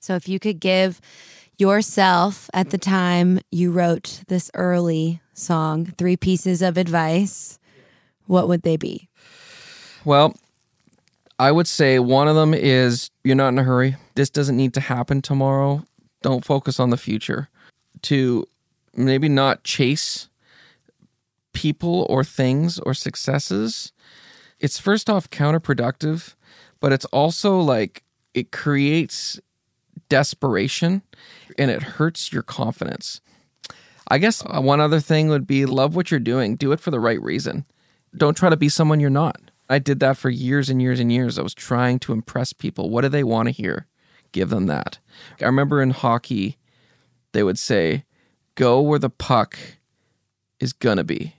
So 0.00 0.14
if 0.14 0.28
you 0.28 0.38
could 0.38 0.60
give 0.60 1.00
yourself 1.56 2.50
at 2.52 2.68
the 2.68 2.78
time 2.78 3.40
you 3.50 3.72
wrote 3.72 4.20
this 4.28 4.50
early 4.52 5.22
song 5.32 5.86
three 5.96 6.18
pieces 6.18 6.60
of 6.60 6.76
advice, 6.76 7.58
what 8.26 8.48
would 8.48 8.64
they 8.64 8.76
be? 8.76 9.08
Well, 10.04 10.34
I 11.40 11.50
would 11.50 11.66
say 11.66 11.98
one 11.98 12.28
of 12.28 12.36
them 12.36 12.52
is 12.52 13.10
you're 13.24 13.34
not 13.34 13.48
in 13.48 13.58
a 13.58 13.62
hurry. 13.62 13.96
This 14.14 14.28
doesn't 14.28 14.58
need 14.58 14.74
to 14.74 14.80
happen 14.80 15.22
tomorrow. 15.22 15.84
Don't 16.20 16.44
focus 16.44 16.78
on 16.78 16.90
the 16.90 16.98
future. 16.98 17.48
To 18.02 18.46
maybe 18.94 19.26
not 19.26 19.64
chase 19.64 20.28
people 21.54 22.06
or 22.10 22.24
things 22.24 22.78
or 22.80 22.92
successes. 22.92 23.90
It's 24.58 24.78
first 24.78 25.08
off 25.08 25.30
counterproductive, 25.30 26.34
but 26.78 26.92
it's 26.92 27.06
also 27.06 27.58
like 27.58 28.04
it 28.34 28.52
creates 28.52 29.40
desperation 30.10 31.00
and 31.56 31.70
it 31.70 31.82
hurts 31.82 32.34
your 32.34 32.42
confidence. 32.42 33.22
I 34.08 34.18
guess 34.18 34.44
one 34.44 34.80
other 34.80 35.00
thing 35.00 35.28
would 35.28 35.46
be 35.46 35.64
love 35.64 35.96
what 35.96 36.10
you're 36.10 36.20
doing, 36.20 36.56
do 36.56 36.72
it 36.72 36.80
for 36.80 36.90
the 36.90 37.00
right 37.00 37.22
reason. 37.22 37.64
Don't 38.14 38.36
try 38.36 38.50
to 38.50 38.58
be 38.58 38.68
someone 38.68 39.00
you're 39.00 39.08
not. 39.08 39.49
I 39.70 39.78
did 39.78 40.00
that 40.00 40.16
for 40.16 40.28
years 40.28 40.68
and 40.68 40.82
years 40.82 40.98
and 40.98 41.12
years. 41.12 41.38
I 41.38 41.42
was 41.42 41.54
trying 41.54 42.00
to 42.00 42.12
impress 42.12 42.52
people. 42.52 42.90
What 42.90 43.02
do 43.02 43.08
they 43.08 43.22
want 43.22 43.46
to 43.46 43.52
hear? 43.52 43.86
Give 44.32 44.50
them 44.50 44.66
that. 44.66 44.98
I 45.40 45.44
remember 45.44 45.80
in 45.80 45.90
hockey, 45.90 46.58
they 47.32 47.44
would 47.44 47.58
say, 47.58 48.04
go 48.56 48.80
where 48.80 48.98
the 48.98 49.08
puck 49.08 49.56
is 50.58 50.72
going 50.72 50.96
to 50.96 51.04
be. 51.04 51.36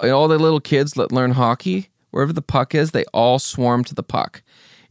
And 0.00 0.12
all 0.12 0.28
the 0.28 0.38
little 0.38 0.60
kids 0.60 0.92
that 0.92 1.10
learn 1.10 1.32
hockey, 1.32 1.90
wherever 2.12 2.32
the 2.32 2.40
puck 2.40 2.72
is, 2.72 2.92
they 2.92 3.04
all 3.12 3.40
swarm 3.40 3.82
to 3.84 3.94
the 3.94 4.02
puck. 4.04 4.42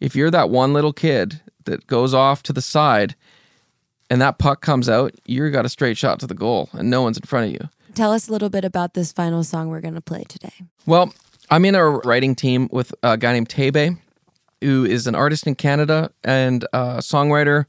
If 0.01 0.13
you're 0.13 0.31
that 0.31 0.49
one 0.49 0.73
little 0.73 0.93
kid 0.93 1.41
that 1.63 1.87
goes 1.87 2.13
off 2.13 2.43
to 2.43 2.53
the 2.53 2.61
side 2.61 3.15
and 4.09 4.21
that 4.21 4.37
puck 4.37 4.61
comes 4.61 4.89
out, 4.89 5.13
you 5.25 5.49
got 5.49 5.65
a 5.65 5.69
straight 5.69 5.97
shot 5.97 6.19
to 6.19 6.27
the 6.27 6.33
goal 6.33 6.69
and 6.73 6.89
no 6.89 7.01
one's 7.01 7.17
in 7.17 7.23
front 7.23 7.47
of 7.47 7.53
you. 7.53 7.69
Tell 7.95 8.11
us 8.11 8.27
a 8.27 8.31
little 8.31 8.49
bit 8.49 8.65
about 8.65 8.95
this 8.95 9.13
final 9.13 9.43
song 9.43 9.69
we're 9.69 9.79
going 9.79 9.93
to 9.93 10.01
play 10.01 10.23
today. 10.27 10.53
Well, 10.85 11.13
I'm 11.53 11.65
in 11.65 11.75
a 11.75 11.87
writing 11.87 12.33
team 12.33 12.67
with 12.71 12.95
a 13.03 13.15
guy 13.15 13.31
named 13.31 13.47
Tebey, 13.47 13.99
who 14.61 14.85
is 14.85 15.05
an 15.05 15.13
artist 15.13 15.45
in 15.45 15.53
Canada 15.53 16.09
and 16.23 16.63
a 16.73 16.97
songwriter. 16.97 17.65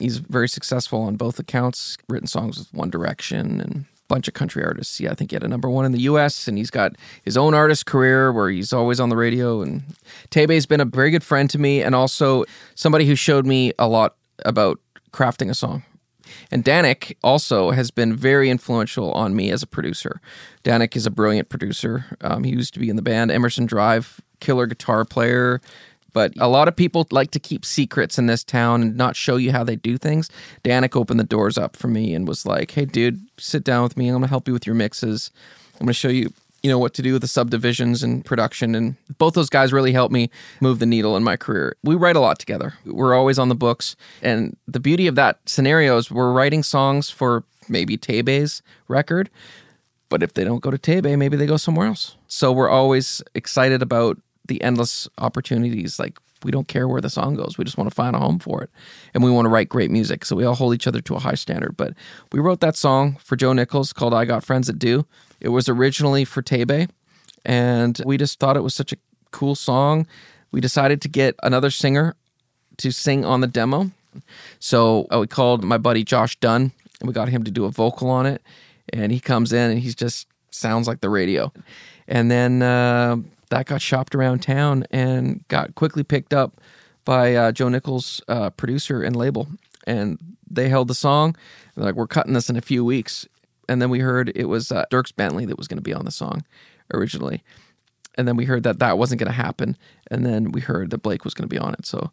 He's 0.00 0.16
very 0.16 0.48
successful 0.48 1.02
on 1.02 1.14
both 1.14 1.38
accounts, 1.38 1.98
written 2.08 2.26
songs 2.26 2.58
with 2.58 2.74
One 2.74 2.90
Direction 2.90 3.60
and 3.60 3.84
a 3.84 4.08
bunch 4.08 4.26
of 4.26 4.34
country 4.34 4.64
artists. 4.64 4.98
Yeah, 4.98 5.12
I 5.12 5.14
think 5.14 5.30
he 5.30 5.36
had 5.36 5.44
a 5.44 5.48
number 5.48 5.70
one 5.70 5.84
in 5.84 5.92
the 5.92 6.00
US, 6.00 6.48
and 6.48 6.58
he's 6.58 6.70
got 6.70 6.96
his 7.22 7.36
own 7.36 7.54
artist 7.54 7.86
career 7.86 8.32
where 8.32 8.50
he's 8.50 8.72
always 8.72 8.98
on 8.98 9.08
the 9.08 9.16
radio. 9.16 9.62
And 9.62 9.84
Tebey's 10.32 10.66
been 10.66 10.80
a 10.80 10.84
very 10.84 11.12
good 11.12 11.22
friend 11.22 11.48
to 11.50 11.60
me 11.60 11.80
and 11.80 11.94
also 11.94 12.44
somebody 12.74 13.06
who 13.06 13.14
showed 13.14 13.46
me 13.46 13.72
a 13.78 13.86
lot 13.86 14.16
about 14.46 14.80
crafting 15.12 15.48
a 15.48 15.54
song. 15.54 15.84
And 16.50 16.64
Danick 16.64 17.16
also 17.22 17.70
has 17.70 17.90
been 17.90 18.14
very 18.16 18.50
influential 18.50 19.12
on 19.12 19.34
me 19.34 19.50
as 19.50 19.62
a 19.62 19.66
producer. 19.66 20.20
Danick 20.64 20.96
is 20.96 21.06
a 21.06 21.10
brilliant 21.10 21.48
producer. 21.48 22.04
Um, 22.20 22.44
he 22.44 22.52
used 22.52 22.74
to 22.74 22.80
be 22.80 22.88
in 22.88 22.96
the 22.96 23.02
band 23.02 23.30
Emerson 23.30 23.66
Drive, 23.66 24.20
killer 24.40 24.66
guitar 24.66 25.04
player. 25.04 25.60
But 26.12 26.32
a 26.38 26.48
lot 26.48 26.68
of 26.68 26.74
people 26.74 27.06
like 27.10 27.30
to 27.32 27.38
keep 27.38 27.64
secrets 27.64 28.18
in 28.18 28.26
this 28.26 28.42
town 28.42 28.82
and 28.82 28.96
not 28.96 29.14
show 29.14 29.36
you 29.36 29.52
how 29.52 29.62
they 29.62 29.76
do 29.76 29.98
things. 29.98 30.30
Danick 30.64 30.96
opened 30.96 31.20
the 31.20 31.24
doors 31.24 31.58
up 31.58 31.76
for 31.76 31.88
me 31.88 32.14
and 32.14 32.26
was 32.26 32.46
like, 32.46 32.70
"Hey, 32.70 32.86
dude, 32.86 33.20
sit 33.38 33.62
down 33.62 33.82
with 33.82 33.96
me. 33.96 34.08
I'm 34.08 34.14
gonna 34.14 34.26
help 34.26 34.48
you 34.48 34.54
with 34.54 34.66
your 34.66 34.74
mixes. 34.74 35.30
I'm 35.74 35.86
gonna 35.86 35.92
show 35.92 36.08
you, 36.08 36.32
you 36.68 36.74
know, 36.74 36.78
what 36.78 36.92
to 36.94 37.02
do 37.02 37.14
with 37.14 37.22
the 37.22 37.28
subdivisions 37.28 38.02
and 38.02 38.24
production." 38.24 38.74
And 38.74 38.96
both 39.16 39.32
those 39.32 39.48
guys 39.48 39.72
really 39.72 39.92
helped 39.92 40.12
me 40.12 40.30
move 40.60 40.78
the 40.78 40.86
needle 40.86 41.16
in 41.16 41.24
my 41.24 41.36
career. 41.36 41.74
We 41.82 41.94
write 41.94 42.16
a 42.16 42.20
lot 42.20 42.38
together. 42.38 42.74
We're 42.84 43.14
always 43.14 43.38
on 43.38 43.48
the 43.48 43.54
books, 43.54 43.96
and 44.22 44.56
the 44.66 44.80
beauty 44.80 45.06
of 45.06 45.14
that 45.14 45.40
scenario 45.46 45.96
is 45.96 46.10
we're 46.10 46.32
writing 46.32 46.62
songs 46.62 47.08
for 47.10 47.44
maybe 47.68 47.96
Tebey's 47.96 48.62
record, 48.86 49.30
but 50.08 50.22
if 50.22 50.34
they 50.34 50.44
don't 50.44 50.62
go 50.62 50.70
to 50.70 50.78
Tebey, 50.78 51.16
maybe 51.18 51.36
they 51.36 51.46
go 51.46 51.56
somewhere 51.56 51.86
else. 51.86 52.16
So 52.26 52.52
we're 52.52 52.68
always 52.68 53.22
excited 53.34 53.82
about 53.82 54.18
the 54.46 54.62
endless 54.62 55.08
opportunities. 55.18 55.98
Like 55.98 56.18
we 56.44 56.50
don't 56.50 56.68
care 56.68 56.86
where 56.86 57.00
the 57.00 57.10
song 57.10 57.34
goes. 57.34 57.58
We 57.58 57.64
just 57.64 57.76
want 57.76 57.90
to 57.90 57.94
find 57.94 58.14
a 58.14 58.18
home 58.18 58.38
for 58.38 58.62
it, 58.62 58.70
and 59.14 59.24
we 59.24 59.30
want 59.30 59.46
to 59.46 59.50
write 59.50 59.68
great 59.68 59.90
music. 59.90 60.24
So 60.24 60.36
we 60.36 60.44
all 60.44 60.54
hold 60.54 60.74
each 60.74 60.86
other 60.86 61.00
to 61.00 61.14
a 61.14 61.20
high 61.20 61.34
standard. 61.34 61.76
But 61.76 61.94
we 62.32 62.40
wrote 62.40 62.60
that 62.60 62.76
song 62.76 63.16
for 63.22 63.36
Joe 63.36 63.52
Nichols 63.52 63.92
called 63.92 64.14
"I 64.14 64.24
Got 64.24 64.44
Friends 64.44 64.66
That 64.66 64.78
Do." 64.78 65.06
It 65.40 65.48
was 65.48 65.68
originally 65.68 66.24
for 66.24 66.42
Tebey, 66.42 66.88
and 67.44 68.00
we 68.04 68.16
just 68.16 68.38
thought 68.38 68.56
it 68.56 68.62
was 68.62 68.74
such 68.74 68.92
a 68.92 68.96
cool 69.30 69.54
song. 69.54 70.06
We 70.50 70.60
decided 70.60 71.00
to 71.02 71.08
get 71.08 71.34
another 71.42 71.70
singer 71.70 72.14
to 72.78 72.90
sing 72.90 73.24
on 73.24 73.40
the 73.40 73.46
demo. 73.46 73.90
So 74.58 75.06
uh, 75.12 75.20
we 75.20 75.26
called 75.26 75.62
my 75.62 75.78
buddy 75.78 76.04
Josh 76.04 76.36
Dunn, 76.40 76.72
and 77.00 77.08
we 77.08 77.12
got 77.12 77.28
him 77.28 77.44
to 77.44 77.50
do 77.50 77.64
a 77.64 77.70
vocal 77.70 78.10
on 78.10 78.26
it. 78.26 78.42
And 78.92 79.12
he 79.12 79.20
comes 79.20 79.52
in, 79.52 79.70
and 79.70 79.80
he 79.80 79.90
just 79.92 80.26
sounds 80.50 80.88
like 80.88 81.00
the 81.00 81.10
radio. 81.10 81.52
And 82.06 82.30
then 82.30 82.62
uh, 82.62 83.16
that 83.50 83.66
got 83.66 83.82
shopped 83.82 84.14
around 84.14 84.42
town 84.42 84.84
and 84.90 85.46
got 85.48 85.74
quickly 85.74 86.02
picked 86.02 86.32
up 86.32 86.60
by 87.04 87.34
uh, 87.34 87.52
Joe 87.52 87.68
Nichols' 87.68 88.22
uh, 88.28 88.50
producer 88.50 89.02
and 89.02 89.14
label. 89.14 89.48
And 89.86 90.18
they 90.50 90.68
held 90.68 90.88
the 90.88 90.94
song. 90.94 91.36
They're 91.74 91.84
like, 91.84 91.94
we're 91.94 92.06
cutting 92.06 92.32
this 92.32 92.50
in 92.50 92.56
a 92.56 92.62
few 92.62 92.84
weeks. 92.84 93.26
And 93.68 93.82
then 93.82 93.90
we 93.90 94.00
heard 94.00 94.32
it 94.34 94.46
was 94.46 94.72
uh, 94.72 94.84
Dierks 94.90 95.14
Bentley 95.14 95.44
that 95.46 95.58
was 95.58 95.68
going 95.68 95.78
to 95.78 95.82
be 95.82 95.92
on 95.94 96.04
the 96.04 96.10
song 96.10 96.44
originally. 96.92 97.42
And 98.16 98.26
then 98.26 98.36
we 98.36 98.46
heard 98.46 98.64
that 98.64 98.80
that 98.80 98.98
wasn't 98.98 99.20
going 99.20 99.30
to 99.30 99.36
happen. 99.36 99.76
And 100.10 100.26
then 100.26 100.50
we 100.50 100.60
heard 100.60 100.90
that 100.90 101.02
Blake 101.02 101.24
was 101.24 101.34
going 101.34 101.48
to 101.48 101.54
be 101.54 101.58
on 101.58 101.74
it. 101.74 101.86
So 101.86 102.10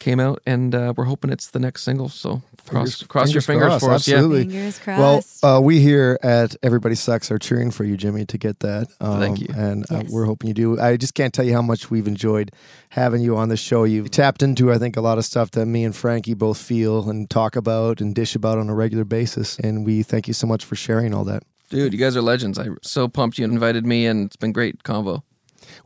came 0.00 0.18
out, 0.18 0.42
and 0.46 0.74
uh, 0.74 0.92
we're 0.96 1.04
hoping 1.04 1.30
it's 1.30 1.50
the 1.50 1.60
next 1.60 1.82
single. 1.82 2.08
So 2.08 2.42
cross 2.66 2.94
Fingers- 2.94 3.02
cross 3.06 3.32
your 3.32 3.42
fingers 3.42 3.68
crossed, 3.68 3.84
for 3.84 3.90
us. 3.92 4.08
Yeah. 4.08 4.16
Absolutely. 4.16 4.52
Fingers 4.52 4.80
Well, 4.86 5.24
uh, 5.42 5.60
we 5.60 5.80
here 5.80 6.18
at 6.22 6.56
Everybody 6.62 6.94
Sucks 6.96 7.30
are 7.30 7.38
cheering 7.38 7.70
for 7.70 7.84
you, 7.84 7.96
Jimmy, 7.96 8.24
to 8.26 8.38
get 8.38 8.58
that. 8.60 8.88
Um, 9.00 9.20
Thank 9.20 9.40
you. 9.40 9.48
And 9.56 9.90
uh, 9.90 10.02
we're 10.08 10.24
hoping 10.24 10.48
you 10.48 10.54
do. 10.54 10.80
I 10.80 10.96
just 10.96 11.14
can't 11.14 11.32
tell 11.32 11.44
you 11.44 11.52
how 11.52 11.62
much 11.62 11.90
we've 11.90 12.08
enjoyed 12.08 12.50
having 12.88 13.20
you 13.22 13.36
on 13.36 13.48
the 13.50 13.56
show. 13.56 13.84
You've 13.84 14.10
tapped 14.10 14.42
into, 14.42 14.72
I 14.72 14.78
think, 14.78 14.96
a 14.96 15.00
lot 15.00 15.18
of 15.18 15.24
stuff 15.24 15.52
that 15.52 15.66
me 15.66 15.84
and 15.84 15.94
Franky 15.94 16.34
both 16.34 16.58
feel 16.58 17.08
and 17.08 17.30
talk 17.30 17.54
about 17.54 18.00
and 18.00 18.14
dish 18.14 18.34
about 18.34 18.58
on 18.58 18.68
a 18.68 18.74
regular 18.74 19.04
basis. 19.04 19.58
And 19.60 19.86
we 19.86 20.02
thank 20.02 20.26
you 20.26 20.34
so 20.34 20.46
much 20.46 20.64
for 20.64 20.74
sharing 20.74 21.14
all 21.14 21.24
that. 21.24 21.44
Dude, 21.68 21.92
you 21.92 21.98
guys 22.00 22.16
are 22.16 22.22
legends. 22.22 22.58
I'm 22.58 22.78
so 22.82 23.06
pumped 23.06 23.38
you 23.38 23.44
invited 23.44 23.86
me, 23.86 24.04
and 24.06 24.26
it's 24.26 24.34
been 24.36 24.50
great 24.50 24.82
convo. 24.82 25.22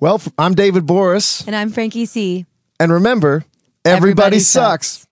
Well, 0.01 0.21
I'm 0.39 0.55
David 0.55 0.87
Borys. 0.87 1.47
and 1.47 1.55
I'm 1.55 1.69
Franky 1.71 2.07
C. 2.07 2.47
And 2.81 2.91
remember, 2.91 3.45
everybody, 3.87 4.13
Everybody 4.13 4.39
sucks. 4.39 5.07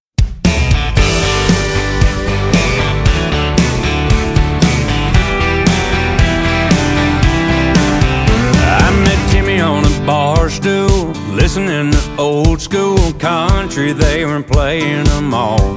I 8.65 9.03
met 9.05 9.31
Jimmy 9.31 9.61
on 9.61 9.85
a 9.85 10.07
bar 10.07 10.49
stool, 10.49 11.09
listening 11.35 11.91
to 11.93 12.17
old 12.19 12.63
school 12.63 13.13
country. 13.15 13.93
They 13.93 14.25
were 14.25 14.43
playing 14.43 15.05
them 15.05 15.35
all. 15.35 15.77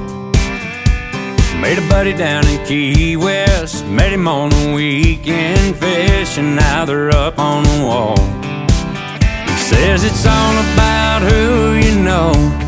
Made 1.60 1.78
a 1.78 1.88
buddy 1.90 2.14
down 2.14 2.46
in 2.46 2.64
Key 2.64 3.18
West, 3.18 3.84
met 3.86 4.10
him 4.12 4.26
on 4.26 4.54
a 4.54 4.74
weekend 4.74 5.76
fishing. 5.76 6.54
Now 6.54 6.86
they're 6.86 7.10
up 7.10 7.38
on 7.38 7.62
the 7.64 7.84
wall. 7.84 8.16
He 9.44 9.56
says 9.58 10.02
it's 10.02 10.24
all 10.24 10.54
about 10.72 11.20
who 11.22 11.74
you 11.74 12.00
know. 12.02 12.65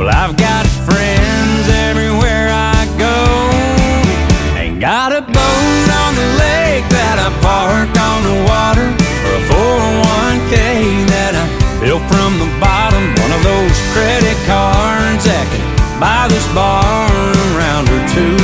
Well, 0.00 0.08
I've 0.08 0.32
got 0.32 0.64
friends 0.88 1.68
everywhere 1.84 2.48
I 2.48 2.88
go. 2.96 3.20
Ain't 4.56 4.80
got 4.80 5.12
a 5.12 5.20
boat 5.20 5.88
on 5.92 6.12
the 6.16 6.28
lake 6.40 6.88
that 6.88 7.20
I 7.20 7.28
park 7.44 7.92
on 8.00 8.24
the 8.24 8.36
water, 8.48 8.88
or 8.96 9.32
a 9.36 9.42
401k 9.52 10.56
that 11.04 11.36
I 11.36 11.44
built 11.84 12.00
from 12.08 12.40
the 12.40 12.48
bottom. 12.56 13.12
One 13.20 13.28
of 13.28 13.44
those 13.44 13.76
credit 13.92 14.40
cards 14.48 15.28
that 15.28 15.44
can 15.52 15.68
buy 16.00 16.32
this 16.32 16.48
bar 16.56 17.04
around 17.52 17.92
or 17.92 18.00
two. 18.08 18.40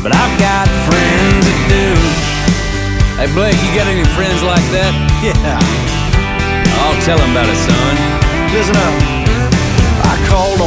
But 0.00 0.16
I've 0.16 0.36
got 0.40 0.72
friends 0.88 1.44
that 1.44 1.60
do. 1.68 1.88
Hey 3.20 3.28
Blake, 3.36 3.60
you 3.60 3.76
got 3.76 3.92
any 3.92 4.08
friends 4.16 4.40
like 4.40 4.64
that? 4.72 4.96
Yeah. 5.20 5.60
I'll 6.80 6.96
tell 7.04 7.20
him 7.20 7.36
about 7.36 7.44
it, 7.44 7.60
son. 7.60 7.92
Listen 8.56 8.74
up. 8.80 9.21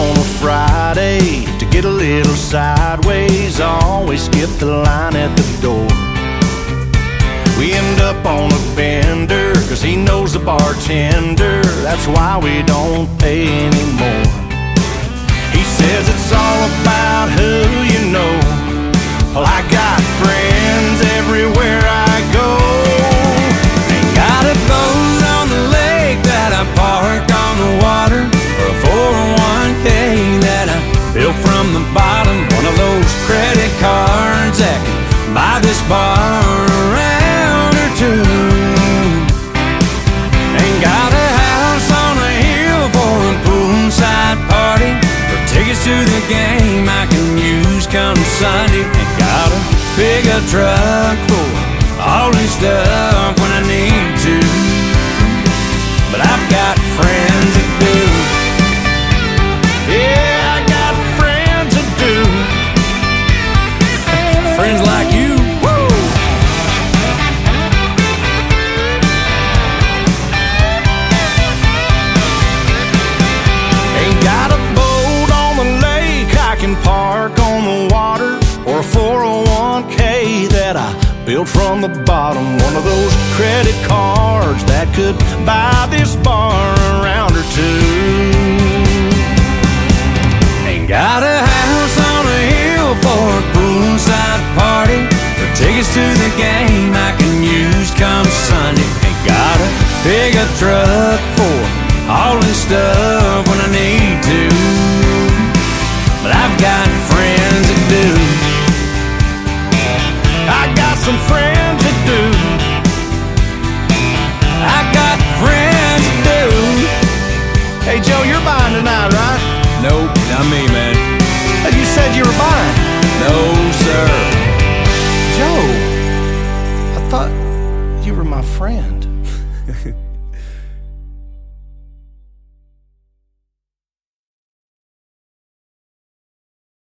On 0.06 0.16
a 0.16 0.28
Friday 0.40 1.46
to 1.58 1.66
get 1.66 1.84
a 1.84 1.90
little 1.90 2.36
sideways. 2.36 3.60
Always 3.60 4.24
skip 4.26 4.50
the 4.60 4.68
line 4.68 5.16
at 5.16 5.36
the 5.36 5.48
door. 5.62 5.88
We 7.58 7.74
end 7.74 8.02
up 8.02 8.24
on 8.26 8.52
a 8.52 8.76
bender, 8.76 9.54
cause 9.68 9.82
he 9.82 9.96
knows 9.96 10.34
the 10.34 10.40
bartender. 10.40 11.64
That's 11.82 12.06
why 12.06 12.38
we 12.38 12.62
don't 12.64 13.08
pay 13.18 13.48
anymore. 13.48 14.28
He 15.56 15.64
says 15.64 16.04
it's 16.14 16.32
all 16.32 16.62
about 16.82 17.30
who 17.38 17.66
you 17.94 18.02
know. 18.12 18.36
Well, 19.34 19.48
I 19.48 19.66
got 19.74 20.00
friends 20.22 20.98
everywhere 21.18 21.82
I 21.82 22.22
go. 22.30 22.50
Ain't 23.90 24.12
got 24.14 24.44
a 24.46 24.56
boat 24.70 25.22
on 25.40 25.46
the 25.50 25.64
lake 25.74 26.22
that 26.30 26.52
I 26.54 26.64
park 26.78 27.26
on 27.26 27.56
the 27.58 27.72
water, 27.82 28.05
buy 35.36 35.60
this 35.60 35.82
bar 35.92 36.64
around 36.88 37.76
or 37.76 37.92
two. 38.00 38.24
Ain't 40.56 40.80
got 40.80 41.12
a 41.12 41.28
house 41.44 41.90
on 41.92 42.16
a 42.24 42.34
hill 42.48 42.84
for 42.96 43.14
a 43.32 43.36
poolside 43.44 44.40
party, 44.48 44.92
or 45.32 45.40
tickets 45.52 45.84
to 45.84 45.92
the 45.92 46.22
game 46.32 46.88
I 46.88 47.04
can 47.12 47.28
use 47.36 47.86
come 47.86 48.16
Sunday. 48.40 48.88
Ain't 48.88 49.16
got 49.20 49.52
a 49.52 49.60
pickup 50.00 50.44
truck 50.48 51.18
for 51.28 51.46
all 52.00 52.32
this 52.32 52.52
stuff 52.56 53.36
when 53.40 53.52
I 53.52 53.62
need 53.68 54.16
to. 54.24 54.45